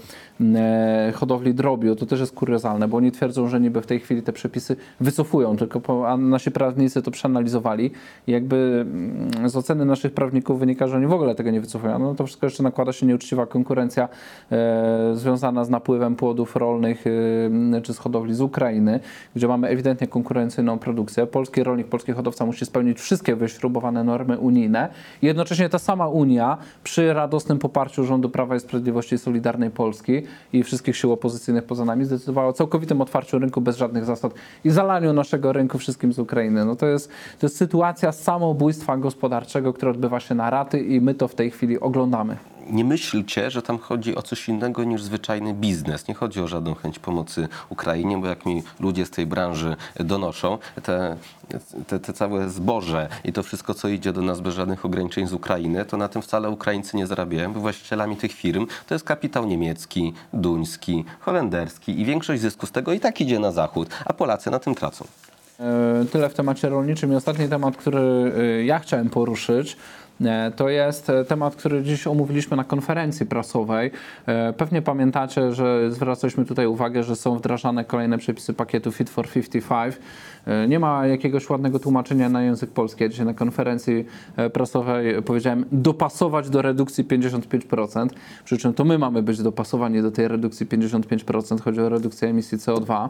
e, 0.56 1.12
hodowli 1.16 1.54
drobiu, 1.54 1.96
to 1.96 2.06
też 2.06 2.20
jest 2.20 2.36
kuriozalne, 2.36 2.88
bo 2.88 2.98
oni 2.98 3.12
twierdzą, 3.12 3.48
że 3.48 3.60
niby 3.60 3.82
w 3.82 3.86
tej 3.86 4.00
chwili 4.00 4.22
te 4.22 4.34
przepisy 4.34 4.76
wycofują, 5.00 5.58
tylko 5.58 5.80
po, 5.80 6.10
a 6.10 6.18
nasi 6.18 6.52
prawnicy 6.52 7.02
to 7.02 7.12
przeanalizowali 7.12 7.92
i 8.28 8.32
jakby 8.32 8.86
mm, 8.88 9.50
z 9.50 9.56
oceny 9.56 9.86
naszych 9.86 10.14
prawników 10.14 10.60
wynika, 10.60 10.88
że 10.88 10.98
oni 10.98 11.08
w 11.08 11.14
ogóle 11.14 11.36
tego 11.36 11.52
nie 11.52 11.62
wycofują. 11.62 12.00
No 12.00 12.16
to 12.16 12.26
wszystko 12.26 12.46
jeszcze 12.46 12.64
nakłada 12.64 12.92
się 12.94 13.06
nieuczciwa 13.06 13.46
konkurencja 13.46 14.10
e, 14.52 15.12
związana 15.16 15.66
z 15.66 15.70
napływem 15.70 16.16
płodów 16.16 16.56
rolnych 16.56 17.06
e, 17.08 17.82
czy 17.82 17.94
z 17.94 17.98
hodowli 17.98 18.34
z 18.34 18.42
Ukrainy, 18.42 19.00
gdzie 19.36 19.48
mamy 19.48 19.68
ewidentnie 19.68 20.08
konkurencyjną 20.08 20.80
produkcję. 20.80 21.28
Polski 21.28 21.64
rolnik, 21.64 21.88
polski 21.88 22.12
hodowca 22.12 22.46
musi 22.46 22.66
spełnić 22.66 23.00
wszystkie 23.00 23.36
wyśrubowane 23.36 23.89
normy 23.92 24.38
unijne. 24.38 24.90
Jednocześnie 25.22 25.70
ta 25.70 25.80
sama 25.80 26.08
Unia 26.08 26.58
przy 26.84 27.14
radosnym 27.14 27.60
poparciu 27.60 28.06
rządu 28.06 28.30
Prawa 28.30 28.56
i 28.56 28.60
Sprawiedliwości 28.60 29.16
i 29.16 29.18
Solidarnej 29.18 29.72
Polski 29.72 30.24
i 30.54 30.64
wszystkich 30.64 30.98
sił 30.98 31.12
opozycyjnych 31.12 31.64
poza 31.64 31.86
nami 31.86 32.06
zdecydowała 32.06 32.48
o 32.48 32.54
całkowitym 32.54 33.02
otwarciu 33.02 33.40
rynku 33.40 33.62
bez 33.62 33.78
żadnych 33.78 34.06
zasad 34.06 34.34
i 34.64 34.70
zalaniu 34.70 35.14
naszego 35.14 35.54
rynku 35.54 35.78
wszystkim 35.78 36.14
z 36.14 36.20
Ukrainy. 36.20 36.66
No 36.66 36.76
to 36.76 36.86
jest, 36.86 37.10
to 37.40 37.46
jest 37.46 37.58
sytuacja 37.58 38.12
samobójstwa 38.12 38.98
gospodarczego, 38.98 39.74
które 39.74 39.92
odbywa 39.92 40.20
się 40.20 40.36
na 40.36 40.50
raty 40.50 40.80
i 40.80 41.02
my 41.02 41.14
to 41.14 41.28
w 41.28 41.36
tej 41.36 41.52
chwili 41.52 41.80
oglądamy. 41.80 42.38
Nie 42.70 42.86
myślcie, 42.86 43.52
że 43.52 43.62
tam 43.62 43.80
chodzi 43.80 44.16
o 44.16 44.22
coś 44.22 44.50
innego 44.50 44.84
niż 44.84 45.04
zwyczajny 45.04 45.54
biznes. 45.54 46.08
Nie 46.08 46.14
chodzi 46.14 46.42
o 46.42 46.48
żadną 46.48 46.76
chęć 46.76 47.00
pomocy 47.00 47.48
Ukrainie, 47.70 48.18
bo 48.18 48.28
jak 48.28 48.46
mi 48.46 48.64
ludzie 48.80 49.06
z 49.06 49.10
tej 49.10 49.26
branży 49.26 49.76
donoszą, 50.00 50.58
te, 50.84 51.18
te, 51.88 52.00
te 52.00 52.14
całe 52.14 52.50
zboże 52.50 53.10
i 53.24 53.34
to 53.34 53.44
wszystko, 53.44 53.74
co 53.74 53.88
idzie 53.88 54.14
do 54.14 54.22
nas 54.22 54.42
bez 54.42 54.56
żadnych 54.56 54.86
ograniczeń 54.86 55.28
z 55.28 55.34
Ukrainy, 55.34 55.86
to 55.86 55.98
na 55.98 56.08
tym 56.08 56.22
wcale 56.22 56.50
Ukraińcy 56.50 56.98
nie 56.98 57.08
zarabiają, 57.08 57.54
bo 57.54 57.60
właścicielami 57.60 58.18
tych 58.18 58.32
firm 58.32 58.68
to 58.88 58.96
jest 58.96 59.06
kapitał 59.06 59.46
niemiecki, 59.46 60.14
duński, 60.34 61.06
holenderski 61.20 62.02
i 62.02 62.06
większość 62.06 62.42
zysku 62.42 62.66
z 62.66 62.72
tego 62.72 62.94
i 62.94 63.00
tak 63.00 63.22
idzie 63.22 63.40
na 63.40 63.52
zachód, 63.52 63.90
a 64.06 64.14
Polacy 64.14 64.52
na 64.52 64.60
tym 64.60 64.76
tracą. 64.76 65.06
E, 65.60 66.06
Tyle 66.12 66.30
w 66.30 66.34
temacie 66.34 66.70
rolniczym. 66.70 67.14
I 67.14 67.16
ostatni 67.16 67.50
temat, 67.50 67.78
który 67.78 68.00
e, 68.38 68.66
ja 68.66 68.80
chciałem 68.80 69.10
poruszyć, 69.10 69.78
To 70.56 70.70
jest 70.70 71.10
e, 71.10 71.26
temat, 71.26 71.56
który 71.56 71.84
dziś 71.84 72.08
omówiliśmy 72.08 72.58
na 72.58 72.64
konferencji 72.64 73.26
prasowej. 73.26 73.92
E, 74.26 74.54
Pewnie 74.54 74.82
pamiętacie, 74.82 75.54
że 75.54 75.92
zwracaliśmy 75.92 76.46
tutaj 76.46 76.66
uwagę, 76.68 77.04
że 77.04 77.16
są 77.16 77.38
wdrażane 77.38 77.86
kolejne 77.86 78.18
przepisy 78.18 78.54
pakietu 78.54 78.92
Fit 78.92 79.10
for 79.10 79.28
55. 79.30 79.96
E, 80.46 80.68
Nie 80.68 80.80
ma 80.80 81.08
jakiegoś 81.08 81.50
ładnego 81.50 81.80
tłumaczenia 81.80 82.30
na 82.30 82.42
język 82.44 82.70
polski. 82.70 83.04
Ja 83.04 83.10
dzisiaj 83.10 83.26
na 83.26 83.34
konferencji 83.34 84.06
e, 84.38 84.50
prasowej 84.50 85.22
powiedziałem 85.24 85.66
dopasować 85.72 86.50
do 86.50 86.62
redukcji 86.62 87.06
55%, 87.06 88.08
przy 88.46 88.58
czym 88.58 88.74
to 88.74 88.84
my 88.86 88.98
mamy 88.98 89.24
być 89.24 89.42
dopasowani 89.42 90.02
do 90.02 90.12
tej 90.12 90.28
redukcji 90.28 90.66
55%. 90.66 91.62
Chodzi 91.62 91.82
o 91.82 91.90
redukcję 91.90 92.30
emisji 92.30 92.58
CO2. 92.58 93.10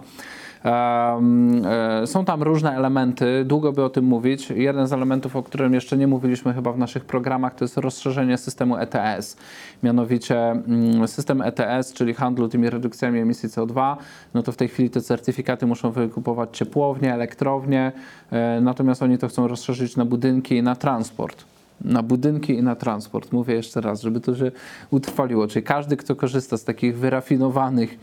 Em, 0.64 1.66
e, 1.66 2.08
Są 2.08 2.26
tam 2.26 2.44
różne 2.44 2.76
elementy, 2.76 3.46
długo 3.46 3.72
by 3.72 3.84
o 3.84 3.90
tym 3.90 4.06
mówić. 4.06 4.50
Jeden 4.50 4.88
z 4.88 4.94
elementów, 4.94 5.36
o 5.36 5.44
którym 5.44 5.74
jeszcze 5.74 5.98
nie 5.98 6.08
mówiliśmy 6.08 6.54
chyba 6.54 6.72
w 6.72 6.78
naszych 6.78 6.99
programach, 7.04 7.56
to 7.56 7.64
jest 7.64 7.78
rozszerzenie 7.78 8.38
systemu 8.38 8.78
ETS. 8.78 9.38
Mianowicie 9.84 10.52
mm, 10.52 11.08
system 11.08 11.42
ETS, 11.42 11.94
czyli 11.94 12.14
handlu 12.14 12.50
tymi 12.50 12.70
redukcjami 12.70 13.20
emisji 13.20 13.50
CO2, 13.50 13.96
no 14.34 14.44
to 14.44 14.52
w 14.52 14.56
tej 14.56 14.68
chwili 14.68 14.90
te 14.90 15.02
certyfikaty 15.02 15.66
muszą 15.66 15.92
wykupować 15.92 16.58
ciepłownie, 16.58 17.14
elektrownie, 17.14 17.92
e, 18.32 18.62
natomiast 18.62 19.04
oni 19.04 19.18
to 19.18 19.28
chcą 19.28 19.48
rozszerzyć 19.48 19.96
na 19.96 20.06
budynki 20.06 20.56
i 20.56 20.64
na 20.64 20.76
transport 20.76 21.46
na 21.82 22.04
budynki 22.04 22.54
i 22.54 22.64
na 22.64 22.76
transport. 22.76 23.32
Mówię 23.32 23.56
jeszcze 23.56 23.82
raz, 23.82 24.02
żeby 24.02 24.22
to 24.22 24.36
się 24.36 24.52
utrwaliło. 24.92 25.48
Czyli 25.48 25.64
każdy, 25.64 25.98
kto 25.98 26.16
korzysta 26.16 26.58
z 26.58 26.64
takich 26.64 26.98
wyrafinowanych 26.98 28.00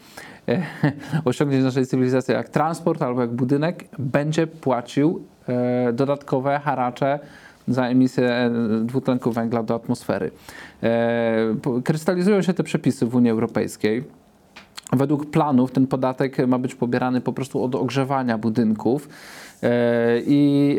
e, 0.48 0.62
osiągnięć 1.24 1.64
naszej 1.64 1.86
cywilizacji, 1.86 2.34
jak 2.34 2.48
transport 2.48 3.02
albo 3.02 3.20
jak 3.20 3.30
budynek, 3.30 3.84
będzie 3.98 4.46
płacił 4.46 5.24
e, 5.48 5.92
dodatkowe 5.92 6.58
haracze 6.58 7.18
za 7.68 7.88
emisję 7.88 8.28
e, 8.28 8.50
dwutlenku 8.84 9.32
węgla 9.32 9.62
do 9.62 9.74
atmosfery. 9.74 10.30
E, 10.82 11.54
krystalizują 11.84 12.42
się 12.42 12.54
te 12.54 12.62
przepisy 12.62 13.06
w 13.06 13.14
Unii 13.14 13.30
Europejskiej. 13.30 14.04
Według 14.92 15.30
planów 15.30 15.72
ten 15.72 15.86
podatek 15.86 16.48
ma 16.48 16.58
być 16.58 16.74
pobierany 16.74 17.20
po 17.20 17.32
prostu 17.32 17.64
od 17.64 17.74
ogrzewania 17.74 18.38
budynków 18.38 19.08
e, 19.62 19.68
i 20.26 20.78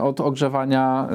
od 0.00 0.20
ogrzewania 0.20 1.08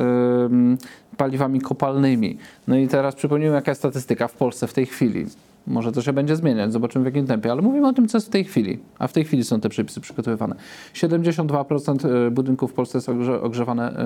paliwami 1.17 1.61
kopalnymi. 1.61 2.37
No 2.67 2.77
i 2.77 2.87
teraz 2.87 3.15
przypomnijmy, 3.15 3.55
jaka 3.55 3.71
jest 3.71 3.81
statystyka 3.81 4.27
w 4.27 4.33
Polsce 4.33 4.67
w 4.67 4.73
tej 4.73 4.85
chwili. 4.85 5.25
Może 5.67 5.91
to 5.91 6.01
się 6.01 6.13
będzie 6.13 6.35
zmieniać, 6.35 6.71
zobaczymy 6.73 7.03
w 7.03 7.05
jakim 7.05 7.27
tempie, 7.27 7.51
ale 7.51 7.61
mówimy 7.61 7.87
o 7.87 7.93
tym, 7.93 8.07
co 8.07 8.17
jest 8.17 8.27
w 8.27 8.29
tej 8.29 8.43
chwili, 8.43 8.79
a 8.99 9.07
w 9.07 9.13
tej 9.13 9.25
chwili 9.25 9.43
są 9.43 9.59
te 9.59 9.69
przepisy 9.69 10.01
przygotowywane. 10.01 10.55
72% 10.93 12.29
budynków 12.31 12.71
w 12.71 12.73
Polsce 12.73 12.97
jest 12.97 13.09
ogrze- 13.09 13.41
ogrzewane, 13.43 13.99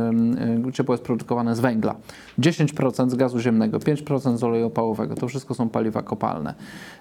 e, 0.67 0.71
ciepło 0.73 0.93
jest 0.93 1.03
produkowane 1.03 1.55
z 1.55 1.59
węgla, 1.59 1.95
10% 2.39 3.11
z 3.11 3.15
gazu 3.15 3.39
ziemnego, 3.39 3.79
5% 3.79 4.37
z 4.37 4.43
oleju 4.43 4.67
opałowego. 4.67 5.15
To 5.15 5.27
wszystko 5.27 5.53
są 5.53 5.69
paliwa 5.69 6.01
kopalne. 6.01 6.53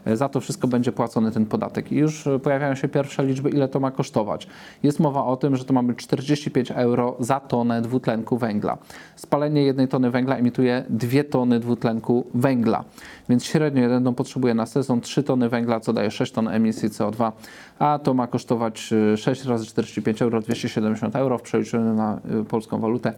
E, 0.05 0.17
Za 0.17 0.29
to 0.29 0.41
wszystko 0.41 0.69
będzie 0.69 0.93
płacony 0.93 1.31
ten 1.31 1.47
podatek. 1.47 1.93
I 1.93 1.97
już 1.97 2.29
pojawiają 2.43 2.75
się 2.75 2.89
pierwsze 2.89 3.25
liczby, 3.27 3.51
ile 3.51 3.69
to 3.69 3.81
ma 3.81 3.91
kosztować. 3.91 4.47
Jest 4.83 5.01
mowa 5.01 5.25
o 5.25 5.37
tym, 5.37 5.57
że 5.57 5.65
to 5.65 5.73
ma 5.75 5.83
być 5.83 5.99
45 5.99 6.71
euro 6.71 7.17
za 7.21 7.41
tonę 7.41 7.83
dwutlenku 7.83 8.39
węgla. 8.39 8.79
Spalenie 9.17 9.63
jednej 9.63 9.89
tony 9.89 10.11
węgla 10.11 10.37
emituje 10.37 10.85
2 10.91 11.25
tony 11.25 11.61
dwutlenku 11.61 12.27
węgla, 12.35 12.85
więc 13.29 13.45
średnio 13.45 13.83
jeden 13.83 14.05
dom 14.05 14.15
potrzebuje 14.15 14.50
na 14.55 14.67
sezon 14.67 15.01
3 15.01 15.23
tony 15.23 15.49
węgla, 15.49 15.81
co 15.81 15.93
daje 15.93 16.11
6 16.11 16.33
ton 16.33 16.49
emisji 16.49 16.89
CO2, 16.89 17.33
a 17.79 17.99
to 17.99 18.15
ma 18.15 18.27
kosztować 18.27 18.93
e, 19.13 19.17
6 19.17 19.45
razy 19.45 19.67
45 19.67 20.23
euro, 20.23 20.41
270 20.41 21.17
euro 21.17 21.39
w 21.39 21.43
przeliczeniu 21.43 21.95
na 21.95 22.21
e, 22.41 22.45
polską 22.45 22.81
walutę 22.81 23.15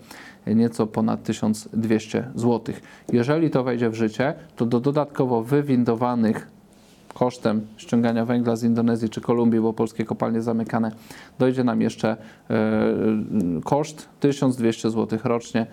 nieco 0.47 0.87
ponad 0.87 1.23
1200 1.23 2.31
zł. 2.35 2.75
Jeżeli 3.13 3.51
to 3.51 3.65
wejdzie 3.65 3.91
w 3.91 3.95
życie, 3.95 4.35
to 4.57 4.67
do 4.67 4.81
dodatkowo 4.81 5.43
wywindowanych 5.43 6.49
kosztem 7.15 7.67
ściągania 7.77 8.25
węgla 8.25 8.57
z 8.57 8.63
Indonezji 8.63 9.09
czy 9.09 9.21
Kolumbii, 9.21 9.61
bo 9.61 9.73
polskie 9.73 10.05
kopalnie 10.05 10.43
zamykane, 10.43 10.91
dojdzie 11.39 11.65
nam 11.65 11.81
jeszcze 11.81 12.17
e, 12.51 12.57
koszt 13.65 14.09
1200 14.21 14.91
zł 14.91 15.19
rocznie, 15.25 15.67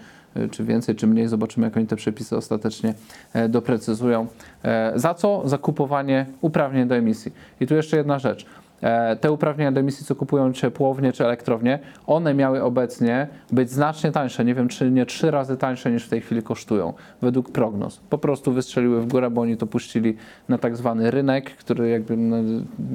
czy 0.51 0.63
więcej, 0.63 0.95
czy 0.95 1.07
mniej. 1.07 1.27
Zobaczymy, 1.27 1.67
jak 1.67 1.77
oni 1.77 1.87
te 1.87 1.95
przepisy 1.95 2.37
ostatecznie 2.37 2.93
e, 3.33 3.49
doprecyzują. 3.49 4.27
E, 4.63 4.91
Za 4.95 5.13
co? 5.13 5.41
Za 5.45 5.57
kupowanie 5.57 6.25
uprawnień 6.41 6.87
do 6.87 6.95
emisji. 6.95 7.33
I 7.59 7.67
tu 7.67 7.75
jeszcze 7.75 7.97
jedna 7.97 8.19
rzecz. 8.19 8.45
E, 8.81 9.15
Te 9.15 9.31
uprawnienia 9.31 9.71
do 9.71 9.79
emisji, 9.79 10.05
co 10.05 10.15
kupują 10.15 10.53
ciepłownie 10.53 11.11
czy 11.11 11.25
elektrownie, 11.25 11.79
one 12.07 12.33
miały 12.33 12.63
obecnie 12.63 13.27
być 13.51 13.71
znacznie 13.71 14.11
tańsze. 14.11 14.45
Nie 14.45 14.55
wiem, 14.55 14.67
czy 14.67 14.91
nie 14.91 15.05
trzy 15.05 15.31
razy 15.31 15.57
tańsze 15.57 15.91
niż 15.91 16.05
w 16.05 16.09
tej 16.09 16.21
chwili 16.21 16.43
kosztują, 16.43 16.93
według 17.21 17.51
prognoz. 17.51 17.99
Po 18.09 18.17
prostu 18.17 18.51
wystrzeliły 18.51 19.01
w 19.01 19.07
górę, 19.07 19.29
bo 19.29 19.41
oni 19.41 19.57
to 19.57 19.67
puścili 19.67 20.15
na 20.49 20.57
tak 20.57 20.77
zwany 20.77 21.11
rynek, 21.11 21.55
który 21.55 21.89
jakby, 21.89 22.17
no, 22.17 22.37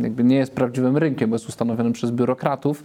jakby 0.03 0.25
nie 0.25 0.37
jest 0.37 0.55
prawdziwym 0.55 0.97
rynkiem, 0.97 1.31
bo 1.31 1.35
jest 1.35 1.49
ustanowiony 1.49 1.93
przez 1.93 2.11
biurokratów. 2.11 2.85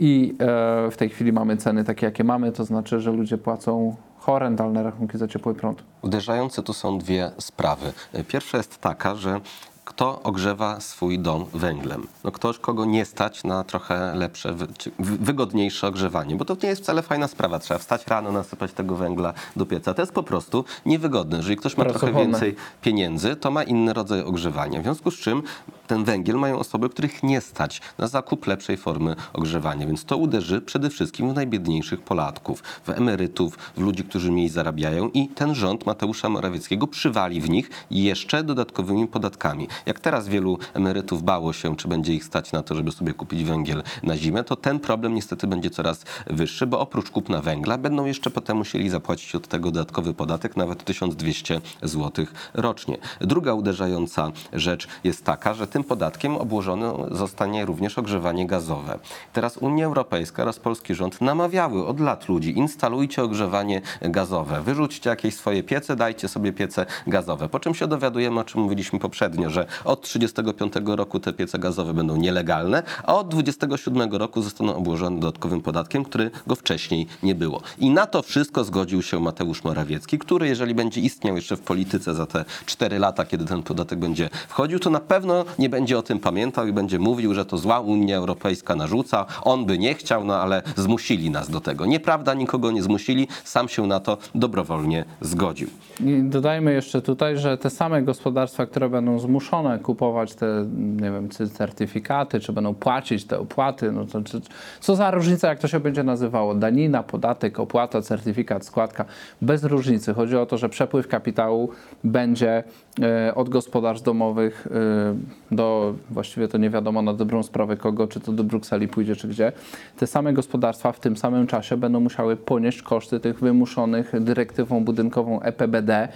I 0.00 0.34
e, 0.38 0.90
w 0.90 0.96
tej 0.96 1.08
chwili 1.08 1.32
mamy 1.32 1.56
ceny 1.56 1.84
takie, 1.84 2.06
jakie 2.06 2.24
mamy, 2.24 2.52
to 2.52 2.64
znaczy, 2.64 3.00
że 3.00 3.12
ludzie 3.12 3.38
płacą 3.38 3.96
horrendalne 4.18 4.82
rachunki 4.82 5.18
za 5.18 5.28
ciepły 5.28 5.54
prąd. 5.54 5.82
Uderzające 6.02 6.62
tu 6.62 6.72
są 6.72 6.98
dwie 6.98 7.30
sprawy. 7.38 7.92
Pierwsza 8.28 8.56
jest 8.56 8.78
taka, 8.78 9.14
że 9.14 9.40
kto 9.84 10.22
ogrzewa 10.22 10.80
swój 10.80 11.18
dom 11.18 11.46
węglem? 11.54 12.06
No 12.24 12.32
ktoś, 12.32 12.58
kogo 12.58 12.84
nie 12.84 13.04
stać 13.04 13.44
na 13.44 13.64
trochę 13.64 14.14
lepsze, 14.14 14.54
wygodniejsze 14.98 15.86
ogrzewanie, 15.86 16.36
bo 16.36 16.44
to 16.44 16.56
nie 16.62 16.68
jest 16.68 16.82
wcale 16.82 17.02
fajna 17.02 17.28
sprawa. 17.28 17.58
Trzeba 17.58 17.78
wstać 17.78 18.06
rano, 18.06 18.32
nasypać 18.32 18.72
tego 18.72 18.96
węgla 18.96 19.34
do 19.56 19.66
pieca. 19.66 19.94
To 19.94 20.02
jest 20.02 20.12
po 20.12 20.22
prostu 20.22 20.64
niewygodne. 20.86 21.36
Jeżeli 21.36 21.56
ktoś 21.56 21.76
ma 21.76 21.84
trochę 21.84 22.12
więcej 22.12 22.56
pieniędzy, 22.82 23.36
to 23.36 23.50
ma 23.50 23.62
inny 23.62 23.92
rodzaj 23.92 24.22
ogrzewania. 24.22 24.80
W 24.80 24.82
związku 24.82 25.10
z 25.10 25.14
czym 25.14 25.42
ten 25.90 26.04
węgiel 26.04 26.36
mają 26.36 26.58
osoby, 26.58 26.88
których 26.88 27.22
nie 27.22 27.40
stać 27.40 27.80
na 27.98 28.06
zakup 28.06 28.46
lepszej 28.46 28.76
formy 28.76 29.16
ogrzewania. 29.32 29.86
Więc 29.86 30.04
to 30.04 30.16
uderzy 30.16 30.60
przede 30.60 30.90
wszystkim 30.90 31.30
w 31.30 31.34
najbiedniejszych 31.34 32.00
Polaków, 32.00 32.62
w 32.84 32.90
emerytów, 32.90 33.58
w 33.76 33.80
ludzi, 33.80 34.04
którzy 34.04 34.32
mniej 34.32 34.48
zarabiają 34.48 35.08
i 35.08 35.28
ten 35.28 35.54
rząd 35.54 35.86
Mateusza 35.86 36.28
Morawieckiego 36.28 36.86
przywali 36.86 37.40
w 37.40 37.50
nich 37.50 37.70
jeszcze 37.90 38.44
dodatkowymi 38.44 39.06
podatkami. 39.06 39.68
Jak 39.86 40.00
teraz 40.00 40.28
wielu 40.28 40.58
emerytów 40.74 41.22
bało 41.22 41.52
się, 41.52 41.76
czy 41.76 41.88
będzie 41.88 42.14
ich 42.14 42.24
stać 42.24 42.52
na 42.52 42.62
to, 42.62 42.74
żeby 42.74 42.92
sobie 42.92 43.14
kupić 43.14 43.44
węgiel 43.44 43.82
na 44.02 44.16
zimę, 44.16 44.44
to 44.44 44.56
ten 44.56 44.80
problem 44.80 45.14
niestety 45.14 45.46
będzie 45.46 45.70
coraz 45.70 46.04
wyższy, 46.26 46.66
bo 46.66 46.80
oprócz 46.80 47.10
kupna 47.10 47.42
węgla 47.42 47.78
będą 47.78 48.04
jeszcze 48.04 48.30
potem 48.30 48.56
musieli 48.56 48.90
zapłacić 48.90 49.34
od 49.34 49.48
tego 49.48 49.70
dodatkowy 49.70 50.14
podatek, 50.14 50.56
nawet 50.56 50.84
1200 50.84 51.60
zł 51.82 52.26
rocznie. 52.54 52.98
Druga 53.20 53.54
uderzająca 53.54 54.32
rzecz 54.52 54.88
jest 55.04 55.24
taka, 55.24 55.54
że 55.54 55.66
tym 55.66 55.79
podatkiem 55.84 56.36
obłożone 56.36 56.92
zostanie 57.10 57.64
również 57.64 57.98
ogrzewanie 57.98 58.46
gazowe. 58.46 58.98
Teraz 59.32 59.56
Unia 59.56 59.86
Europejska 59.86 60.42
oraz 60.42 60.58
polski 60.58 60.94
rząd 60.94 61.20
namawiały 61.20 61.86
od 61.86 62.00
lat 62.00 62.28
ludzi, 62.28 62.58
instalujcie 62.58 63.22
ogrzewanie 63.22 63.82
gazowe, 64.02 64.62
wyrzućcie 64.62 65.10
jakieś 65.10 65.34
swoje 65.34 65.62
piece, 65.62 65.96
dajcie 65.96 66.28
sobie 66.28 66.52
piece 66.52 66.86
gazowe. 67.06 67.48
Po 67.48 67.60
czym 67.60 67.74
się 67.74 67.86
dowiadujemy, 67.86 68.40
o 68.40 68.44
czym 68.44 68.60
mówiliśmy 68.60 68.98
poprzednio, 68.98 69.50
że 69.50 69.66
od 69.84 70.02
35 70.02 70.72
roku 70.86 71.20
te 71.20 71.32
piece 71.32 71.58
gazowe 71.58 71.94
będą 71.94 72.16
nielegalne, 72.16 72.82
a 73.04 73.14
od 73.14 73.28
27 73.28 74.12
roku 74.12 74.42
zostaną 74.42 74.76
obłożone 74.76 75.20
dodatkowym 75.20 75.60
podatkiem, 75.60 76.04
którego 76.04 76.56
wcześniej 76.56 77.06
nie 77.22 77.34
było. 77.34 77.60
I 77.78 77.90
na 77.90 78.06
to 78.06 78.22
wszystko 78.22 78.64
zgodził 78.64 79.02
się 79.02 79.20
Mateusz 79.20 79.64
Morawiecki, 79.64 80.18
który 80.18 80.48
jeżeli 80.48 80.74
będzie 80.74 81.00
istniał 81.00 81.36
jeszcze 81.36 81.56
w 81.56 81.60
polityce 81.60 82.14
za 82.14 82.26
te 82.26 82.44
4 82.66 82.98
lata, 82.98 83.24
kiedy 83.24 83.44
ten 83.44 83.62
podatek 83.62 83.98
będzie 83.98 84.30
wchodził, 84.48 84.78
to 84.78 84.90
na 84.90 85.00
pewno 85.00 85.44
nie 85.58 85.69
będzie 85.70 85.98
o 85.98 86.02
tym 86.02 86.18
pamiętał 86.18 86.66
i 86.66 86.72
będzie 86.72 86.98
mówił, 86.98 87.34
że 87.34 87.44
to 87.44 87.58
zła 87.58 87.80
Unia 87.80 88.16
Europejska 88.16 88.76
narzuca, 88.76 89.26
on 89.42 89.66
by 89.66 89.78
nie 89.78 89.94
chciał, 89.94 90.24
no 90.24 90.36
ale 90.36 90.62
zmusili 90.76 91.30
nas 91.30 91.50
do 91.50 91.60
tego. 91.60 91.86
Nieprawda, 91.86 92.34
nikogo 92.34 92.70
nie 92.70 92.82
zmusili, 92.82 93.28
sam 93.44 93.68
się 93.68 93.86
na 93.86 94.00
to 94.00 94.18
dobrowolnie 94.34 95.04
zgodził. 95.20 95.68
I 96.00 96.22
dodajmy 96.22 96.72
jeszcze 96.72 97.02
tutaj, 97.02 97.36
że 97.36 97.58
te 97.58 97.70
same 97.70 98.02
gospodarstwa, 98.02 98.66
które 98.66 98.88
będą 98.88 99.18
zmuszone 99.18 99.78
kupować 99.78 100.34
te, 100.34 100.66
nie 100.76 101.10
wiem, 101.10 101.28
certyfikaty, 101.52 102.40
czy 102.40 102.52
będą 102.52 102.74
płacić 102.74 103.24
te 103.24 103.38
opłaty, 103.38 103.92
no 103.92 104.04
to 104.04 104.22
czy, 104.22 104.40
co 104.80 104.96
za 104.96 105.10
różnica, 105.10 105.48
jak 105.48 105.58
to 105.58 105.68
się 105.68 105.80
będzie 105.80 106.02
nazywało? 106.02 106.54
Danina, 106.54 107.02
podatek, 107.02 107.60
opłata, 107.60 108.02
certyfikat, 108.02 108.64
składka, 108.64 109.04
bez 109.42 109.64
różnicy. 109.64 110.14
Chodzi 110.14 110.36
o 110.36 110.46
to, 110.46 110.58
że 110.58 110.68
przepływ 110.68 111.08
kapitału 111.08 111.70
będzie 112.04 112.64
e, 113.02 113.34
od 113.34 113.48
gospodarstw 113.48 114.04
domowych 114.04 114.66
e, 114.66 115.54
do 115.54 115.59
do, 115.60 115.94
właściwie 116.10 116.48
to 116.48 116.58
nie 116.58 116.70
wiadomo 116.70 117.02
na 117.02 117.14
dobrą 117.14 117.42
sprawę 117.42 117.76
kogo, 117.76 118.06
czy 118.06 118.20
to 118.20 118.32
do 118.32 118.44
Brukseli 118.44 118.88
pójdzie, 118.88 119.16
czy 119.16 119.28
gdzie, 119.28 119.52
te 119.96 120.06
same 120.06 120.32
gospodarstwa 120.32 120.92
w 120.92 121.00
tym 121.00 121.16
samym 121.16 121.46
czasie 121.46 121.76
będą 121.76 122.00
musiały 122.00 122.36
ponieść 122.36 122.82
koszty 122.82 123.20
tych 123.20 123.40
wymuszonych 123.40 124.12
dyrektywą 124.20 124.84
budynkową 124.84 125.40
EPBD 125.42 126.08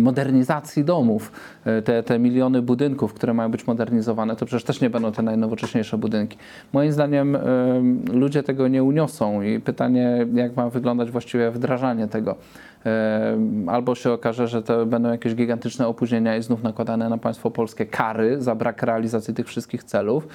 modernizacji 0.00 0.84
domów. 0.84 1.32
E, 1.64 1.82
Te, 1.82 2.02
te 2.02 2.18
miliony 2.18 2.62
budynków, 2.62 3.14
które 3.14 3.34
mają 3.34 3.50
być 3.50 3.66
modernizowane, 3.66 4.36
to 4.36 4.46
przecież 4.46 4.64
też 4.64 4.80
nie 4.80 4.90
będą 4.90 5.12
te 5.12 5.22
najnowocześniejsze 5.22 5.98
budynki. 5.98 6.38
Moim 6.72 6.92
zdaniem 6.92 7.36
em, 7.36 7.42
ludzie 8.12 8.42
tego 8.42 8.68
nie 8.68 8.82
uniosą 8.82 9.42
i 9.42 9.60
pytanie, 9.60 10.26
jak 10.34 10.56
ma 10.56 10.70
wyglądać 10.70 11.10
właściwie 11.10 11.50
wdrażanie 11.50 12.08
tego. 12.08 12.36
Albo 13.66 13.94
się 13.94 14.12
okaże, 14.12 14.48
że 14.48 14.62
to 14.62 14.86
będą 14.86 15.10
jakieś 15.10 15.34
gigantyczne 15.34 15.88
opóźnienia 15.88 16.36
i 16.36 16.42
znów 16.42 16.62
nakładane 16.62 17.08
na 17.08 17.18
państwo 17.18 17.50
polskie 17.50 17.86
kary 17.86 18.42
za 18.42 18.54
brak 18.54 18.82
realizacji 18.82 19.34
tych 19.34 19.46
wszystkich 19.46 19.84
celów, 19.84 20.28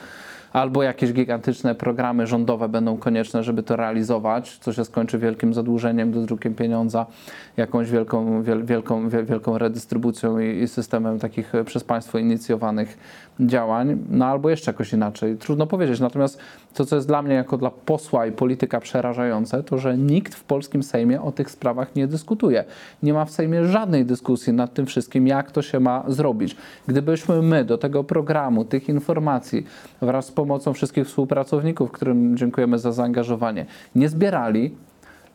albo 0.54 0.84
jakieś 0.84 1.14
gigantyczne 1.14 1.76
programy 1.76 2.28
rządowe 2.28 2.70
będą 2.70 2.98
konieczne, 2.98 3.44
żeby 3.44 3.64
to 3.64 3.76
realizować, 3.76 4.58
co 4.58 4.74
się 4.74 4.86
skończy 4.86 5.20
wielkim 5.20 5.54
zadłużeniem, 5.54 6.12
dodrukiem 6.12 6.56
pieniądza, 6.56 7.06
jakąś 7.58 7.92
wielką, 7.92 8.44
wiel, 8.44 8.66
wielką, 8.66 9.10
wiel, 9.10 9.26
wielką 9.26 9.58
redystrybucją 9.58 10.40
i, 10.40 10.62
i 10.62 10.68
systemem 10.68 11.20
takich 11.20 11.56
e, 11.56 11.64
przez 11.64 11.84
państwo 11.84 12.18
inicjowanych 12.18 12.98
działań, 13.40 13.98
no 14.10 14.26
albo 14.26 14.50
jeszcze 14.50 14.72
jakoś 14.72 14.94
inaczej. 14.94 15.38
Trudno 15.38 15.68
powiedzieć. 15.68 16.00
Natomiast 16.00 16.40
to, 16.74 16.86
co 16.86 16.96
jest 16.96 17.08
dla 17.08 17.22
mnie 17.22 17.36
jako 17.36 17.58
dla 17.58 17.72
posła 17.72 18.26
i 18.26 18.32
polityka 18.32 18.80
przerażające, 18.80 19.64
to 19.64 19.78
że 19.78 19.98
nikt 19.98 20.36
w 20.36 20.44
polskim 20.44 20.84
Sejmie 20.84 21.22
o 21.22 21.32
tych 21.32 21.52
sprawach 21.52 21.96
nie 21.96 22.08
dyskutuje. 22.08 22.64
Nie 23.04 23.14
ma 23.14 23.26
w 23.26 23.32
Sejmie 23.32 23.66
żadnej 23.66 24.06
dyskusji 24.06 24.54
nad 24.54 24.74
tym 24.74 24.86
wszystkim, 24.86 25.28
jak 25.28 25.52
to 25.52 25.62
się 25.62 25.80
ma 25.80 26.04
zrobić. 26.08 26.56
Gdybyśmy 26.88 27.42
my 27.42 27.66
do 27.66 27.78
tego 27.78 28.04
programu, 28.04 28.66
tych 28.66 28.90
informacji 28.90 29.66
wraz 30.02 30.26
z 30.26 30.32
pomocą 30.40 30.74
wszystkich 30.74 31.06
współpracowników, 31.08 31.92
którym 31.92 32.38
dziękujemy 32.38 32.80
za 32.80 32.92
zaangażowanie, 32.92 33.66
nie 33.96 34.10
zbierali, 34.10 34.72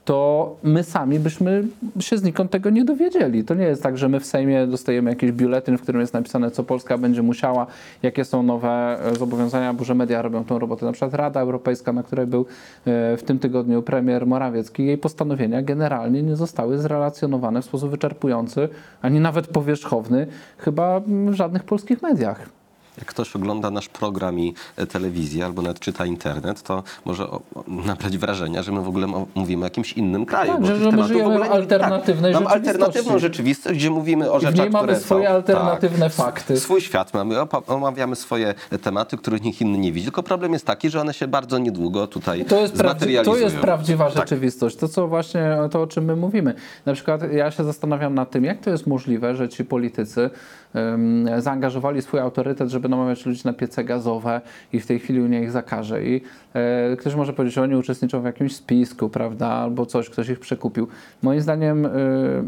to 0.04 0.56
my 0.62 0.84
sami 0.84 1.18
byśmy 1.18 1.64
się 2.00 2.18
znikąd 2.18 2.50
tego 2.50 2.70
nie 2.70 2.84
dowiedzieli. 2.84 3.44
To 3.44 3.54
nie 3.54 3.64
jest 3.64 3.82
tak, 3.82 3.98
że 3.98 4.08
my 4.08 4.20
w 4.20 4.26
Sejmie 4.26 4.66
dostajemy 4.66 5.10
jakiś 5.10 5.32
biuletyn, 5.32 5.78
w 5.78 5.82
którym 5.82 6.00
jest 6.00 6.14
napisane, 6.14 6.50
co 6.50 6.64
Polska 6.64 6.98
będzie 6.98 7.22
musiała, 7.22 7.66
jakie 8.02 8.24
są 8.24 8.42
nowe 8.42 8.98
e, 9.04 9.14
zobowiązania, 9.14 9.74
bo 9.74 9.84
że 9.84 9.94
media 9.94 10.22
robią 10.22 10.44
tą 10.44 10.58
robotę. 10.58 10.86
Na 10.86 10.92
przykład 10.92 11.14
Rada 11.14 11.40
Europejska, 11.40 11.92
na 11.92 12.02
której 12.02 12.26
był 12.26 12.40
e, 12.40 13.16
w 13.16 13.22
tym 13.22 13.38
tygodniu 13.38 13.82
premier 13.82 14.26
Morawiecki, 14.26 14.86
jej 14.86 14.98
postanowienia 14.98 15.62
generalnie 15.62 16.22
nie 16.22 16.36
zostały 16.36 16.78
zrelacjonowane 16.78 17.62
w 17.62 17.64
sposób 17.64 17.90
wyczerpujący, 17.90 18.68
ani 19.02 19.20
nawet 19.20 19.46
powierzchowny, 19.46 20.26
chyba 20.58 21.00
w 21.00 21.32
żadnych 21.32 21.64
polskich 21.64 22.02
mediach. 22.02 22.63
Jak 22.98 23.06
ktoś 23.06 23.36
ogląda 23.36 23.70
nasz 23.70 23.88
program 23.88 24.38
i 24.38 24.54
e, 24.76 24.86
telewizję, 24.86 25.44
albo 25.44 25.62
nawet 25.62 25.80
czyta 25.80 26.06
internet, 26.06 26.62
to 26.62 26.82
może 27.04 27.30
o, 27.30 27.40
o, 27.54 27.64
nabrać 27.86 28.18
wrażenia, 28.18 28.62
że 28.62 28.72
my 28.72 28.82
w 28.82 28.88
ogóle 28.88 29.06
mówimy 29.34 29.62
o 29.62 29.66
jakimś 29.66 29.92
innym 29.92 30.26
kraju. 30.26 30.52
Tak, 30.52 30.66
że- 30.66 30.76
że 30.76 30.84
my 30.84 30.90
tematów 30.90 31.06
żyjemy 31.08 31.30
ogóle 31.34 31.48
w 31.48 31.52
alternatywnej 31.52 32.32
tak, 32.32 32.42
Mamy 32.42 32.54
rzeczywistości. 32.54 32.68
alternatywną 32.88 33.18
rzeczywistość, 33.18 33.78
gdzie 33.78 33.90
mówimy 33.90 34.32
o 34.32 34.36
I 34.36 34.40
w 34.40 34.42
rzeczach, 34.42 34.70
mamy 34.70 34.86
które 34.86 35.00
swoje 35.00 35.28
są, 35.28 35.34
alternatywne 35.34 36.06
tak, 36.06 36.12
fakty. 36.12 36.60
Swój 36.60 36.80
świat 36.80 37.14
mamy, 37.14 37.34
omawiamy 37.66 38.16
swoje 38.16 38.54
tematy, 38.82 39.16
których 39.16 39.42
nikt 39.42 39.60
inny 39.60 39.78
nie 39.78 39.92
widzi. 39.92 40.04
Tylko 40.06 40.22
problem 40.22 40.52
jest 40.52 40.66
taki, 40.66 40.90
że 40.90 41.00
one 41.00 41.14
się 41.14 41.28
bardzo 41.28 41.58
niedługo 41.58 42.06
tutaj 42.06 42.44
To 42.44 42.60
jest, 42.60 42.74
prawdzi- 42.74 42.78
to 42.78 42.88
zmaterializują. 42.88 43.44
jest 43.44 43.56
prawdziwa 43.56 44.04
Tak. 44.10 44.14
rzeczywistość. 44.16 44.76
To, 44.76 44.88
co 44.88 45.08
właśnie, 45.08 45.56
to 45.70 45.82
o 45.82 45.86
czym 45.86 46.04
my 46.04 46.16
mówimy. 46.16 46.54
Na 46.86 46.92
przykład 46.92 47.32
ja 47.32 47.50
się 47.50 47.64
zastanawiam 47.64 48.14
nad 48.14 48.30
tym, 48.30 48.44
jak 48.44 48.60
to 48.60 48.70
jest 48.70 48.86
możliwe, 48.86 49.36
że 49.36 49.48
ci 49.48 49.64
politycy 49.64 50.30
em, 50.74 51.28
zaangażowali 51.38 52.02
swój 52.02 52.20
autorytet, 52.20 52.68
żeby 52.68 52.83
namawiać 52.88 53.26
ludzi 53.26 53.42
na 53.44 53.52
piece 53.52 53.84
gazowe 53.84 54.40
i 54.72 54.80
w 54.80 54.86
tej 54.86 54.98
chwili 54.98 55.20
Unia 55.20 55.40
ich 55.40 55.50
zakaże. 55.50 56.04
I 56.04 56.20
e, 56.54 56.96
ktoś 56.96 57.14
może 57.14 57.32
powiedzieć, 57.32 57.54
że 57.54 57.62
oni 57.62 57.76
uczestniczą 57.76 58.20
w 58.20 58.24
jakimś 58.24 58.56
spisku, 58.56 59.08
prawda, 59.08 59.48
albo 59.48 59.86
coś, 59.86 60.10
ktoś 60.10 60.28
ich 60.28 60.40
przekupił. 60.40 60.88
Moim 61.22 61.40
zdaniem, 61.40 61.86
e, 61.86 61.90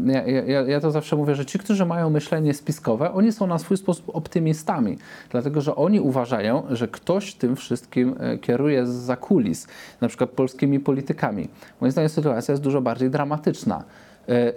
ja, 0.05 0.23
ja, 0.43 0.61
ja 0.61 0.79
to 0.79 0.91
zawsze 0.91 1.15
mówię, 1.15 1.35
że 1.35 1.45
ci, 1.45 1.59
którzy 1.59 1.85
mają 1.85 2.09
myślenie 2.09 2.53
spiskowe, 2.53 3.11
oni 3.11 3.31
są 3.31 3.47
na 3.47 3.57
swój 3.57 3.77
sposób 3.77 4.15
optymistami, 4.15 4.97
dlatego 5.29 5.61
że 5.61 5.75
oni 5.75 5.99
uważają, 5.99 6.63
że 6.69 6.87
ktoś 6.87 7.33
tym 7.33 7.55
wszystkim 7.55 8.15
e, 8.19 8.37
kieruje 8.37 8.85
z 8.85 9.19
kulis, 9.19 9.67
na 10.01 10.07
przykład 10.07 10.29
polskimi 10.29 10.79
politykami. 10.79 11.47
Moim 11.81 11.91
zdaniem 11.91 12.09
sytuacja 12.09 12.51
jest 12.51 12.63
dużo 12.63 12.81
bardziej 12.81 13.09
dramatyczna. 13.09 13.83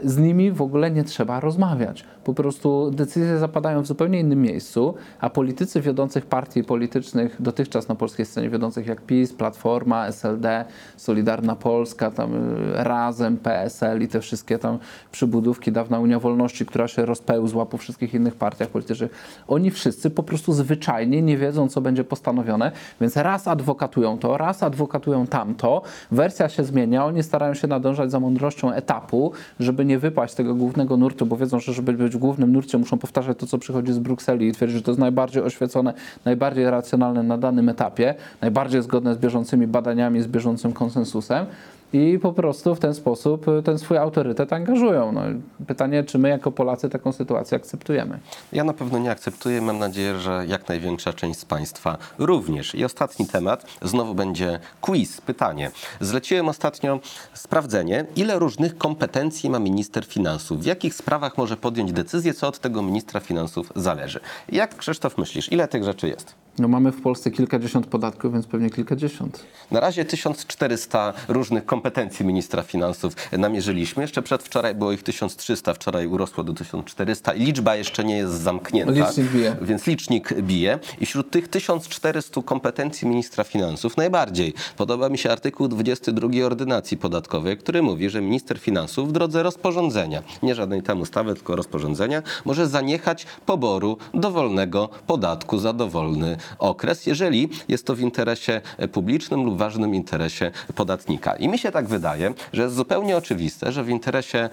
Z 0.05 0.19
nimi 0.19 0.53
w 0.53 0.63
ogóle 0.63 0.91
nie 0.91 1.05
trzeba 1.05 1.41
rozmawiać. 1.41 2.05
Po 2.25 2.35
prostu 2.35 2.91
decyzje 2.91 3.39
zapadają 3.39 3.83
w 3.83 3.87
zupełnie 3.87 4.21
innym 4.21 4.43
miejscu, 4.43 4.95
a 5.21 5.31
politycy 5.31 5.81
wiodących 5.81 6.27
partii 6.27 6.65
politycznych 6.65 7.43
dotychczas 7.43 7.89
na 7.89 7.95
polskiej 7.95 8.27
scenie 8.27 8.51
wiodących 8.51 8.87
jak 8.87 9.01
PiS, 9.01 9.33
Platforma, 9.33 10.07
SLD, 10.07 10.65
Solidarna 10.97 11.57
Polska, 11.57 12.11
tam 12.11 12.35
y, 12.35 12.85
Razem, 12.85 13.37
PSL 13.37 14.03
i 14.03 14.09
te 14.09 14.21
wszystkie 14.21 14.59
tam 14.59 14.79
przybudówki, 15.13 15.73
dawna 15.73 15.99
Unia 15.99 16.19
Wolności, 16.19 16.67
która 16.67 16.89
się 16.89 17.07
rozpełzła 17.07 17.67
po 17.67 17.79
wszystkich 17.79 18.15
innych 18.15 18.35
partiach 18.35 18.69
politycznych, 18.69 19.43
oni 19.49 19.71
wszyscy 19.71 20.11
po 20.11 20.23
prostu 20.23 20.53
zwyczajnie 20.53 21.23
nie 21.23 21.37
wiedzą, 21.37 21.69
co 21.69 21.81
będzie 21.81 22.05
postanowione, 22.05 22.73
więc 23.01 23.17
raz 23.17 23.49
adwokatują 23.49 24.19
to, 24.19 24.37
raz 24.37 24.63
adwokatują 24.63 25.27
tamto, 25.27 25.83
wersja 26.11 26.49
się 26.49 26.65
zmienia, 26.65 27.05
oni 27.05 27.23
starają 27.23 27.55
się 27.55 27.69
nadążać 27.69 28.11
za 28.11 28.21
mądrością 28.21 28.73
etapu, 28.73 29.33
żeby 29.61 29.85
nie 29.85 29.99
wypaść 29.99 30.35
tego 30.35 30.55
głównego 30.55 30.97
nurtu, 30.97 31.27
bo 31.27 31.37
wiedzą, 31.37 31.61
że 31.61 31.73
żeby 31.73 32.10
być 32.11 32.17
w 32.17 32.21
głównym 32.21 32.53
nurcie, 32.53 32.79
muszą 32.79 32.99
powtarzać 32.99 33.39
to, 33.39 33.47
co 33.47 33.59
przychodzi 33.59 33.93
z 33.93 33.99
Brukseli 33.99 34.49
i 34.49 34.53
twierdzić, 34.53 34.77
że 34.77 34.83
to 34.83 34.91
jest 34.91 34.99
najbardziej 34.99 35.43
oświecone, 35.43 35.95
najbardziej 36.25 36.71
racjonalne 36.71 37.23
na 37.23 37.39
danym 37.39 37.69
etapie, 37.69 38.15
najbardziej 38.41 38.83
zgodne 38.83 39.15
z 39.15 39.19
bieżącymi 39.19 39.67
badaniami, 39.67 40.23
z 40.23 40.27
bieżącym 40.27 40.73
konsensusem. 40.73 41.47
I 41.93 42.19
po 42.19 42.33
prostu 42.33 42.75
w 42.75 42.81
ten 42.81 42.95
sposób 42.95 43.49
y, 43.49 43.63
ten 43.63 43.79
swój 43.79 43.99
autorytet 43.99 44.53
angażują. 44.53 45.13
No, 45.13 45.21
pytanie, 45.67 46.05
czy 46.05 46.19
my 46.19 46.29
jako 46.29 46.53
Polacy 46.53 46.89
taką 46.89 47.13
sytuację 47.13 47.57
akceptujemy? 47.57 48.19
Ja 48.53 48.65
na 48.65 48.73
pewno 48.73 48.99
nie 48.99 49.11
akceptuję. 49.11 49.63
Mam 49.63 49.79
nadzieję, 49.79 50.19
że 50.19 50.45
jak 50.49 50.69
największa 50.69 51.13
część 51.13 51.41
z 51.41 51.45
Państwa 51.45 51.99
również. 52.19 52.75
I 52.75 52.85
ostatni 52.85 53.27
temat, 53.27 53.67
znowu 53.83 54.15
będzie 54.15 54.61
quiz, 54.81 55.21
pytanie. 55.21 55.71
Zleciłem 56.01 56.49
ostatnio 56.49 57.01
sprawdzenie, 57.35 58.07
ile 58.17 58.39
różnych 58.39 58.79
kompetencji 58.79 59.51
ma 59.51 59.59
minister 59.59 60.05
finansów, 60.07 60.61
w 60.63 60.67
jakich 60.67 60.95
sprawach 60.95 61.39
może 61.39 61.57
podjąć 61.57 61.93
decyzję, 61.93 62.35
co 62.35 62.49
od 62.49 62.59
tego 62.59 62.83
ministra 62.83 63.21
finansów 63.21 63.73
zależy. 63.77 64.21
Jak 64.49 64.77
Krzysztof 64.77 65.19
myślisz, 65.19 65.53
ile 65.53 65.69
tych 65.69 65.85
rzeczy 65.85 66.09
jest? 66.09 66.35
No 66.61 66.69
mamy 66.69 66.93
w 66.93 67.03
Polsce 67.03 67.31
kilkadziesiąt 67.31 67.87
podatków, 67.87 68.33
więc 68.33 68.47
pewnie 68.47 68.71
kilkadziesiąt. 68.71 69.47
Na 69.71 69.81
razie 69.81 70.05
1400 70.05 71.13
różnych 71.29 71.67
kompetencji 71.67 72.27
ministra 72.27 72.63
finansów 72.63 73.17
namierzyliśmy. 73.39 74.03
Jeszcze 74.03 74.23
przedwczoraj 74.23 74.75
było 74.75 74.93
ich 74.93 75.03
1300, 75.03 75.75
wczoraj 75.75 76.07
urosło 76.07 76.45
do 76.45 76.53
1400 76.53 77.33
i 77.33 77.45
liczba 77.45 77.77
jeszcze 77.77 78.05
nie 78.05 78.17
jest 78.17 78.33
zamknięta. 78.33 78.93
Licznik 78.93 79.33
bije. 79.33 79.57
Więc 79.63 79.87
licznik 79.87 80.35
bije. 80.43 80.79
I 81.01 81.07
wśród 81.07 81.31
tych 81.31 81.49
1400 81.49 82.43
kompetencji 82.43 83.09
ministra 83.09 83.45
finansów 83.45 83.97
najbardziej 83.97 84.55
podoba 84.77 85.09
mi 85.09 85.19
się 85.19 85.31
artykuł 85.33 85.69
22 85.69 86.29
ordynacji 86.47 86.97
podatkowej, 86.97 87.57
który 87.57 87.83
mówi, 87.83 88.11
że 88.11 88.21
minister 88.21 88.59
finansów 88.59 89.09
w 89.09 89.13
drodze 89.13 89.43
rozporządzenia, 89.43 90.23
nie 90.43 90.55
żadnej 90.55 90.83
tam 90.83 91.01
ustawy, 91.01 91.35
tylko 91.35 91.57
rozporządzenia, 91.57 92.23
może 92.45 92.69
zaniechać 92.69 93.27
poboru 93.47 93.97
dowolnego 94.15 94.89
podatku 95.07 95.59
za 95.59 95.73
dowolny 95.73 96.37
okres, 96.59 97.07
jeżeli 97.07 97.49
jest 97.69 97.87
to 97.87 97.95
w 97.95 98.01
interesie 98.01 98.61
e, 98.79 98.89
publicznym 98.89 99.45
lub 99.45 99.59
ważnym 99.59 99.95
interesie 99.95 100.51
podatnika. 100.75 101.37
I 101.37 101.49
mi 101.49 101.59
się 101.59 101.71
tak 101.71 101.89
wydaje, 101.89 102.35
że 102.53 102.63
jest 102.63 102.75
zupełnie 102.75 103.17
oczywiste, 103.17 103.73
że 103.73 103.85
w 103.85 103.89
interesie 103.89 104.49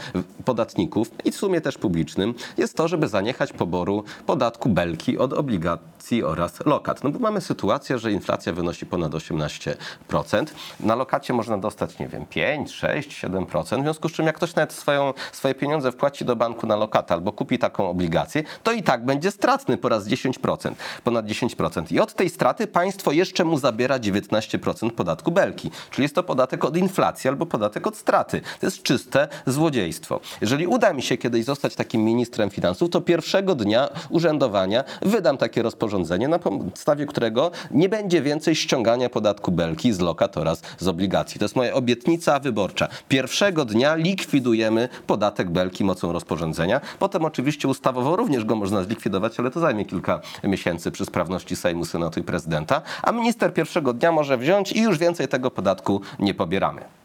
podatników 0.46 1.12
i 1.26 1.32
w 1.32 1.36
sumie 1.36 1.62
też 1.62 1.78
publicznym 1.78 2.34
jest 2.58 2.78
to, 2.78 2.88
żeby 2.88 3.08
zaniechać 3.08 3.54
poboru 3.54 4.04
podatku 4.26 4.70
belki 4.70 5.18
od 5.18 5.34
obligacji 5.34 6.24
oraz 6.24 6.66
lokat. 6.66 7.04
No 7.04 7.10
bo 7.10 7.20
mamy 7.20 7.42
sytuację, 7.42 8.00
że 8.00 8.12
inflacja 8.12 8.54
wynosi 8.54 8.86
ponad 8.86 9.12
18%. 9.12 10.46
Na 10.80 10.96
lokacie 10.96 11.34
można 11.34 11.58
dostać, 11.58 12.00
nie 12.00 12.08
wiem, 12.08 12.26
5, 12.26 12.72
6, 12.72 13.24
7%. 13.24 13.80
W 13.80 13.84
związku 13.84 14.10
z 14.10 14.12
czym 14.12 14.26
jak 14.26 14.36
ktoś 14.36 14.56
nawet 14.56 14.74
swoją, 14.74 15.14
swoje 15.32 15.56
pieniądze 15.56 15.92
wpłaci 15.92 16.26
do 16.26 16.36
banku 16.36 16.68
na 16.68 16.76
lokatę 16.76 17.14
albo 17.14 17.32
kupi 17.32 17.60
taką 17.60 17.90
obligację, 17.90 18.44
to 18.64 18.72
i 18.72 18.84
tak 18.84 19.06
będzie 19.06 19.32
stratny 19.32 19.78
po 19.78 19.90
raz 19.90 20.08
10%, 20.08 20.72
ponad 21.04 21.26
10%. 21.26 21.87
I 21.92 22.00
od 22.00 22.14
tej 22.14 22.30
straty 22.30 22.68
państwo 22.68 23.12
jeszcze 23.12 23.46
mu 23.46 23.58
zabiera 23.58 24.00
19% 24.00 24.92
podatku 24.92 25.32
belki. 25.32 25.72
Czyli 25.92 26.04
jest 26.04 26.16
to 26.16 26.24
podatek 26.24 26.66
od 26.66 26.78
inflacji 26.78 27.28
albo 27.28 27.46
podatek 27.46 27.88
od 27.88 27.98
straty. 27.98 28.42
To 28.60 28.68
jest 28.68 28.84
czyste 28.84 29.28
złodziejstwo. 29.46 30.20
Jeżeli 30.42 30.68
uda 30.68 30.94
mi 30.94 31.02
się 31.02 31.18
kiedyś 31.18 31.46
zostać 31.46 31.76
takim 31.76 32.04
ministrem 32.06 32.50
finansów, 32.50 32.90
to 32.90 33.02
pierwszego 33.02 33.56
dnia 33.56 33.90
urzędowania 34.10 34.84
wydam 35.02 35.38
takie 35.38 35.62
rozporządzenie, 35.62 36.28
na 36.28 36.40
podstawie 36.40 37.06
którego 37.06 37.52
nie 37.72 37.90
będzie 37.90 38.22
więcej 38.22 38.56
ściągania 38.56 39.10
podatku 39.10 39.52
belki 39.52 39.94
z 39.94 40.00
lokat 40.00 40.38
oraz 40.38 40.62
z 40.78 40.88
obligacji. 40.88 41.40
To 41.40 41.46
jest 41.46 41.56
moja 41.56 41.74
obietnica 41.74 42.40
wyborcza. 42.40 42.88
Pierwszego 43.08 43.66
dnia 43.66 43.96
likwidujemy 43.96 44.90
podatek 45.08 45.50
belki 45.50 45.84
mocą 45.84 46.12
rozporządzenia. 46.12 46.82
Potem 47.00 47.26
oczywiście 47.26 47.68
ustawowo 47.68 48.16
również 48.16 48.46
go 48.46 48.56
można 48.56 48.84
zlikwidować, 48.84 49.40
ale 49.40 49.52
to 49.52 49.60
zajmie 49.60 49.86
kilka 49.86 50.22
miesięcy 50.44 50.92
przy 50.92 51.06
sprawności 51.06 51.56
Sejmu, 51.56 51.67
Senatu 51.86 52.20
i 52.20 52.24
prezydenta. 52.24 52.82
A 53.04 53.12
minister 53.12 53.54
pierwszego 53.54 53.94
dnia 53.94 54.12
może 54.12 54.38
wziąć 54.38 54.72
i 54.72 54.82
już 54.82 54.98
więcej 54.98 55.28
tego 55.28 55.52
podatku 55.52 56.02
nie 56.20 56.34
pobieramy. 56.34 56.97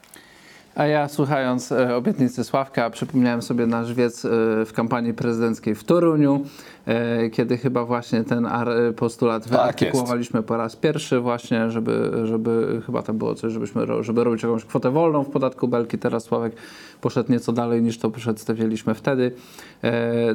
A 0.74 0.86
ja 0.86 1.08
słuchając 1.08 1.72
e, 1.72 1.96
obietnicy 1.96 2.44
Sławka, 2.44 2.90
przypomniałem 2.90 3.42
sobie 3.42 3.66
nasz 3.66 3.94
wiec 3.94 4.24
e, 4.24 4.28
w 4.64 4.72
kampanii 4.74 5.14
prezydenckiej 5.14 5.74
w 5.74 5.84
Toruniu, 5.84 6.44
e, 6.86 7.30
kiedy 7.30 7.58
chyba 7.58 7.84
właśnie 7.84 8.24
ten 8.24 8.48
postulat 8.96 9.48
wyartykułowaliśmy 9.48 10.42
po 10.42 10.56
raz 10.56 10.76
pierwszy 10.76 11.20
właśnie, 11.20 11.70
żeby, 11.70 12.10
żeby 12.24 12.82
chyba 12.86 13.02
tam 13.02 13.18
było 13.18 13.34
coś, 13.34 13.52
żebyśmy, 13.52 13.86
żeby 14.00 14.24
robić 14.24 14.42
jakąś 14.42 14.64
kwotę 14.64 14.90
wolną 14.90 15.24
w 15.24 15.30
podatku 15.30 15.68
belki. 15.68 15.98
Teraz 15.98 16.24
Sławek 16.24 16.52
poszedł 17.00 17.32
nieco 17.32 17.52
dalej 17.52 17.82
niż 17.82 17.98
to 17.98 18.10
przedstawiliśmy 18.10 18.94
wtedy. 18.94 19.32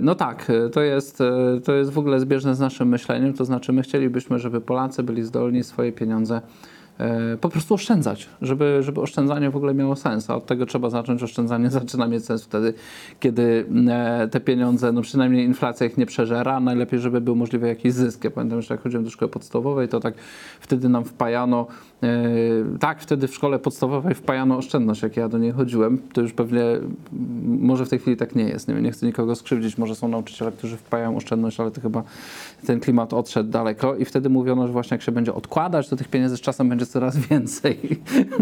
No 0.01 0.15
tak, 0.15 0.51
to 0.71 0.81
jest, 0.81 1.23
to 1.63 1.73
jest 1.73 1.91
w 1.91 1.97
ogóle 1.97 2.19
zbieżne 2.19 2.55
z 2.55 2.59
naszym 2.59 2.87
myśleniem, 2.87 3.33
to 3.33 3.45
znaczy 3.45 3.73
my 3.73 3.81
chcielibyśmy, 3.81 4.39
żeby 4.39 4.61
Polacy 4.61 5.03
byli 5.03 5.23
zdolni 5.23 5.63
swoje 5.63 5.91
pieniądze 5.91 6.41
po 7.41 7.49
prostu 7.49 7.73
oszczędzać, 7.73 8.29
żeby, 8.41 8.77
żeby 8.81 9.01
oszczędzanie 9.01 9.49
w 9.49 9.55
ogóle 9.55 9.73
miało 9.73 9.95
sens. 9.95 10.29
A 10.29 10.35
od 10.35 10.45
tego 10.45 10.65
trzeba 10.65 10.89
zacząć. 10.89 11.23
Oszczędzanie 11.23 11.69
zaczyna 11.79 12.07
mieć 12.07 12.25
sens 12.25 12.43
wtedy, 12.43 12.73
kiedy 13.19 13.65
e, 13.89 14.27
te 14.31 14.39
pieniądze, 14.39 14.91
no 14.91 15.01
przynajmniej 15.01 15.45
inflacja 15.45 15.87
ich 15.87 15.97
nie 15.97 16.05
przeżera. 16.05 16.59
Najlepiej, 16.59 16.99
żeby 16.99 17.21
był 17.21 17.35
możliwy 17.35 17.67
jakiś 17.67 17.93
zysk. 17.93 18.23
Ja 18.23 18.31
pamiętam, 18.31 18.61
że 18.61 18.73
jak 18.73 18.83
chodziłem 18.83 19.03
do 19.03 19.09
szkoły 19.09 19.31
podstawowej, 19.31 19.87
to 19.87 19.99
tak 19.99 20.13
wtedy 20.59 20.89
nam 20.89 21.05
wpajano, 21.05 21.67
e, 22.03 22.07
tak, 22.79 23.01
wtedy 23.01 23.27
w 23.27 23.35
szkole 23.35 23.59
podstawowej 23.59 24.15
wpajano 24.15 24.57
oszczędność, 24.57 25.01
jak 25.01 25.17
ja 25.17 25.29
do 25.29 25.37
niej 25.37 25.51
chodziłem. 25.51 26.01
To 26.13 26.21
już 26.21 26.33
pewnie, 26.33 26.63
może 27.45 27.85
w 27.85 27.89
tej 27.89 27.99
chwili 27.99 28.17
tak 28.17 28.35
nie 28.35 28.43
jest. 28.43 28.67
Nie, 28.67 28.73
nie 28.73 28.91
chcę 28.91 29.05
nikogo 29.05 29.35
skrzywdzić. 29.35 29.77
Może 29.77 29.95
są 29.95 30.07
nauczyciele, 30.07 30.51
którzy 30.51 30.77
wpajają 30.77 31.17
oszczędność, 31.17 31.59
ale 31.59 31.71
to 31.71 31.81
chyba 31.81 32.03
ten 32.65 32.79
klimat 32.79 33.13
odszedł 33.13 33.49
daleko. 33.49 33.95
I 33.95 34.05
wtedy 34.05 34.29
mówiono, 34.29 34.67
że 34.67 34.73
właśnie 34.73 34.95
jak 34.95 35.01
się 35.01 35.11
będzie 35.11 35.33
odkładać, 35.33 35.89
to 35.89 35.95
tych 35.95 36.07
pieniędzy 36.07 36.37
z 36.37 36.41
czasem 36.41 36.69
będzie 36.69 36.86
coraz 36.87 37.17
więcej. 37.17 37.79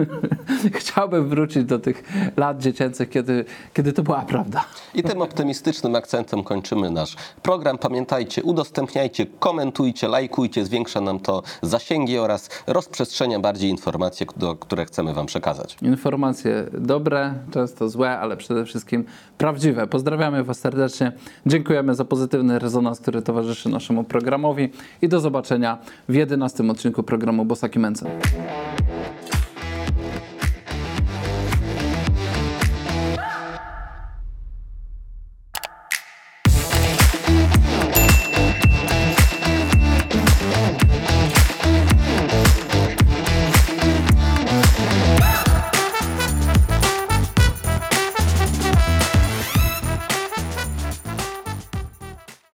Chciałbym 0.73 1.29
wrócić 1.29 1.63
do 1.63 1.79
tych 1.79 2.03
lat 2.37 2.61
dziecięcych, 2.61 3.09
kiedy, 3.09 3.45
kiedy 3.73 3.93
to 3.93 4.03
była 4.03 4.21
prawda. 4.21 4.65
I 4.93 5.03
tym 5.03 5.21
optymistycznym 5.21 5.95
akcentem 5.95 6.43
kończymy 6.43 6.91
nasz 6.91 7.15
program. 7.43 7.77
Pamiętajcie, 7.77 8.43
udostępniajcie, 8.43 9.25
komentujcie, 9.39 10.07
lajkujcie, 10.07 10.65
zwiększa 10.65 11.01
nam 11.01 11.19
to 11.19 11.43
zasięgi 11.61 12.17
oraz 12.17 12.49
rozprzestrzenia 12.67 13.39
bardziej 13.39 13.69
informacje, 13.69 14.25
do- 14.37 14.55
które 14.55 14.85
chcemy 14.85 15.13
Wam 15.13 15.25
przekazać. 15.25 15.77
Informacje 15.81 16.65
dobre, 16.73 17.33
często 17.53 17.89
złe, 17.89 18.19
ale 18.19 18.37
przede 18.37 18.65
wszystkim 18.65 19.05
prawdziwe. 19.37 19.87
Pozdrawiamy 19.87 20.43
Was 20.43 20.59
serdecznie. 20.59 21.11
Dziękujemy 21.45 21.95
za 21.95 22.05
pozytywny 22.05 22.59
rezonans, 22.59 22.99
który 22.99 23.21
towarzyszy 23.21 23.69
naszemu 23.69 24.03
programowi 24.03 24.69
i 25.01 25.07
do 25.09 25.19
zobaczenia 25.19 25.77
w 26.09 26.15
11 26.15 26.71
odcinku 26.71 27.03
programu 27.03 27.45
Bosaki 27.45 27.79
Męce. 27.79 28.05
Thank 28.35 29.19
you. 29.19 29.24